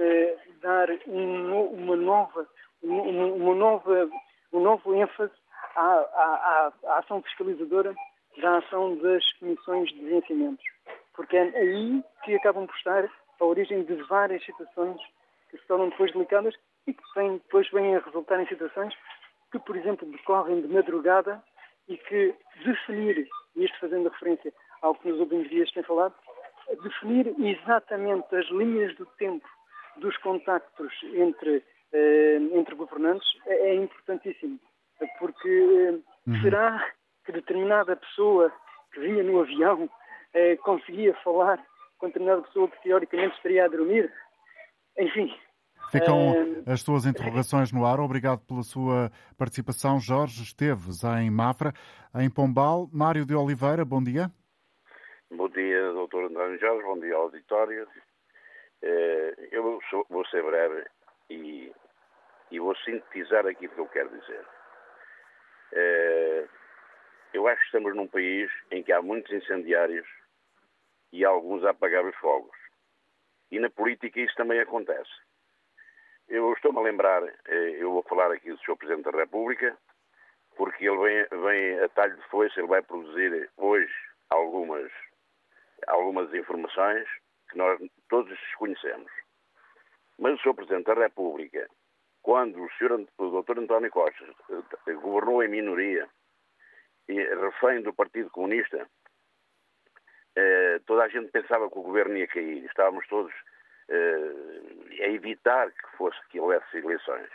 dar 0.62 0.88
um, 1.06 1.64
uma 1.74 1.96
nova, 1.98 2.48
uma, 2.82 3.02
uma, 3.04 3.56
nova, 3.56 4.10
um 4.54 4.62
novo 4.62 4.96
ênfase 4.96 5.34
à, 5.76 5.82
à, 5.82 6.72
à, 6.86 6.92
à 6.94 7.00
ação 7.00 7.22
fiscalizadora 7.24 7.94
da 8.42 8.58
ação 8.60 8.96
das 8.98 9.26
comissões 9.34 9.90
de 9.90 10.06
vencimentos. 10.06 10.64
Porque 11.14 11.36
é 11.36 11.42
aí 11.58 12.04
que 12.24 12.36
acabam 12.36 12.66
por 12.66 12.76
estar 12.78 13.10
a 13.40 13.46
origem 13.46 13.84
de 13.84 13.96
várias 14.04 14.44
situações 14.44 15.00
que 15.50 15.58
se 15.58 15.68
tornam 15.68 15.90
depois 15.90 16.12
delicadas 16.14 16.56
e 16.88 16.94
que 16.94 17.04
vem, 17.16 17.38
depois 17.38 17.70
vêm 17.72 17.96
a 17.96 18.00
resultar 18.00 18.42
em 18.42 18.48
situações 18.48 18.94
que, 19.52 19.60
por 19.60 19.76
exemplo, 19.76 20.10
decorrem 20.10 20.62
de 20.62 20.68
madrugada 20.68 21.42
e 21.88 21.98
que 21.98 22.36
definir, 22.64 23.28
e 23.56 23.66
isto 23.66 23.80
fazendo 23.80 24.10
referência 24.10 24.54
ao 24.82 24.96
que 24.96 25.10
nos 25.10 25.20
últimos 25.20 25.50
dias 25.50 25.72
tem 25.72 25.84
falado, 25.84 26.14
definir 26.84 27.34
exatamente 27.40 28.36
as 28.36 28.48
linhas 28.50 28.96
do 28.96 29.06
tempo 29.18 29.48
dos 29.98 30.16
contactos 30.18 30.94
entre, 31.14 31.64
eh, 31.92 32.40
entre 32.54 32.76
governantes 32.76 33.28
é, 33.48 33.72
é 33.72 33.76
importantíssimo, 33.76 34.60
porque 35.18 35.50
eh, 35.50 36.00
uhum. 36.28 36.42
será 36.42 36.94
que 37.26 37.32
determinada 37.32 37.96
pessoa 37.96 38.54
que 38.94 39.00
vinha 39.00 39.24
no 39.24 39.42
avião 39.42 39.90
eh, 40.34 40.56
conseguia 40.58 41.14
falar 41.16 41.64
com 42.00 42.08
determinada 42.08 42.42
pessoa 42.42 42.68
que 42.70 42.82
teoricamente 42.82 43.36
estaria 43.36 43.66
a 43.66 43.68
dormir? 43.68 44.12
Enfim, 44.98 45.32
Ficam 45.92 46.64
as 46.68 46.82
suas 46.82 47.06
interrogações 47.06 47.72
no 47.72 47.84
ar. 47.84 48.00
Obrigado 48.00 48.42
pela 48.46 48.62
sua 48.62 49.12
participação. 49.38 50.00
Jorge 50.00 50.44
Esteves, 50.44 51.04
em 51.04 51.32
Mafra. 51.32 51.74
Em 52.16 52.30
Pombal, 52.30 52.88
Mário 52.94 53.26
de 53.26 53.34
Oliveira, 53.34 53.84
bom 53.84 54.04
dia. 54.04 54.30
Bom 55.32 55.50
dia, 55.50 55.92
doutor 55.94 56.26
António 56.26 56.60
Jorge. 56.60 56.84
Bom 56.84 57.00
dia, 57.00 57.16
auditório. 57.16 57.88
Eh, 58.84 59.50
eu 59.52 59.80
vou 60.10 60.26
ser 60.28 60.44
breve 60.44 60.86
e, 61.30 61.72
e 62.52 62.60
vou 62.60 62.76
sintetizar 62.78 63.46
aquilo 63.48 63.74
que 63.74 63.82
eu 63.82 63.88
quero 63.88 64.10
dizer. 64.10 64.46
Eh, 65.74 66.48
eu 67.34 67.48
acho 67.48 67.60
que 67.60 67.66
estamos 67.66 67.96
num 67.96 68.08
país 68.08 68.50
em 68.72 68.84
que 68.84 68.92
há 68.92 69.02
muitos 69.02 69.32
incendiários 69.32 70.08
e 71.12 71.26
alguns 71.26 71.64
a 71.64 71.72
apagar 71.72 72.06
os 72.06 72.16
fogos. 72.18 72.56
E 73.52 73.60
na 73.60 73.70
política 73.70 74.20
isso 74.20 74.36
também 74.36 74.60
acontece. 74.60 75.12
Eu 76.28 76.54
estou-me 76.54 76.80
a 76.80 76.84
lembrar, 76.84 77.24
eh, 77.24 77.78
eu 77.80 77.92
vou 77.92 78.04
falar 78.04 78.32
aqui 78.32 78.52
do 78.52 78.60
Sr. 78.60 78.78
Presidente 78.78 79.12
da 79.12 79.18
República, 79.18 79.76
porque 80.56 80.88
ele 80.88 80.98
vem, 80.98 81.42
vem 81.42 81.80
a 81.80 81.90
talho 81.90 82.16
de 82.16 82.28
foice, 82.30 82.60
ele 82.60 82.68
vai 82.68 82.82
produzir 82.84 83.50
hoje 83.58 83.94
algumas, 84.30 84.92
algumas 85.88 86.32
informações 86.34 87.08
que 87.50 87.58
nós 87.58 87.80
todos 88.10 88.30
desconhecemos. 88.30 89.12
Mas 90.20 90.36
o 90.36 90.44
Sr. 90.44 90.54
Presidente 90.54 90.86
da 90.86 90.94
República, 90.94 91.68
quando 92.22 92.64
o, 92.64 92.70
Sr. 92.74 93.08
o 93.18 93.42
Dr. 93.42 93.60
António 93.60 93.90
Costa 93.90 94.26
eh, 94.52 94.94
governou 94.94 95.42
em 95.42 95.48
minoria, 95.48 96.08
e 97.10 97.24
refém 97.24 97.82
do 97.82 97.92
Partido 97.92 98.30
Comunista, 98.30 98.88
toda 100.86 101.04
a 101.04 101.10
gente 101.10 101.32
pensava 101.32 101.70
que 101.70 101.78
o 101.78 101.84
governo 101.84 102.18
ia 102.18 102.28
cair. 102.28 102.66
Estávamos 102.66 103.08
todos 103.08 103.34
uh, 103.34 105.04
a 105.04 105.08
evitar 105.08 105.72
que 105.72 105.98
fosse 105.98 106.18
que 106.30 106.40
houvesse 106.40 106.78
eleições. 106.78 107.30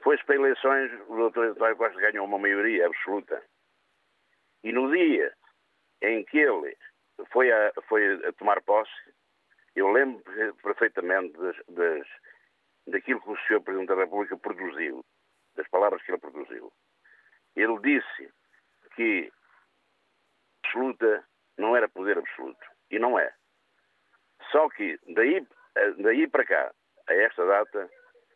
Foi-se 0.00 0.24
para 0.24 0.36
eleições, 0.36 0.92
o 1.08 1.16
doutor 1.16 1.48
António 1.48 1.76
Costa 1.76 2.00
ganhou 2.00 2.24
uma 2.24 2.38
maioria 2.38 2.86
absoluta. 2.86 3.42
E 4.62 4.72
no 4.72 4.90
dia 4.90 5.32
em 6.02 6.24
que 6.24 6.38
ele 6.38 6.76
foi 7.32 7.50
a, 7.50 7.72
foi 7.88 8.24
a 8.26 8.32
tomar 8.34 8.62
posse, 8.62 8.92
eu 9.74 9.90
lembro 9.90 10.22
perfeitamente 10.62 11.36
das, 11.36 11.56
das, 11.68 12.06
daquilo 12.86 13.20
que 13.20 13.30
o 13.30 13.36
Sr. 13.36 13.60
Presidente 13.60 13.88
da 13.88 13.96
República 13.96 14.36
produziu, 14.36 15.04
das 15.56 15.68
palavras 15.68 16.02
que 16.02 16.12
ele 16.12 16.18
produziu. 16.18 16.72
Ele 17.56 17.78
disse 17.80 18.32
que 18.94 19.32
absoluta 20.64 21.24
não 21.58 21.76
era 21.76 21.88
poder 21.88 22.18
absoluto. 22.18 22.64
E 22.90 22.98
não 22.98 23.18
é. 23.18 23.32
Só 24.50 24.68
que 24.70 24.98
daí 25.14 25.46
eh, 25.76 25.92
daí 25.98 26.26
para 26.28 26.44
cá, 26.44 26.72
a 27.08 27.14
esta 27.14 27.44
data, 27.44 27.90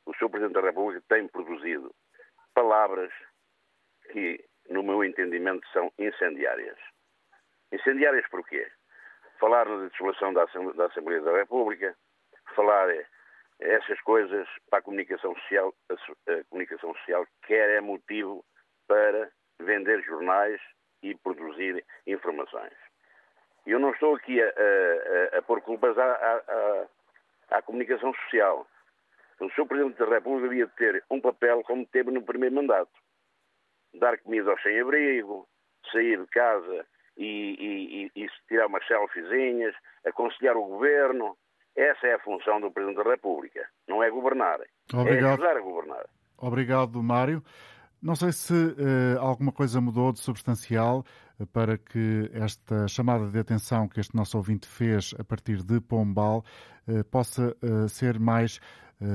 o 0.06 0.14
Sr. 0.14 0.30
Presidente 0.30 0.54
da 0.54 0.60
República 0.60 1.02
tem 1.08 1.26
produzido 1.28 1.94
palavras 2.54 3.12
que, 4.10 4.44
no 4.68 4.82
meu 4.82 5.04
entendimento, 5.04 5.66
são 5.72 5.92
incendiárias. 5.98 6.78
Incendiárias 7.72 8.28
porquê? 8.30 8.70
Falar 9.40 9.66
na 9.66 9.88
desolação 9.88 10.32
da 10.32 10.44
Assembleia 10.86 11.20
da 11.22 11.36
República, 11.36 11.96
falar 12.54 12.90
eh, 12.90 13.06
essas 13.58 14.00
coisas 14.02 14.46
para 14.70 14.80
a 14.80 14.82
comunicação 14.82 15.34
social, 15.34 15.74
a 15.90 16.44
comunicação 16.50 16.94
social 16.94 17.26
quer 17.46 17.70
é 17.70 17.80
motivo 17.80 18.44
para 18.86 19.30
vender 19.60 20.02
jornais 20.02 20.60
e 21.02 21.14
produzir 21.16 21.84
informações. 22.06 22.91
Eu 23.66 23.78
não 23.78 23.90
estou 23.90 24.16
aqui 24.16 24.40
a, 24.40 24.46
a, 24.46 25.38
a 25.38 25.42
pôr 25.42 25.60
culpas 25.60 25.96
à, 25.96 26.04
à, 26.04 26.86
à 27.58 27.62
comunicação 27.62 28.12
social. 28.14 28.66
O 29.40 29.50
Sr. 29.50 29.66
Presidente 29.66 29.98
da 29.98 30.06
República 30.06 30.48
devia 30.48 30.68
ter 30.68 31.04
um 31.10 31.20
papel 31.20 31.62
como 31.64 31.86
teve 31.86 32.10
no 32.10 32.22
primeiro 32.22 32.54
mandato. 32.54 32.92
Dar 33.94 34.18
comida 34.18 34.50
aos 34.50 34.62
sem-abrigo, 34.62 35.48
sair 35.90 36.20
de 36.20 36.26
casa 36.28 36.86
e, 37.16 38.10
e, 38.14 38.22
e, 38.22 38.28
tirar 38.48 38.66
umas 38.66 38.86
selfiezinhas, 38.86 39.74
aconselhar 40.06 40.56
o 40.56 40.64
governo. 40.64 41.36
Essa 41.74 42.06
é 42.06 42.14
a 42.14 42.18
função 42.20 42.60
do 42.60 42.70
Presidente 42.70 43.02
da 43.02 43.10
República. 43.10 43.66
Não 43.88 44.02
é 44.02 44.10
governar. 44.10 44.60
É 44.60 44.96
Obrigado. 44.96 45.24
É 45.24 45.32
ajudar 45.32 45.56
a 45.56 45.60
governar. 45.60 46.06
Obrigado, 46.38 47.02
Mário. 47.02 47.42
Não 48.02 48.16
sei 48.16 48.32
se 48.32 48.52
uh, 48.52 49.20
alguma 49.20 49.52
coisa 49.52 49.80
mudou 49.80 50.12
de 50.12 50.20
substancial 50.20 51.04
para 51.46 51.78
que 51.78 52.30
esta 52.32 52.86
chamada 52.88 53.28
de 53.28 53.38
atenção 53.38 53.88
que 53.88 54.00
este 54.00 54.14
nosso 54.14 54.36
ouvinte 54.36 54.66
fez 54.66 55.14
a 55.18 55.24
partir 55.24 55.62
de 55.62 55.80
Pombal 55.80 56.44
uh, 56.86 57.04
possa 57.04 57.56
ser 57.88 58.18
mais 58.18 58.60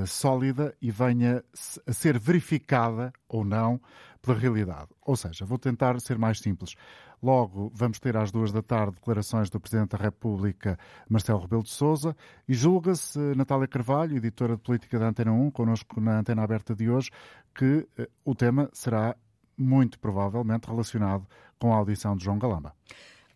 sólida 0.06 0.76
e 0.82 0.92
venha 0.92 1.42
a 1.88 1.94
ser 1.94 2.20
verificada 2.20 3.14
ou 3.26 3.46
não 3.46 3.80
pela 4.22 4.38
realidade. 4.38 4.90
Ou 5.06 5.16
seja, 5.16 5.46
vou 5.46 5.58
tentar 5.58 5.98
ser 6.02 6.18
mais 6.18 6.40
simples. 6.40 6.76
Logo, 7.22 7.72
vamos 7.74 8.00
ter 8.00 8.16
às 8.16 8.32
duas 8.32 8.52
da 8.52 8.62
tarde 8.62 8.96
declarações 8.96 9.50
do 9.50 9.60
Presidente 9.60 9.92
da 9.92 9.98
República, 9.98 10.78
Marcelo 11.10 11.40
Rebelo 11.40 11.64
de 11.64 11.72
Sousa, 11.72 12.16
e 12.48 12.54
julga-se 12.54 13.18
Natália 13.36 13.68
Carvalho, 13.68 14.18
editora 14.18 14.56
de 14.56 14.62
política 14.62 15.00
da 15.00 15.08
Antena 15.08 15.32
1, 15.32 15.50
connosco 15.52 16.00
na 16.00 16.20
Antena 16.20 16.44
Aberta 16.44 16.76
de 16.76 16.90
hoje, 16.90 17.10
que 17.56 17.88
eh, 17.98 18.08
o 18.24 18.36
tema 18.36 18.70
será 18.72 19.16
muito 19.58 20.00
provavelmente 20.00 20.66
relacionado 20.68 21.26
com 21.60 21.74
a 21.74 21.78
audição 21.78 22.16
de 22.16 22.24
João 22.24 22.38
Galamba. 22.38 22.74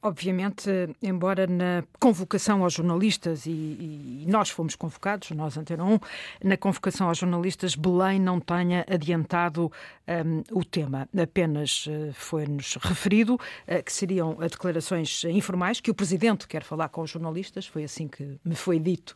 Obviamente, 0.03 0.67
embora 0.99 1.45
na 1.45 1.84
convocação 1.99 2.63
aos 2.63 2.73
jornalistas, 2.73 3.45
e, 3.45 3.51
e, 3.51 4.25
nós 4.27 4.49
fomos 4.49 4.75
convocados, 4.75 5.29
nós 5.29 5.55
Antena 5.57 5.86
1, 5.86 5.99
na 6.43 6.57
convocação 6.57 7.07
aos 7.07 7.19
jornalistas, 7.19 7.75
Belém 7.75 8.19
não 8.19 8.39
tenha 8.39 8.84
adiantado 8.89 9.71
um, 10.07 10.60
o 10.60 10.65
tema. 10.65 11.07
Apenas 11.15 11.86
uh, 11.86 12.12
foi-nos 12.13 12.77
referido 12.81 13.36
uh, 13.36 13.84
que 13.86 13.93
seriam 13.93 14.34
declarações 14.34 15.23
informais, 15.25 15.79
que 15.79 15.91
o 15.91 15.93
Presidente 15.93 16.47
quer 16.47 16.63
falar 16.63 16.89
com 16.89 17.01
os 17.01 17.12
jornalistas, 17.12 17.67
foi 17.67 17.84
assim 17.84 18.07
que 18.07 18.39
me 18.43 18.55
foi 18.55 18.79
dito 18.79 19.15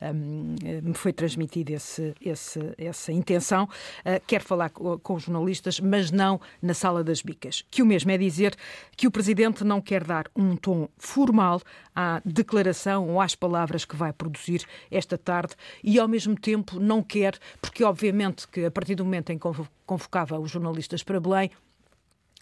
me 0.00 0.94
foi 0.94 1.12
transmitido 1.12 1.72
esse, 1.72 2.14
esse, 2.20 2.60
essa 2.78 3.12
intenção. 3.12 3.64
Uh, 3.64 4.20
quer 4.26 4.42
falar 4.42 4.70
com 4.70 5.14
os 5.14 5.24
jornalistas, 5.24 5.80
mas 5.80 6.10
não 6.10 6.40
na 6.60 6.74
sala 6.74 7.02
das 7.02 7.22
bicas. 7.22 7.64
Que 7.70 7.82
o 7.82 7.86
mesmo 7.86 8.10
é 8.10 8.18
dizer 8.18 8.54
que 8.96 9.06
o 9.06 9.10
Presidente 9.10 9.64
não 9.64 9.80
quer 9.80 10.04
dar 10.04 10.26
um 10.34 10.56
tom 10.56 10.88
formal 10.96 11.60
à 11.94 12.20
declaração 12.24 13.08
ou 13.08 13.20
às 13.20 13.34
palavras 13.34 13.84
que 13.84 13.96
vai 13.96 14.12
produzir 14.12 14.64
esta 14.90 15.16
tarde 15.16 15.54
e, 15.82 15.98
ao 15.98 16.08
mesmo 16.08 16.36
tempo, 16.36 16.78
não 16.78 17.02
quer, 17.02 17.38
porque 17.60 17.84
obviamente 17.84 18.46
que 18.48 18.64
a 18.64 18.70
partir 18.70 18.94
do 18.94 19.04
momento 19.04 19.30
em 19.30 19.38
que 19.38 19.48
convocava 19.86 20.38
os 20.38 20.50
jornalistas 20.50 21.02
para 21.02 21.20
Belém, 21.20 21.50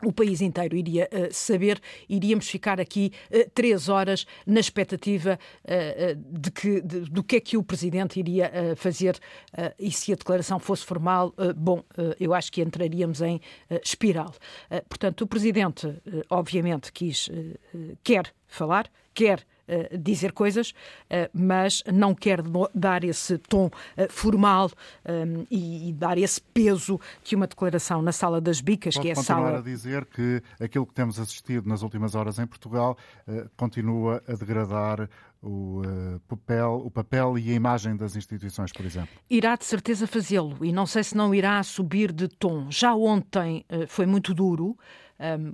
o 0.02 0.12
país 0.12 0.40
inteiro 0.40 0.76
iria 0.76 1.08
uh, 1.12 1.32
saber, 1.32 1.80
iríamos 2.08 2.48
ficar 2.48 2.80
aqui 2.80 3.12
uh, 3.30 3.48
três 3.54 3.88
horas 3.88 4.26
na 4.46 4.60
expectativa 4.60 5.38
uh, 5.64 6.38
de 6.38 6.50
que, 6.50 6.80
de, 6.80 7.00
do 7.00 7.22
que 7.22 7.36
é 7.36 7.40
que 7.40 7.56
o 7.56 7.62
Presidente 7.62 8.18
iria 8.18 8.74
fazer 8.76 9.18
e 9.78 9.90
se 9.90 10.12
a 10.12 10.16
declaração 10.16 10.58
fosse 10.58 10.84
formal, 10.84 11.34
bom, 11.56 11.82
eu 12.18 12.32
acho 12.34 12.50
que 12.50 12.62
entraríamos 12.62 13.20
em 13.20 13.40
espiral. 13.82 14.32
portanto, 14.88 15.22
o 15.22 15.26
Presidente, 15.26 15.88
obviamente, 16.30 16.92
quis, 16.92 17.28
quer 18.02 18.32
falar, 18.46 18.90
quer 19.12 19.44
dizer 19.98 20.32
coisas, 20.32 20.70
uh, 20.70 21.28
mas 21.32 21.82
não 21.92 22.14
quer 22.14 22.40
dar 22.74 23.04
esse 23.04 23.38
tom 23.38 23.66
uh, 23.66 23.70
formal 24.08 24.70
e, 25.50 25.92
dar 25.92 26.18
esse 26.18 26.40
peso 26.40 27.00
que 27.22 27.36
uma 27.36 27.46
declaração 27.46 28.02
na 28.02 28.12
sala 28.12 28.40
das 28.40 28.60
bicas, 28.60 28.94
Pode 28.94 29.02
que 29.02 29.08
é 29.10 29.12
a 29.12 29.22
sala. 29.22 29.58
a 29.58 29.62
dizer 29.62 30.04
que 30.06 30.42
aquilo 30.60 30.86
que 30.86 30.94
temos 30.94 31.18
assistido 31.18 31.68
nas 31.68 31.82
últimas 31.82 32.14
horas 32.14 32.38
em 32.38 32.46
Portugal 32.46 32.96
continua 33.56 34.22
a 34.26 34.32
degradar 34.32 35.08
o, 35.42 35.82
papel, 36.26 36.82
o 36.84 36.90
papel 36.90 37.38
e 37.38 37.50
a 37.50 37.54
imagem 37.54 37.96
das 37.96 38.16
instituições, 38.16 38.72
por 38.72 38.84
exemplo? 38.84 39.14
Irá 39.28 39.56
de 39.56 39.64
certeza 39.64 40.06
fazê-lo 40.06 40.64
e 40.64 40.72
não 40.72 40.86
sei 40.86 41.04
se 41.04 41.16
não 41.16 41.34
irá 41.34 41.62
subir 41.62 42.12
de 42.12 42.28
tom. 42.28 42.70
Já 42.70 42.94
ontem 42.94 43.64
foi 43.88 44.06
muito 44.06 44.34
duro 44.34 44.76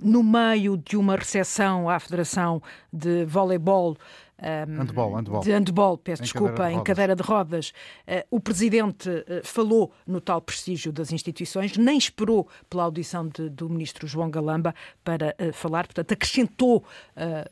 no 0.01 0.23
meio 0.23 0.77
de 0.77 0.97
uma 0.97 1.15
recessão 1.15 1.89
à 1.89 1.99
Federação 1.99 2.61
de 2.91 3.25
Voleibol. 3.25 3.97
Um, 4.41 4.77
handball, 4.79 5.13
handball. 5.13 5.41
De 5.41 5.51
handball, 5.51 5.97
peço 5.99 6.23
em 6.23 6.25
desculpa, 6.25 6.53
cadeira 6.55 6.73
em 6.73 6.83
cadeira 6.83 7.15
de 7.15 7.21
rodas. 7.21 7.73
Uh, 8.07 8.25
o 8.31 8.39
Presidente 8.39 9.07
uh, 9.07 9.23
falou 9.43 9.93
no 10.07 10.19
tal 10.19 10.41
prestígio 10.41 10.91
das 10.91 11.11
instituições, 11.11 11.77
nem 11.77 11.95
esperou 11.95 12.47
pela 12.67 12.83
audição 12.83 13.27
de, 13.27 13.49
do 13.49 13.69
Ministro 13.69 14.07
João 14.07 14.31
Galamba 14.31 14.73
para 15.03 15.35
uh, 15.39 15.53
falar, 15.53 15.85
portanto, 15.85 16.11
acrescentou, 16.13 16.83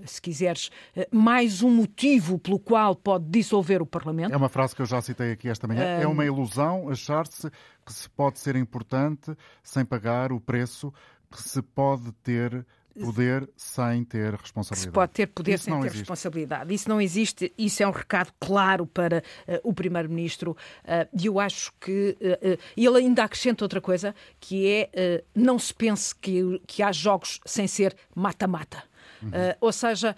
se 0.03 0.21
quiseres, 0.21 0.71
mais 1.11 1.61
um 1.61 1.69
motivo 1.69 2.39
pelo 2.39 2.57
qual 2.57 2.95
pode 2.95 3.25
dissolver 3.25 3.81
o 3.81 3.85
Parlamento. 3.85 4.33
É 4.33 4.37
uma 4.37 4.49
frase 4.49 4.75
que 4.75 4.81
eu 4.81 4.85
já 4.85 4.99
citei 5.01 5.31
aqui 5.31 5.47
esta 5.47 5.67
manhã. 5.67 5.83
É 5.83 6.07
uma 6.07 6.25
ilusão 6.25 6.89
achar-se 6.89 7.51
que 7.85 7.93
se 7.93 8.09
pode 8.09 8.39
ser 8.39 8.55
importante 8.55 9.35
sem 9.61 9.85
pagar 9.85 10.31
o 10.31 10.39
preço 10.39 10.91
que 11.31 11.41
se 11.41 11.61
pode 11.61 12.11
ter 12.23 12.65
poder 12.99 13.49
sem 13.55 14.03
ter 14.03 14.33
responsabilidade. 14.33 14.89
Se 14.89 14.91
pode 14.91 15.11
ter 15.13 15.27
poder 15.27 15.53
isso 15.53 15.63
sem 15.63 15.73
ter 15.73 15.79
existe. 15.79 15.99
responsabilidade. 15.99 16.73
Isso 16.73 16.89
não 16.89 17.01
existe. 17.01 17.53
Isso 17.57 17.81
é 17.81 17.87
um 17.87 17.91
recado 17.91 18.31
claro 18.39 18.85
para 18.85 19.19
uh, 19.19 19.59
o 19.63 19.73
Primeiro-Ministro. 19.73 20.51
Uh, 20.51 21.07
e 21.13 21.27
eu 21.27 21.39
acho 21.39 21.71
que 21.79 22.17
uh, 22.19 22.59
ele 22.75 22.97
ainda 22.97 23.23
acrescenta 23.23 23.63
outra 23.63 23.81
coisa, 23.81 24.13
que 24.39 24.67
é 24.67 25.23
não 25.33 25.57
se 25.57 25.73
pense 25.73 26.13
que, 26.15 26.61
que 26.67 26.83
há 26.83 26.91
jogos 26.91 27.39
sem 27.45 27.67
ser 27.67 27.95
mata-mata. 28.15 28.83
Uhum. 29.21 29.31
ou 29.59 29.71
seja, 29.73 30.15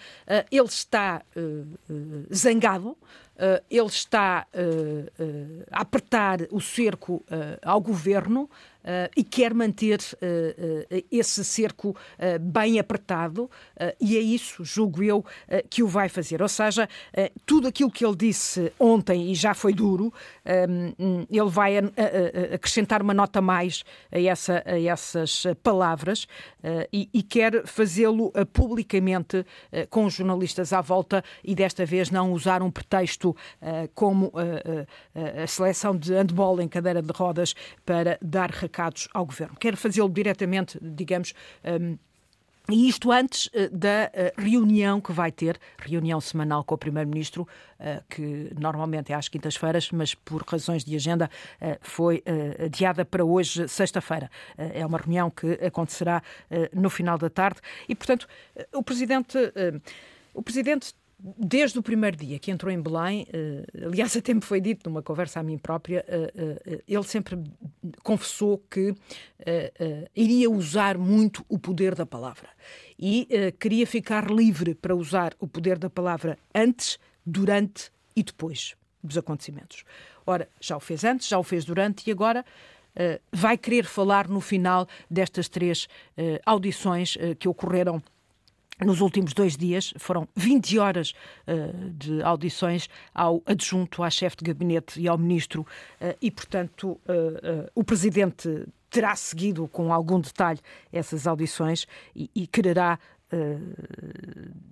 ele 0.51 0.67
está 0.67 1.23
zangado, 2.31 2.95
ele 3.67 3.87
está 3.87 4.45
a 5.71 5.81
apertar 5.81 6.41
o 6.51 6.61
cerco 6.61 7.25
ao 7.63 7.81
governo 7.81 8.47
e 9.15 9.23
quer 9.23 9.53
manter 9.53 9.99
uh, 9.99 11.03
esse 11.11 11.43
cerco 11.43 11.95
bem 12.41 12.79
apertado, 12.79 13.49
e 13.99 14.17
é 14.17 14.19
isso, 14.19 14.63
julgo 14.63 15.03
eu, 15.03 15.25
que 15.69 15.83
o 15.83 15.87
vai 15.87 16.09
fazer. 16.09 16.41
Ou 16.41 16.47
seja, 16.47 16.87
tudo 17.45 17.67
aquilo 17.67 17.91
que 17.91 18.05
ele 18.05 18.15
disse 18.15 18.71
ontem, 18.79 19.31
e 19.31 19.35
já 19.35 19.53
foi 19.53 19.73
duro, 19.73 20.13
ele 21.29 21.49
vai 21.49 21.77
acrescentar 22.53 23.01
uma 23.01 23.13
nota 23.13 23.41
mais 23.41 23.83
a, 24.11 24.19
essa, 24.19 24.63
a 24.65 24.79
essas 24.79 25.43
palavras 25.63 26.27
e, 26.91 27.09
e 27.13 27.23
quer 27.23 27.65
fazê-lo 27.65 28.31
publicamente 28.53 29.45
com 29.89 30.05
os 30.05 30.13
jornalistas 30.13 30.73
à 30.73 30.81
volta 30.81 31.23
e 31.43 31.55
desta 31.55 31.85
vez 31.85 32.09
não 32.09 32.31
usar 32.31 32.61
um 32.61 32.71
pretexto 32.71 33.35
como 33.93 34.31
a 35.43 35.47
seleção 35.47 35.95
de 35.95 36.13
handball 36.13 36.61
em 36.61 36.67
cadeira 36.67 37.01
de 37.01 37.11
rodas 37.11 37.53
para 37.85 38.17
dar 38.21 38.51
ao 39.13 39.25
governo. 39.25 39.55
Quero 39.59 39.77
fazê-lo 39.77 40.09
diretamente, 40.09 40.79
digamos. 40.81 41.33
Um, 41.63 41.97
e 42.69 42.87
isto 42.87 43.11
antes 43.11 43.47
uh, 43.47 43.69
da 43.71 44.09
uh, 44.13 44.41
reunião 44.41 45.01
que 45.01 45.11
vai 45.11 45.31
ter, 45.31 45.59
reunião 45.77 46.21
semanal 46.21 46.63
com 46.63 46.75
o 46.75 46.77
Primeiro-Ministro, 46.77 47.43
uh, 47.43 48.03
que 48.09 48.51
normalmente 48.57 49.11
é 49.11 49.15
às 49.15 49.27
quintas-feiras, 49.27 49.89
mas 49.91 50.13
por 50.13 50.43
razões 50.43 50.83
de 50.83 50.95
agenda 50.95 51.29
foi 51.81 52.23
adiada 52.63 53.03
para 53.03 53.23
hoje, 53.25 53.67
sexta-feira. 53.67 54.29
é 54.57 54.85
uma 54.85 54.97
reunião 54.97 55.29
que 55.29 55.53
acontecerá 55.65 56.21
no 56.73 56.89
final 56.89 57.17
da 57.17 57.29
tarde 57.29 57.59
e, 57.87 57.95
portanto, 57.95 58.27
o 58.73 58.83
Presidente. 58.83 59.37
O 60.33 60.41
Presidente 60.41 60.93
desde 61.37 61.77
o 61.77 61.83
primeiro 61.83 62.17
dia 62.17 62.39
que 62.39 62.49
entrou 62.49 62.71
em 62.71 62.81
Belém, 62.81 63.27
uh, 63.29 63.87
aliás, 63.87 64.15
até 64.17 64.33
me 64.33 64.41
foi 64.41 64.59
dito 64.59 64.89
numa 64.89 65.01
conversa 65.01 65.39
a 65.39 65.43
mim 65.43 65.57
própria, 65.57 66.03
uh, 66.07 66.75
uh, 66.75 66.83
ele 66.87 67.03
sempre 67.03 67.39
confessou 68.03 68.57
que 68.69 68.93
iria 70.15 70.49
usar 70.49 70.97
muito 70.97 71.43
o 71.49 71.57
poder 71.57 71.95
da 71.95 72.05
palavra 72.05 72.49
e 72.97 73.27
queria 73.59 73.87
ficar 73.87 74.29
livre 74.29 74.75
para 74.75 74.95
usar 74.95 75.33
o 75.39 75.47
poder 75.47 75.79
da 75.79 75.89
palavra 75.89 76.37
antes, 76.53 76.99
durante 77.25 77.91
e 78.15 78.21
depois 78.21 78.75
dos 79.03 79.17
acontecimentos. 79.17 79.83
Ora, 80.27 80.47
já 80.59 80.77
o 80.77 80.79
fez 80.79 81.03
antes, 81.03 81.27
já 81.27 81.39
o 81.39 81.43
fez 81.43 81.65
durante 81.65 82.07
e 82.07 82.11
agora. 82.11 82.45
vai 83.31 83.57
querer 83.57 83.85
falar 83.85 84.27
no 84.27 84.41
final 84.41 84.87
destas 85.09 85.49
três 85.49 85.87
audições 86.45 87.17
que 87.39 87.47
ocorreram 87.47 88.01
nos 88.85 89.01
últimos 89.01 89.33
dois 89.33 89.55
dias 89.55 89.93
foram 89.97 90.27
20 90.35 90.79
horas 90.79 91.13
uh, 91.47 91.89
de 91.91 92.21
audições 92.23 92.89
ao 93.13 93.41
adjunto, 93.45 94.03
à 94.03 94.09
chefe 94.09 94.37
de 94.37 94.45
gabinete 94.45 94.99
e 94.99 95.07
ao 95.07 95.17
ministro, 95.17 95.61
uh, 95.61 96.15
e, 96.21 96.31
portanto, 96.31 96.91
uh, 96.91 97.69
o 97.75 97.83
presidente 97.83 98.65
terá 98.89 99.15
seguido 99.15 99.67
com 99.67 99.93
algum 99.93 100.19
detalhe 100.19 100.59
essas 100.91 101.25
audições 101.25 101.85
e, 102.15 102.29
e 102.35 102.47
quererá 102.47 102.99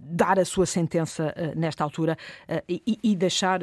dar 0.01 0.37
a 0.37 0.43
sua 0.43 0.65
sentença 0.65 1.33
nesta 1.55 1.81
altura 1.81 2.17
e, 2.67 2.99
e 3.01 3.15
deixar 3.15 3.61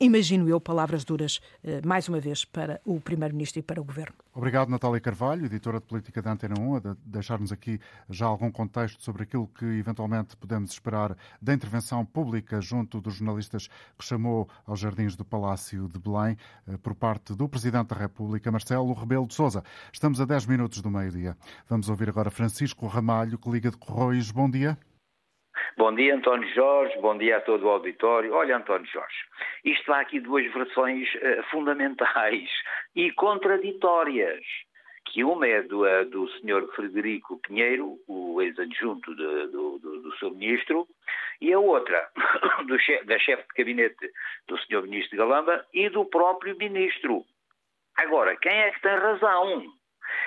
imagino 0.00 0.48
eu, 0.48 0.60
palavras 0.60 1.04
duras, 1.04 1.40
eh, 1.62 1.80
mais 1.84 2.08
uma 2.08 2.20
vez, 2.20 2.44
para 2.44 2.80
o 2.84 3.00
Primeiro-Ministro 3.00 3.60
e 3.60 3.62
para 3.62 3.80
o 3.80 3.84
Governo. 3.84 4.14
Obrigado, 4.34 4.68
Natália 4.68 5.00
Carvalho, 5.00 5.46
editora 5.46 5.80
de 5.80 5.86
Política 5.86 6.22
da 6.22 6.32
Antena 6.32 6.54
1, 6.58 6.76
a 6.76 6.96
deixar-nos 7.04 7.50
aqui 7.50 7.80
já 8.08 8.26
algum 8.26 8.50
contexto 8.50 9.02
sobre 9.02 9.24
aquilo 9.24 9.48
que 9.48 9.64
eventualmente 9.64 10.36
podemos 10.36 10.70
esperar 10.70 11.16
da 11.42 11.52
intervenção 11.52 12.04
pública 12.04 12.60
junto 12.60 13.00
dos 13.00 13.14
jornalistas 13.14 13.68
que 13.98 14.04
chamou 14.04 14.48
aos 14.66 14.80
Jardins 14.80 15.16
do 15.16 15.24
Palácio 15.24 15.88
de 15.88 15.98
Belém 15.98 16.36
eh, 16.66 16.76
por 16.76 16.94
parte 16.94 17.34
do 17.34 17.48
Presidente 17.48 17.88
da 17.88 17.96
República, 17.96 18.52
Marcelo 18.52 18.92
Rebelo 18.92 19.26
de 19.26 19.34
Sousa. 19.34 19.64
Estamos 19.92 20.20
a 20.20 20.24
10 20.24 20.46
minutos 20.46 20.80
do 20.80 20.90
meio-dia. 20.90 21.36
Vamos 21.68 21.88
ouvir 21.88 22.08
agora 22.08 22.30
Francisco 22.30 22.86
Ramalho, 22.86 23.38
que 23.38 23.50
liga 23.50 23.70
de 23.70 23.76
Corroios. 23.76 24.30
Bom 24.30 24.48
dia. 24.48 24.78
Bom 25.78 25.94
dia, 25.94 26.16
António 26.16 26.52
Jorge, 26.54 26.98
bom 26.98 27.16
dia 27.16 27.36
a 27.36 27.40
todo 27.40 27.64
o 27.64 27.68
auditório. 27.68 28.34
Olha, 28.34 28.56
António 28.56 28.84
Jorge, 28.90 29.14
isto 29.64 29.92
há 29.92 30.00
aqui 30.00 30.18
duas 30.18 30.44
versões 30.52 31.08
uh, 31.14 31.44
fundamentais 31.52 32.50
e 32.96 33.12
contraditórias. 33.12 34.44
Que 35.04 35.22
uma 35.22 35.46
é 35.46 35.62
do, 35.62 35.84
uh, 35.84 36.04
do 36.06 36.28
Sr. 36.30 36.66
Frederico 36.74 37.38
Pinheiro, 37.46 37.96
o 38.08 38.42
ex-adjunto 38.42 39.14
do, 39.14 39.78
do, 39.78 39.78
do 39.78 40.16
seu 40.16 40.32
ministro, 40.32 40.84
e 41.40 41.52
a 41.52 41.60
outra 41.60 42.10
da 43.06 43.18
chefe 43.20 43.44
de 43.44 43.58
gabinete 43.58 44.10
do 44.48 44.58
Sr. 44.58 44.82
Ministro 44.82 45.16
Galamba 45.16 45.64
e 45.72 45.88
do 45.90 46.04
próprio 46.06 46.58
ministro. 46.58 47.24
Agora, 47.96 48.36
quem 48.36 48.52
é 48.52 48.72
que 48.72 48.82
tem 48.82 48.96
razão? 48.96 49.77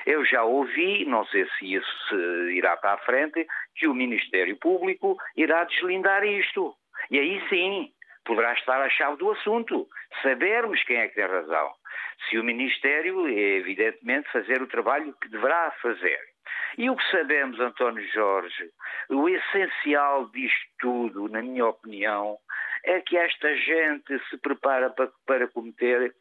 Eu 0.06 0.24
já 0.24 0.42
ouvi, 0.42 1.04
não 1.04 1.24
sei 1.26 1.46
se 1.58 1.74
isso 1.74 2.16
irá 2.50 2.76
para 2.76 2.94
a 2.94 2.98
frente, 2.98 3.46
que 3.76 3.86
o 3.86 3.94
Ministério 3.94 4.56
Público 4.56 5.16
irá 5.36 5.64
deslindar 5.64 6.24
isto. 6.24 6.74
E 7.10 7.18
aí 7.18 7.42
sim, 7.48 7.92
poderá 8.24 8.52
estar 8.54 8.80
a 8.80 8.90
chave 8.90 9.16
do 9.16 9.30
assunto. 9.30 9.86
Sabermos 10.22 10.82
quem 10.84 10.96
é 10.96 11.08
que 11.08 11.14
tem 11.14 11.26
razão. 11.26 11.72
Se 12.28 12.38
o 12.38 12.44
Ministério, 12.44 13.28
evidentemente, 13.28 14.30
fazer 14.30 14.62
o 14.62 14.68
trabalho 14.68 15.14
que 15.20 15.28
deverá 15.28 15.70
fazer. 15.82 16.20
E 16.78 16.88
o 16.88 16.96
que 16.96 17.10
sabemos, 17.10 17.60
António 17.60 18.06
Jorge, 18.12 18.70
o 19.10 19.28
essencial 19.28 20.26
disto 20.30 20.66
tudo, 20.80 21.28
na 21.28 21.42
minha 21.42 21.66
opinião, 21.66 22.38
é 22.84 23.00
que 23.00 23.16
esta 23.16 23.54
gente 23.56 24.18
se 24.28 24.38
prepara 24.38 24.90
para, 24.90 25.10
para 25.26 25.48
cometer 25.48 26.14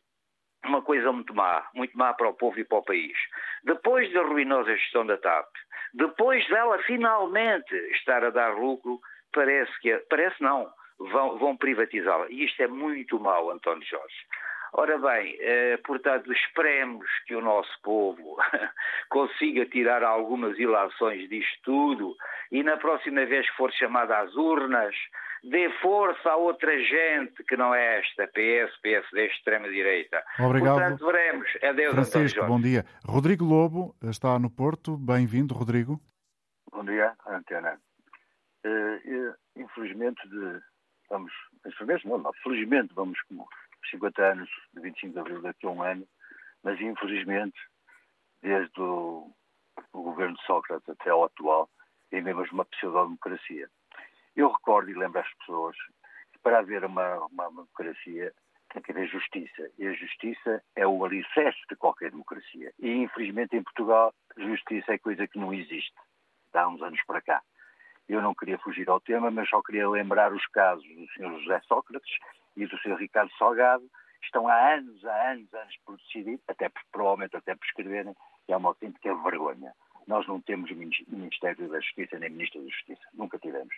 uma 0.65 0.81
coisa 0.81 1.11
muito 1.11 1.33
má, 1.33 1.67
muito 1.73 1.97
má 1.97 2.13
para 2.13 2.29
o 2.29 2.33
povo 2.33 2.59
e 2.59 2.65
para 2.65 2.77
o 2.77 2.83
país. 2.83 3.17
Depois 3.63 4.11
da 4.13 4.21
ruinosa 4.21 4.75
gestão 4.75 5.05
da 5.05 5.17
TAP, 5.17 5.47
depois 5.93 6.47
dela 6.47 6.79
finalmente 6.79 7.75
estar 7.91 8.23
a 8.23 8.29
dar 8.29 8.55
lucro, 8.55 8.99
parece 9.33 9.71
que, 9.81 9.95
parece 10.09 10.41
não, 10.41 10.71
vão, 10.97 11.37
vão 11.37 11.57
privatizá-la. 11.57 12.27
E 12.29 12.45
isto 12.45 12.61
é 12.61 12.67
muito 12.67 13.19
mau, 13.19 13.51
António 13.51 13.85
Jorge. 13.85 14.15
Ora 14.73 14.97
bem, 14.97 15.35
eh, 15.41 15.77
portanto, 15.83 16.31
esperemos 16.31 17.05
que 17.27 17.35
o 17.35 17.41
nosso 17.41 17.71
povo 17.83 18.37
consiga 19.09 19.65
tirar 19.65 20.01
algumas 20.01 20.57
ilações 20.57 21.27
disto 21.27 21.59
tudo 21.63 22.15
e 22.49 22.63
na 22.63 22.77
próxima 22.77 23.25
vez 23.25 23.49
que 23.49 23.57
for 23.57 23.69
chamada 23.73 24.17
às 24.19 24.33
urnas, 24.33 24.95
dê 25.43 25.69
força 25.79 26.29
a 26.29 26.35
outra 26.35 26.71
gente 26.83 27.43
que 27.43 27.57
não 27.57 27.73
é 27.73 27.99
esta, 27.99 28.27
PS, 28.27 28.79
PSD, 28.81 29.27
extrema-direita. 29.27 30.23
Obrigado. 30.39 30.79
Portanto, 30.79 31.05
veremos. 31.05 31.47
Adeus, 31.63 31.93
Francisco, 31.93 32.45
bom 32.45 32.61
dia. 32.61 32.85
Rodrigo 33.05 33.43
Lobo 33.43 33.95
está 34.03 34.37
no 34.37 34.49
Porto. 34.49 34.97
Bem-vindo, 34.97 35.53
Rodrigo. 35.53 35.99
Bom 36.71 36.85
dia, 36.85 37.15
Antena. 37.27 37.79
Uh, 38.65 39.35
infelizmente, 39.55 40.21
de, 40.29 40.61
vamos, 41.09 41.33
infelizmente 41.65 42.07
não, 42.07 42.19
não, 42.19 42.31
felizmente 42.43 42.93
vamos 42.93 43.19
como 43.23 43.47
50 43.89 44.23
anos 44.23 44.49
de 44.73 44.81
25 44.81 45.13
de 45.13 45.19
Abril 45.19 45.41
daqui 45.41 45.65
a 45.65 45.69
um 45.69 45.81
ano, 45.81 46.07
mas 46.63 46.79
infelizmente, 46.79 47.57
desde 48.43 48.79
o, 48.79 49.31
o 49.93 50.01
governo 50.03 50.35
de 50.35 50.45
Sócrates 50.45 50.87
até 50.87 51.09
ao 51.09 51.23
atual, 51.23 51.67
ainda 52.13 52.29
temos 52.29 52.51
uma 52.51 52.65
pseudo-democracia. 52.65 53.67
Eu 54.35 54.49
recordo 54.49 54.89
e 54.89 54.93
lembro 54.93 55.19
às 55.19 55.33
pessoas 55.35 55.75
que 56.31 56.39
para 56.41 56.59
haver 56.59 56.85
uma, 56.85 57.25
uma, 57.25 57.49
democracia 57.49 58.33
tem 58.71 58.81
que 58.81 58.91
haver 58.91 59.07
justiça. 59.07 59.69
E 59.77 59.87
a 59.87 59.93
justiça 59.93 60.63
é 60.75 60.87
o 60.87 61.03
alicerce 61.03 61.59
de 61.69 61.75
qualquer 61.75 62.11
democracia. 62.11 62.73
E 62.79 62.89
infelizmente 62.89 63.55
em 63.55 63.63
Portugal, 63.63 64.13
justiça 64.37 64.93
é 64.93 64.97
coisa 64.97 65.27
que 65.27 65.39
não 65.39 65.53
existe. 65.53 65.93
Há 66.53 66.67
uns 66.67 66.81
anos 66.81 67.01
para 67.05 67.21
cá. 67.21 67.41
Eu 68.07 68.21
não 68.21 68.33
queria 68.33 68.57
fugir 68.59 68.89
ao 68.89 68.99
tema, 68.99 69.31
mas 69.31 69.49
só 69.49 69.61
queria 69.61 69.89
lembrar 69.89 70.33
os 70.33 70.45
casos 70.47 70.85
do 70.85 71.07
Sr. 71.13 71.39
José 71.39 71.61
Sócrates 71.61 72.17
e 72.55 72.65
do 72.65 72.77
Sr. 72.79 72.95
Ricardo 72.95 73.31
Salgado, 73.37 73.83
que 74.19 74.25
estão 74.25 74.47
há 74.47 74.73
anos, 74.75 75.05
há 75.05 75.31
anos, 75.31 75.53
anos 75.53 75.75
por 75.85 75.97
decidir, 75.97 76.39
até 76.47 76.69
provavelmente 76.91 77.35
até 77.35 77.55
por 77.55 77.65
escreverem, 77.65 78.15
é 78.47 78.57
uma 78.57 78.69
autêntica 78.69 79.15
vergonha. 79.15 79.73
Nós 80.07 80.27
não 80.27 80.41
temos 80.41 80.69
Ministério 80.71 81.69
da 81.69 81.79
Justiça 81.79 82.19
nem 82.19 82.29
Ministro 82.29 82.61
da 82.61 82.69
Justiça, 82.69 83.01
nunca 83.13 83.39
tivemos. 83.39 83.73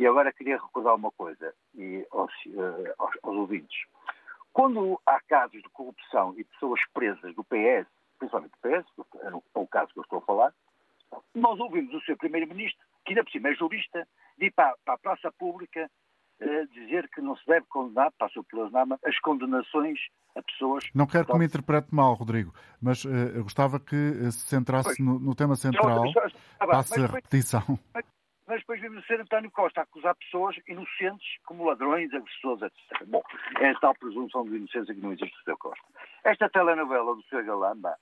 E 0.00 0.06
agora 0.06 0.32
queria 0.32 0.56
recordar 0.56 0.94
uma 0.94 1.10
coisa 1.10 1.52
e 1.74 2.06
aos, 2.10 2.32
uh, 2.46 2.94
aos, 2.98 3.12
aos 3.22 3.36
ouvintes. 3.36 3.84
Quando 4.50 4.98
há 5.04 5.20
casos 5.28 5.62
de 5.62 5.68
corrupção 5.68 6.34
e 6.38 6.44
pessoas 6.44 6.80
presas 6.94 7.34
do 7.34 7.44
PS, 7.44 7.86
principalmente 8.18 8.52
do 8.52 8.58
PS, 8.62 8.86
é 9.54 9.58
o 9.58 9.66
caso 9.66 9.92
que 9.92 9.98
eu 9.98 10.02
estou 10.02 10.20
a 10.20 10.22
falar, 10.22 10.54
nós 11.34 11.60
ouvimos 11.60 11.92
o 11.92 12.00
seu 12.00 12.16
Primeiro-Ministro, 12.16 12.82
que 13.04 13.12
ainda 13.12 13.22
por 13.22 13.30
cima 13.30 13.50
é 13.50 13.54
jurista, 13.54 14.08
de 14.38 14.46
ir 14.46 14.52
para, 14.52 14.74
para 14.86 14.94
a 14.94 14.98
praça 14.98 15.30
pública 15.32 15.90
uh, 16.40 16.66
dizer 16.72 17.06
que 17.10 17.20
não 17.20 17.36
se 17.36 17.44
deve 17.44 17.66
condenar, 17.66 18.10
passou 18.18 18.42
pela 18.44 18.70
NAMA, 18.70 18.98
as 19.04 19.18
condenações 19.18 19.98
a 20.34 20.42
pessoas. 20.42 20.82
Não 20.94 21.06
quero 21.06 21.26
que 21.26 21.36
me 21.36 21.44
interprete 21.44 21.94
mal, 21.94 22.14
Rodrigo, 22.14 22.54
mas 22.80 23.04
uh, 23.04 23.10
eu 23.34 23.42
gostava 23.42 23.78
que 23.78 24.14
se 24.32 24.48
centrasse 24.48 25.02
no, 25.02 25.18
no, 25.18 25.34
tema 25.34 25.56
central, 25.56 26.04
passe 26.58 27.04
a 27.04 27.06
repetição. 27.06 27.78
Mas, 27.92 28.04
mas 28.50 28.58
depois 28.62 28.80
vimos 28.80 29.04
o 29.04 29.06
Sr. 29.06 29.20
António 29.20 29.50
Costa 29.52 29.82
acusar 29.82 30.12
pessoas 30.16 30.56
inocentes 30.66 31.38
como 31.46 31.66
ladrões, 31.66 32.12
agressores, 32.12 32.62
etc. 32.62 33.06
Bom, 33.06 33.22
é 33.60 33.70
a 33.70 33.78
tal 33.78 33.94
presunção 33.94 34.42
de 34.42 34.56
inocência 34.56 34.92
que 34.92 35.00
não 35.00 35.12
existe 35.12 35.36
no 35.36 35.44
Sr. 35.44 35.56
Costa. 35.56 35.84
Esta 36.24 36.50
telenovela 36.50 37.14
do 37.14 37.22
Sr. 37.22 37.44
Galamba 37.44 37.96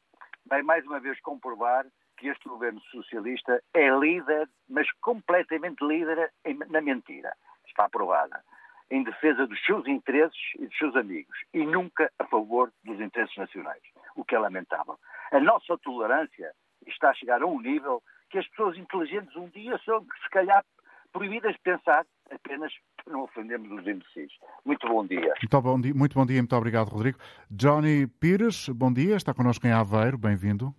vai 0.46 0.62
mais 0.62 0.86
uma 0.86 1.00
vez 1.00 1.20
comprovar 1.20 1.84
que 2.16 2.28
este 2.28 2.48
governo 2.48 2.80
socialista 2.90 3.62
é 3.74 3.90
líder, 3.90 4.48
mas 4.70 4.90
completamente 5.02 5.84
líder 5.84 6.32
na 6.70 6.80
mentira. 6.80 7.36
Está 7.66 7.84
aprovada. 7.84 8.42
Em 8.90 9.02
defesa 9.02 9.46
dos 9.46 9.62
seus 9.66 9.86
interesses 9.86 10.40
e 10.58 10.66
dos 10.66 10.78
seus 10.78 10.96
amigos 10.96 11.38
e 11.52 11.66
nunca 11.66 12.10
a 12.18 12.24
favor 12.24 12.72
dos 12.84 12.98
interesses 12.98 13.36
nacionais, 13.36 13.82
o 14.16 14.24
que 14.24 14.34
é 14.34 14.38
lamentável. 14.38 14.98
A 15.30 15.40
nossa 15.40 15.76
tolerância 15.76 16.54
está 16.86 17.10
a 17.10 17.14
chegar 17.14 17.42
a 17.42 17.46
um 17.46 17.60
nível 17.60 18.02
que 18.30 18.38
as 18.38 18.46
pessoas 18.48 18.76
inteligentes 18.76 19.34
um 19.36 19.48
dia 19.48 19.78
são, 19.84 20.00
se 20.22 20.30
calhar, 20.30 20.64
proibidas 21.12 21.52
de 21.54 21.60
pensar 21.60 22.04
apenas 22.30 22.72
para 23.02 23.12
não 23.12 23.22
ofendermos 23.22 23.70
os 23.70 23.86
imbecis. 23.86 24.32
Muito 24.64 24.86
bom 24.86 25.06
dia. 25.06 25.32
Muito 25.40 25.60
bom 25.62 25.80
dia, 25.80 25.94
muito 25.94 26.14
bom 26.14 26.26
dia, 26.26 26.40
muito 26.40 26.56
obrigado, 26.56 26.88
Rodrigo. 26.88 27.18
Johnny 27.50 28.06
Pires, 28.06 28.68
bom 28.68 28.92
dia, 28.92 29.16
está 29.16 29.34
connosco 29.34 29.66
em 29.66 29.72
Aveiro, 29.72 30.18
bem-vindo. 30.18 30.74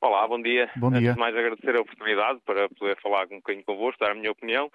Olá, 0.00 0.28
bom 0.28 0.40
dia. 0.40 0.70
Bom 0.76 0.90
dia. 0.90 0.98
Antes 0.98 1.14
de 1.14 1.20
mais 1.20 1.34
agradecer 1.34 1.76
a 1.76 1.80
oportunidade 1.80 2.38
para 2.44 2.68
poder 2.68 3.00
falar 3.00 3.24
um 3.30 3.36
bocadinho 3.36 3.64
convosco, 3.64 4.04
dar 4.04 4.12
a 4.12 4.14
minha 4.14 4.30
opinião. 4.30 4.70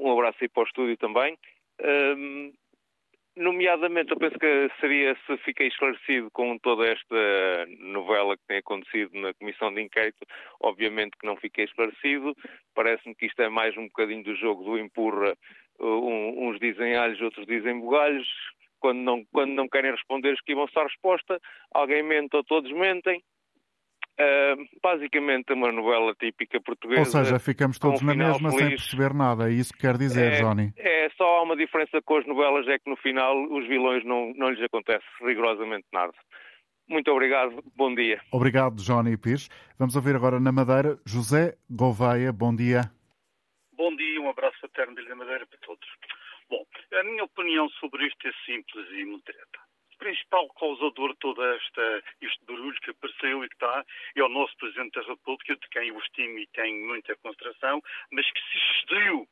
Um 0.00 0.12
abraço 0.12 0.38
aí 0.40 0.48
para 0.48 0.62
o 0.62 0.66
estúdio 0.66 0.96
também. 0.96 1.36
Um, 1.82 2.52
Nomeadamente, 3.36 4.12
eu 4.12 4.16
penso 4.16 4.38
que 4.38 4.70
seria 4.78 5.16
se 5.26 5.36
fiquei 5.38 5.66
esclarecido 5.66 6.30
com 6.30 6.56
toda 6.56 6.86
esta 6.86 7.66
novela 7.80 8.36
que 8.36 8.46
tem 8.46 8.58
acontecido 8.58 9.18
na 9.18 9.34
Comissão 9.34 9.74
de 9.74 9.82
Inquérito, 9.82 10.24
obviamente 10.60 11.16
que 11.18 11.26
não 11.26 11.36
fiquei 11.36 11.64
esclarecido. 11.64 12.36
Parece-me 12.76 13.12
que 13.12 13.26
isto 13.26 13.42
é 13.42 13.48
mais 13.48 13.76
um 13.76 13.86
bocadinho 13.86 14.22
do 14.22 14.36
jogo 14.36 14.62
do 14.62 14.78
empurra. 14.78 15.36
Um, 15.80 16.48
uns 16.48 16.60
dizem 16.60 16.94
alhos, 16.94 17.20
outros 17.20 17.44
dizem 17.44 17.80
bugalhos. 17.80 18.28
Quando 18.78 18.98
não, 19.00 19.24
quando 19.32 19.50
não 19.50 19.68
querem 19.68 19.90
responder, 19.90 20.34
esquivam-se 20.34 20.78
à 20.78 20.84
resposta. 20.84 21.40
Alguém 21.72 22.04
mente 22.04 22.36
ou 22.36 22.44
todos 22.44 22.70
mentem. 22.70 23.20
Uh, 24.14 24.62
basicamente 24.80 25.50
é 25.50 25.54
uma 25.54 25.72
novela 25.72 26.14
típica 26.14 26.60
portuguesa. 26.60 27.00
Ou 27.00 27.06
seja, 27.06 27.38
ficamos 27.40 27.80
todos 27.80 28.00
um 28.00 28.06
na 28.06 28.14
mesma 28.14 28.50
feliz. 28.50 28.58
sem 28.58 28.68
perceber 28.68 29.12
nada, 29.12 29.50
é 29.50 29.52
isso 29.52 29.72
que 29.72 29.80
quer 29.80 29.98
dizer, 29.98 30.34
é, 30.34 30.40
Johnny? 30.40 30.72
É, 30.76 31.10
só 31.16 31.24
há 31.38 31.42
uma 31.42 31.56
diferença 31.56 32.00
com 32.02 32.18
as 32.18 32.26
novelas, 32.26 32.68
é 32.68 32.78
que 32.78 32.88
no 32.88 32.96
final 32.96 33.36
os 33.50 33.66
vilões 33.66 34.04
não, 34.04 34.32
não 34.34 34.50
lhes 34.50 34.62
acontece 34.62 35.04
rigorosamente 35.20 35.86
nada. 35.92 36.12
Muito 36.88 37.10
obrigado, 37.10 37.60
bom 37.74 37.92
dia. 37.92 38.20
Obrigado, 38.30 38.76
Johnny 38.76 39.16
Pires. 39.16 39.48
Vamos 39.78 39.96
ouvir 39.96 40.14
agora 40.14 40.38
na 40.38 40.52
Madeira 40.52 40.96
José 41.04 41.56
Gouveia, 41.68 42.32
bom 42.32 42.54
dia. 42.54 42.82
Bom 43.76 43.96
dia, 43.96 44.20
um 44.20 44.30
abraço 44.30 44.60
fraterno 44.60 44.94
da 44.94 45.16
Madeira 45.16 45.44
para 45.46 45.58
todos. 45.58 45.88
Bom, 46.48 46.64
a 46.92 47.02
minha 47.02 47.24
opinião 47.24 47.68
sobre 47.80 48.06
isto 48.06 48.28
é 48.28 48.32
simples 48.46 48.86
e 48.92 49.04
muito 49.06 49.24
direta 49.32 49.73
principal 50.04 50.46
causador 50.50 51.12
de 51.12 51.18
todo 51.18 51.42
este 51.54 52.44
barulho 52.46 52.78
que 52.82 52.90
apareceu 52.90 53.42
e 53.42 53.48
que 53.48 53.54
está 53.54 53.82
é 54.14 54.22
o 54.22 54.28
nosso 54.28 54.54
Presidente 54.58 55.00
da 55.00 55.06
República, 55.06 55.56
de 55.56 55.68
quem 55.70 55.88
eu 55.88 55.98
estimo 55.98 56.38
e 56.38 56.46
tenho 56.48 56.86
muita 56.86 57.16
consideração, 57.16 57.80
mas 58.12 58.30
que 58.30 58.40
se 58.40 58.58
excediu 58.58 59.26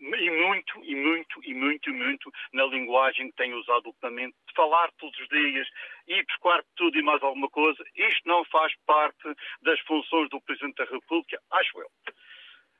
e 0.00 0.30
muito, 0.30 0.82
e 0.82 0.94
muito, 0.94 1.44
e 1.44 1.52
muito, 1.52 1.90
e 1.90 1.92
muito 1.92 2.32
na 2.54 2.64
linguagem 2.64 3.28
que 3.28 3.36
tem 3.36 3.52
usado 3.52 3.88
ultimamente, 3.88 4.34
de 4.48 4.54
falar 4.54 4.90
todos 4.92 5.20
os 5.20 5.28
dias 5.28 5.68
e 6.08 6.22
buscar 6.24 6.64
tudo 6.74 6.98
e 6.98 7.02
mais 7.02 7.22
alguma 7.22 7.50
coisa. 7.50 7.84
Isto 7.94 8.26
não 8.26 8.42
faz 8.46 8.72
parte 8.86 9.28
das 9.60 9.78
funções 9.80 10.30
do 10.30 10.40
Presidente 10.40 10.76
da 10.76 10.84
República, 10.84 11.38
acho 11.50 11.78
eu. 11.78 11.90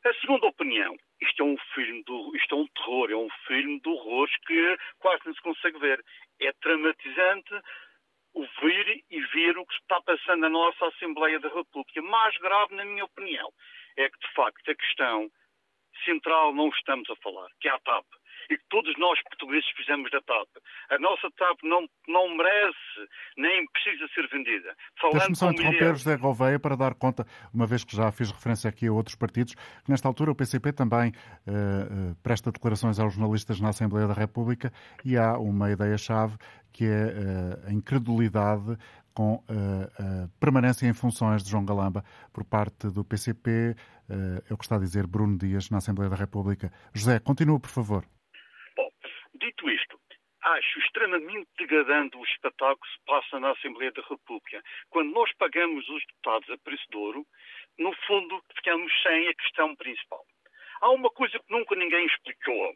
A 0.02 0.14
segunda 0.14 0.46
opinião, 0.46 0.96
isto 1.20 1.42
é 1.42 1.44
um 1.44 1.58
filme 1.74 2.02
do, 2.04 2.34
isto 2.34 2.54
é 2.54 2.58
um 2.58 2.66
terror, 2.68 3.10
é 3.10 3.16
um 3.16 3.28
filme 3.46 3.78
de 3.80 3.88
horrores 3.90 4.34
que 4.46 4.78
quase 4.98 5.20
não 5.26 5.34
se 5.34 5.42
consegue 5.42 5.78
ver. 5.78 6.02
É 6.40 6.52
traumatizante 6.54 7.54
ouvir 8.32 9.04
e 9.10 9.20
ver 9.20 9.58
o 9.58 9.66
que 9.66 9.74
está 9.74 10.00
passando 10.02 10.40
na 10.40 10.48
nossa 10.48 10.86
Assembleia 10.86 11.40
da 11.40 11.48
República. 11.48 12.00
Mais 12.02 12.36
grave, 12.38 12.74
na 12.74 12.84
minha 12.84 13.04
opinião, 13.04 13.52
é 13.96 14.08
que, 14.08 14.18
de 14.18 14.32
facto, 14.34 14.70
a 14.70 14.74
questão 14.74 15.30
central 16.04 16.54
não 16.54 16.68
estamos 16.68 17.08
a 17.10 17.16
falar, 17.16 17.48
que 17.60 17.68
é 17.68 17.72
a 17.72 17.78
TAP 17.80 18.06
e 18.48 18.56
que 18.56 18.64
todos 18.68 18.96
nós 18.98 19.20
portugueses 19.24 19.68
fizemos 19.76 20.10
da 20.10 20.20
TAP. 20.20 20.48
A 20.90 20.98
nossa 20.98 21.30
TAP 21.36 21.58
não, 21.62 21.86
não 22.08 22.36
merece 22.36 22.78
nem 23.36 23.66
precisa 23.68 24.06
ser 24.14 24.28
vendida. 24.28 24.74
Deixe-me 25.12 25.36
só 25.36 25.50
interromper 25.50 25.96
José 25.96 26.16
Gouveia 26.16 26.58
para 26.58 26.76
dar 26.76 26.94
conta, 26.94 27.26
uma 27.52 27.66
vez 27.66 27.84
que 27.84 27.96
já 27.96 28.10
fiz 28.12 28.30
referência 28.30 28.68
aqui 28.68 28.86
a 28.86 28.92
outros 28.92 29.16
partidos, 29.16 29.54
que 29.54 29.90
nesta 29.90 30.08
altura 30.08 30.30
o 30.30 30.34
PCP 30.34 30.72
também 30.72 31.10
uh, 31.10 32.12
uh, 32.12 32.16
presta 32.22 32.52
declarações 32.52 32.98
aos 32.98 33.14
jornalistas 33.14 33.60
na 33.60 33.70
Assembleia 33.70 34.06
da 34.06 34.14
República 34.14 34.72
e 35.04 35.16
há 35.16 35.38
uma 35.38 35.70
ideia-chave 35.70 36.36
que 36.72 36.84
é 36.84 36.88
uh, 36.88 37.68
a 37.68 37.72
incredulidade 37.72 38.76
com 39.12 39.42
a 39.48 40.28
permanência 40.38 40.86
em 40.86 40.94
funções 40.94 41.42
de 41.42 41.50
João 41.50 41.64
Galamba 41.64 42.04
por 42.32 42.44
parte 42.44 42.88
do 42.88 43.04
PCP, 43.04 43.74
é 44.08 44.54
o 44.54 44.56
que 44.56 44.64
está 44.64 44.76
a 44.76 44.78
dizer 44.78 45.06
Bruno 45.06 45.36
Dias 45.36 45.68
na 45.68 45.78
Assembleia 45.78 46.08
da 46.08 46.16
República. 46.16 46.72
José, 46.94 47.18
continua, 47.18 47.58
por 47.58 47.68
favor. 47.68 48.04
Acho 50.42 50.78
extremamente 50.78 51.50
degradante 51.58 52.16
o 52.16 52.24
espetáculo 52.24 52.80
que 52.80 52.92
se 52.92 53.04
passa 53.04 53.38
na 53.38 53.50
Assembleia 53.50 53.92
da 53.92 54.02
República. 54.02 54.62
Quando 54.88 55.12
nós 55.12 55.30
pagamos 55.34 55.86
os 55.88 56.02
deputados 56.06 56.50
a 56.50 56.58
preço 56.58 56.84
de 56.90 56.96
ouro, 56.96 57.26
no 57.78 57.92
fundo 58.06 58.42
ficamos 58.56 58.90
sem 59.02 59.28
a 59.28 59.34
questão 59.34 59.76
principal. 59.76 60.24
Há 60.80 60.90
uma 60.90 61.10
coisa 61.10 61.38
que 61.38 61.52
nunca 61.52 61.74
ninguém 61.74 62.06
explicou. 62.06 62.74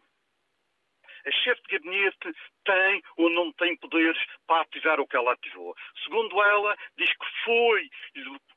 A 1.27 1.31
chefe 1.31 1.63
de 1.63 1.79
gabinete 1.79 2.35
tem 2.67 3.03
ou 3.17 3.31
não 3.31 3.51
tem 3.55 3.75
poderes 3.79 4.23
para 4.47 4.61
ativar 4.61 5.01
o 5.01 5.07
que 5.07 5.17
ela 5.17 5.33
ativou. 5.33 5.75
Segundo 6.05 6.43
ela, 6.43 6.77
diz 6.99 7.09
que 7.09 7.27
foi 7.47 7.89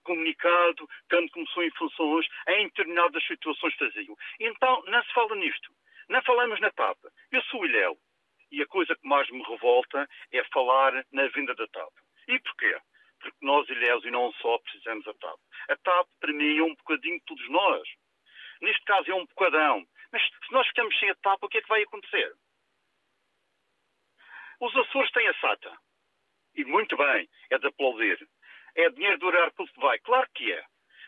comunicado 0.04 0.86
quando 1.10 1.32
começou 1.32 1.64
em 1.64 1.72
funções 1.72 2.28
em 2.50 2.66
determinadas 2.66 3.26
situações 3.26 3.74
faziam. 3.76 4.18
Então, 4.42 4.84
não 4.88 5.02
se 5.02 5.14
fala 5.14 5.34
nisto. 5.38 5.72
Não 6.10 6.22
falamos 6.24 6.60
na 6.60 6.70
TAP. 6.72 6.98
Eu 7.32 7.42
sou 7.44 7.66
ilhéu. 7.66 7.98
E 8.52 8.62
a 8.62 8.68
coisa 8.68 8.96
que 8.96 9.08
mais 9.08 9.30
me 9.30 9.44
revolta 9.44 10.08
é 10.32 10.44
falar 10.46 11.06
na 11.12 11.28
venda 11.28 11.54
da 11.56 11.68
TAP. 11.68 11.94
E 12.28 12.40
porquê? 12.40 12.80
Porque 13.20 13.38
nós, 13.42 13.68
ilhéus, 13.70 14.06
e 14.06 14.12
não 14.12 14.32
só, 14.34 14.58
precisamos 14.60 15.04
da 15.06 15.14
TAP. 15.16 15.40
A 15.70 15.76
TAP, 15.78 16.08
para 16.20 16.34
mim, 16.34 16.58
é 16.58 16.64
um 16.64 16.76
bocadinho 16.76 17.20
de 17.20 17.26
todos 17.26 17.50
nós. 17.50 17.88
Neste 18.62 18.84
caso, 18.86 19.12
é 19.12 19.16
um 19.16 19.26
bocadão. 19.26 19.86
Mas 20.12 20.22
se 20.24 20.52
nós 20.52 20.68
ficamos 20.68 20.98
sem 21.00 21.10
a 21.10 21.16
TAP, 21.16 21.44
o 21.44 21.50
que 21.50 21.58
é 21.58 21.62
que 21.62 21.68
vai 21.68 21.84
acontecer? 21.84 22.34
Os 24.60 24.76
Açores 24.76 25.12
têm 25.12 25.28
a 25.28 25.34
SATA. 25.36 25.78
E 26.56 26.66
muito 26.66 26.98
bem, 26.98 27.30
é 27.52 27.58
de 27.60 27.68
aplaudir. 27.68 28.28
É 28.76 28.90
dinheiro 28.90 29.18
do 29.20 29.30
erário 29.30 29.54
que 29.54 29.80
vai. 29.80 30.00
Claro 30.00 30.28
que 30.34 30.52
é. 30.52 30.64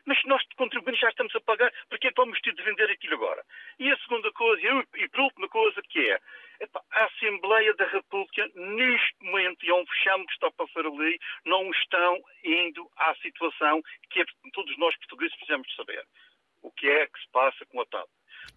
Mas 0.05 0.19
se 0.21 0.27
nós 0.27 0.41
contribuintes 0.57 1.01
já 1.01 1.09
estamos 1.09 1.35
a 1.35 1.41
pagar, 1.41 1.71
por 1.89 1.99
que 1.99 2.07
é 2.07 2.11
que 2.11 2.21
vamos 2.21 2.39
ter 2.41 2.53
de 2.53 2.63
vender 2.63 2.89
aquilo 2.89 3.15
agora? 3.15 3.43
E 3.79 3.91
a 3.91 3.97
segunda 3.97 4.31
coisa, 4.31 4.61
e 4.95 5.09
por 5.09 5.21
última 5.21 5.47
coisa, 5.49 5.81
que 5.89 5.99
é 6.09 6.19
a 6.91 7.05
Assembleia 7.05 7.73
da 7.75 7.85
República, 7.85 8.49
neste 8.55 9.15
momento, 9.21 9.65
e 9.65 9.69
é 9.69 9.73
um 9.73 9.85
fechame 9.85 10.25
que 10.25 10.33
está 10.33 10.47
a 10.47 10.51
passar 10.51 10.85
ali, 10.85 11.19
não 11.45 11.69
estão 11.71 12.19
indo 12.43 12.89
à 12.97 13.15
situação 13.15 13.81
que 14.09 14.21
é, 14.21 14.25
todos 14.53 14.77
nós 14.77 14.95
portugueses 14.97 15.35
precisamos 15.37 15.73
saber. 15.75 16.05
O 16.61 16.71
que 16.71 16.89
é 16.89 17.07
que 17.07 17.19
se 17.19 17.29
passa 17.31 17.65
com 17.67 17.81
a 17.81 17.85
TAP? 17.85 18.07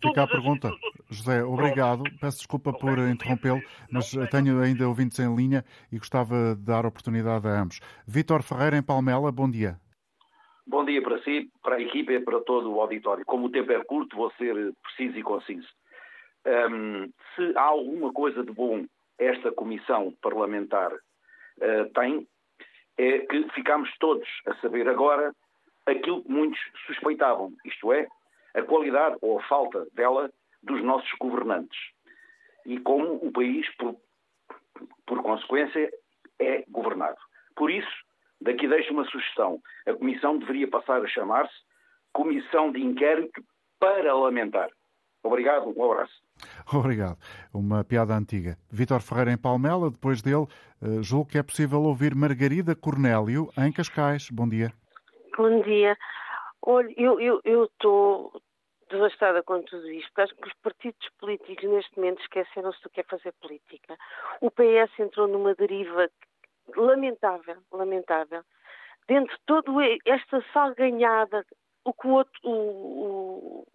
Fica 0.01 0.22
a 0.22 0.26
pergunta. 0.26 0.70
José, 1.11 1.45
obrigado. 1.45 2.03
Peço 2.20 2.38
desculpa 2.38 2.72
por 2.72 2.99
interrompê-lo, 2.99 3.62
mas 3.90 4.11
tenho 4.30 4.61
ainda 4.61 4.88
ouvintes 4.88 5.18
em 5.18 5.34
linha 5.34 5.64
e 5.90 5.99
gostava 5.99 6.57
de 6.57 6.64
dar 6.64 6.84
oportunidade 6.84 7.47
a 7.47 7.62
ambos. 7.62 7.80
Vítor 8.07 8.43
Ferreira, 8.43 8.76
em 8.76 8.82
Palmela, 8.82 9.30
bom 9.30 9.49
dia. 9.49 9.78
Bom 10.64 10.84
dia 10.84 11.02
para 11.02 11.20
si, 11.22 11.50
para 11.60 11.76
a 11.76 11.80
equipa 11.80 12.12
e 12.12 12.20
para 12.20 12.40
todo 12.40 12.72
o 12.72 12.80
auditório. 12.80 13.24
Como 13.26 13.46
o 13.46 13.50
tempo 13.50 13.72
é 13.72 13.84
curto, 13.84 14.16
vou 14.16 14.30
ser 14.38 14.72
preciso 14.82 15.18
e 15.18 15.22
conciso. 15.22 15.68
Um, 16.46 17.12
se 17.34 17.52
há 17.56 17.62
alguma 17.62 18.12
coisa 18.12 18.44
de 18.44 18.52
bom 18.52 18.86
esta 19.18 19.50
comissão 19.50 20.14
parlamentar 20.22 20.92
uh, 20.92 21.92
tem, 21.94 22.28
é 22.96 23.18
que 23.18 23.48
ficamos 23.50 23.90
todos 23.98 24.28
a 24.46 24.54
saber 24.56 24.88
agora 24.88 25.34
aquilo 25.84 26.22
que 26.22 26.30
muitos 26.30 26.60
suspeitavam, 26.86 27.52
isto 27.64 27.92
é, 27.92 28.06
a 28.54 28.62
qualidade 28.62 29.16
ou 29.20 29.40
a 29.40 29.42
falta 29.48 29.86
dela 29.92 30.30
dos 30.62 30.80
nossos 30.82 31.10
governantes. 31.18 31.78
E 32.64 32.78
como 32.78 33.14
o 33.14 33.32
país, 33.32 33.68
por, 33.76 33.96
por 35.06 35.22
consequência, 35.22 35.92
é 36.38 36.64
governado. 36.68 37.18
Por 37.56 37.68
isso, 37.68 38.04
Daqui 38.43 38.68
deixo 38.68 38.93
uma 38.93 39.05
sugestão. 39.05 39.61
A 39.86 39.93
comissão 39.93 40.38
deveria 40.38 40.68
passar 40.68 41.03
a 41.03 41.09
chamar-se 41.09 41.55
Comissão 42.12 42.72
de 42.72 42.80
Inquérito 42.80 43.43
Parlamentar. 43.78 44.68
Obrigado, 45.22 45.72
um 45.76 45.90
abraço. 45.90 46.14
Obrigado. 46.74 47.16
Uma 47.55 47.84
piada 47.84 48.14
antiga. 48.14 48.57
Vítor 48.70 49.01
Ferreira 49.01 49.32
em 49.32 49.38
Palmela, 49.38 49.90
depois 49.90 50.20
dele, 50.20 50.47
uh, 50.82 51.03
julgo 51.03 51.30
que 51.30 51.38
é 51.38 51.43
possível 51.43 51.82
ouvir 51.82 52.14
Margarida 52.14 52.74
Cornélio 52.74 53.49
em 53.57 53.72
Cascais. 53.72 54.28
Bom 54.30 54.49
dia. 54.49 54.72
Bom 55.36 55.62
dia. 55.62 55.97
Olha, 56.64 56.93
eu 56.97 57.64
estou 57.64 58.32
devastada 58.90 59.43
com 59.43 59.62
tudo 59.62 59.88
isto. 59.90 60.16
Acho 60.18 60.34
que 60.34 60.49
os 60.49 60.55
partidos 60.62 61.09
políticos 61.18 61.64
neste 61.68 61.97
momento 61.97 62.20
esqueceram-se 62.20 62.80
do 62.82 62.90
que 62.90 63.01
é 63.01 63.05
fazer 63.05 63.32
política. 63.40 63.97
O 64.40 64.51
PS 64.51 64.99
entrou 64.99 65.26
numa 65.26 65.55
deriva 65.55 66.09
lamentável, 66.76 67.56
lamentável. 67.72 68.42
Dentro 69.08 69.34
de 69.34 69.42
toda 69.46 69.72
esta 70.06 70.44
salganhada, 70.52 71.44
o 71.84 71.92
que 71.92 72.06
o 72.06 72.10
outro, 72.10 72.40
o, 72.44 73.66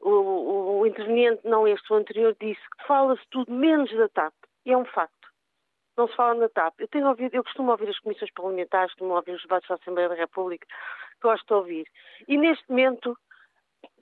o, 0.00 0.10
o, 0.10 0.80
o 0.80 0.86
interveniente, 0.86 1.46
não 1.46 1.66
este, 1.66 1.92
o 1.92 1.96
anterior, 1.96 2.36
disse, 2.40 2.60
que 2.60 2.86
fala-se 2.86 3.22
tudo 3.30 3.52
menos 3.52 3.94
da 3.96 4.08
TAP. 4.08 4.34
E 4.64 4.72
é 4.72 4.76
um 4.76 4.84
facto. 4.84 5.28
Não 5.96 6.08
se 6.08 6.14
fala 6.14 6.34
na 6.34 6.48
TAP. 6.48 6.74
Eu 6.78 6.88
tenho 6.88 7.08
ouvido, 7.08 7.34
eu 7.34 7.44
costumo 7.44 7.70
ouvir 7.70 7.88
as 7.88 7.98
comissões 7.98 8.30
parlamentares, 8.32 8.92
costumo 8.92 9.14
ouvir 9.14 9.32
os 9.32 9.42
debates 9.42 9.68
da 9.68 9.74
Assembleia 9.74 10.08
da 10.08 10.14
República, 10.14 10.66
gosto 11.20 11.46
de 11.46 11.54
ouvir. 11.54 11.86
E 12.26 12.36
neste 12.36 12.68
momento, 12.68 13.18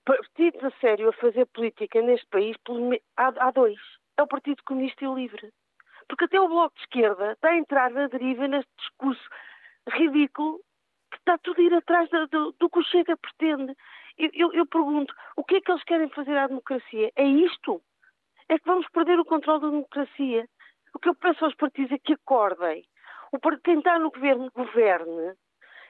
partidos 0.05 0.63
a 0.65 0.71
sério 0.79 1.09
a 1.09 1.13
fazer 1.15 1.47
política 1.47 2.01
neste 2.01 2.27
país, 2.29 2.57
há, 3.17 3.33
há 3.47 3.51
dois. 3.51 3.79
É 4.17 4.23
o 4.23 4.27
Partido 4.27 4.63
Comunista 4.65 5.05
e 5.05 5.09
o 5.09 5.15
Livre. 5.15 5.53
Porque 6.09 6.25
até 6.25 6.41
o 6.41 6.49
Bloco 6.49 6.75
de 6.77 6.83
Esquerda 6.83 7.33
está 7.33 7.51
a 7.51 7.57
entrar 7.57 7.91
na 7.91 8.07
deriva 8.09 8.47
neste 8.47 8.71
discurso 8.79 9.29
ridículo 9.89 10.61
que 11.11 11.19
está 11.19 11.39
tudo 11.39 11.61
a 11.61 11.65
ir 11.65 11.75
atrás 11.75 12.09
do, 12.11 12.27
do, 12.29 12.53
do 12.59 12.71
que 12.71 12.79
o 12.79 12.85
Chega 12.85 13.17
pretende. 13.17 13.77
Eu, 14.19 14.31
eu, 14.33 14.53
eu, 14.53 14.67
pergunto, 14.67 15.15
o 15.37 15.45
que 15.45 15.57
é 15.57 15.61
que 15.61 15.71
eles 15.71 15.85
querem 15.85 16.09
fazer 16.11 16.37
à 16.37 16.47
democracia? 16.47 17.11
É 17.17 17.25
isto? 17.25 17.83
É 18.49 18.59
que 18.59 18.67
vamos 18.67 18.89
perder 18.89 19.19
o 19.19 19.25
controle 19.25 19.61
da 19.61 19.71
democracia? 19.71 20.49
O 20.95 20.99
que 20.99 21.09
eu 21.09 21.15
peço 21.15 21.45
aos 21.45 21.55
partidos 21.55 21.93
é 21.93 21.99
que 21.99 22.15
acordem. 22.15 22.85
O, 23.33 23.39
quem 23.59 23.79
está 23.79 23.99
no 23.99 24.11
governo, 24.11 24.51
governe. 24.55 25.35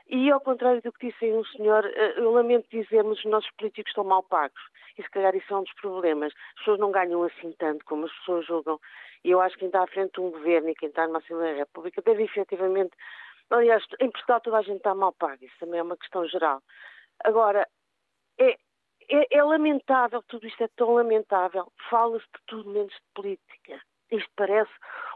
E 0.09 0.31
ao 0.31 0.41
contrário 0.41 0.81
do 0.83 0.93
que 0.93 1.09
disse 1.09 1.25
aí 1.25 1.33
um 1.33 1.45
senhor, 1.45 1.85
eh, 1.85 2.15
eu 2.17 2.31
lamento 2.31 2.69
dizer, 2.71 3.03
mas 3.03 3.19
os 3.19 3.25
nossos 3.25 3.51
políticos 3.53 3.91
estão 3.91 4.05
mal 4.05 4.23
pagos. 4.23 4.61
E 4.97 5.03
se 5.03 5.11
calhar 5.11 5.35
isso 5.35 5.53
é 5.53 5.57
um 5.57 5.65
dos 5.65 5.75
problemas. 5.75 6.33
As 6.51 6.59
pessoas 6.59 6.79
não 6.79 6.93
ganham 6.93 7.23
assim 7.25 7.53
tanto 7.59 7.85
como 7.85 8.07
as 8.07 8.13
pessoas 8.19 8.47
julgam. 8.47 8.81
E 9.25 9.31
eu 9.31 9.41
acho 9.41 9.55
que 9.55 9.61
quem 9.61 9.69
está 9.69 9.83
à 9.83 9.87
frente 9.87 10.13
de 10.13 10.21
um 10.21 10.31
governo 10.31 10.69
e 10.69 10.75
quem 10.75 10.89
está 10.89 11.07
numa 11.07 11.19
Assembleia 11.19 11.55
da 11.55 11.59
República 11.61 12.01
deve 12.03 12.23
efetivamente. 12.23 12.93
Aliás, 13.51 13.85
em 14.01 14.11
Portugal 14.11 14.41
toda 14.41 14.59
a 14.59 14.63
gente 14.63 14.79
está 14.79 14.95
mal 14.95 15.13
paga, 15.13 15.45
isso 15.45 15.55
também 15.59 15.81
é 15.81 15.83
uma 15.83 15.97
questão 15.97 16.27
geral. 16.27 16.63
Agora, 17.25 17.67
é, 18.39 18.57
é, 19.09 19.39
é 19.39 19.43
lamentável, 19.43 20.23
tudo 20.29 20.47
isto 20.47 20.63
é 20.63 20.69
tão 20.77 20.95
lamentável, 20.95 21.73
fala-se 21.91 22.25
de 22.27 22.41
tudo 22.47 22.71
menos 22.71 22.93
de 22.93 23.03
política. 23.15 23.81
Isto 24.11 24.31
parece 24.37 24.73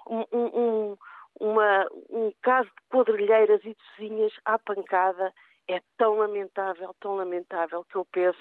um, 0.09 0.24
um, 0.32 0.97
uma, 1.41 1.86
um 2.11 2.30
caso 2.43 2.68
de 2.68 2.88
quadrilheiras 2.88 3.61
e 3.64 3.74
de 3.74 3.76
vizinhas 3.99 4.32
à 4.45 4.59
pancada. 4.59 5.32
É 5.68 5.80
tão 5.97 6.16
lamentável, 6.16 6.95
tão 7.01 7.14
lamentável 7.14 7.84
que 7.84 7.97
eu 7.97 8.05
penso, 8.05 8.38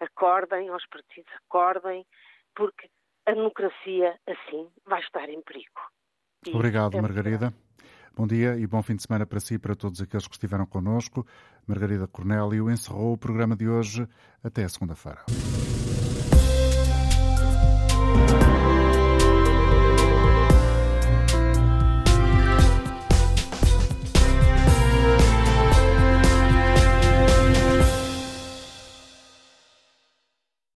acordem 0.00 0.68
aos 0.68 0.84
partidos, 0.86 1.30
acordem, 1.46 2.06
porque 2.54 2.88
a 3.26 3.32
democracia, 3.32 4.18
assim, 4.26 4.68
vai 4.86 5.00
estar 5.00 5.28
em 5.28 5.42
perigo. 5.42 5.80
E 6.46 6.54
Obrigado, 6.54 6.96
é 6.96 7.02
Margarida. 7.02 7.52
Bom 8.16 8.26
dia 8.26 8.56
e 8.56 8.66
bom 8.66 8.82
fim 8.82 8.96
de 8.96 9.02
semana 9.02 9.26
para 9.26 9.40
si 9.40 9.54
e 9.54 9.58
para 9.58 9.76
todos 9.76 10.00
aqueles 10.00 10.26
que 10.26 10.34
estiveram 10.34 10.66
connosco. 10.66 11.26
Margarida 11.66 12.08
Cornélio 12.08 12.70
encerrou 12.70 13.12
o 13.12 13.18
programa 13.18 13.54
de 13.54 13.68
hoje. 13.68 14.08
Até 14.42 14.66
segunda-feira. 14.68 15.24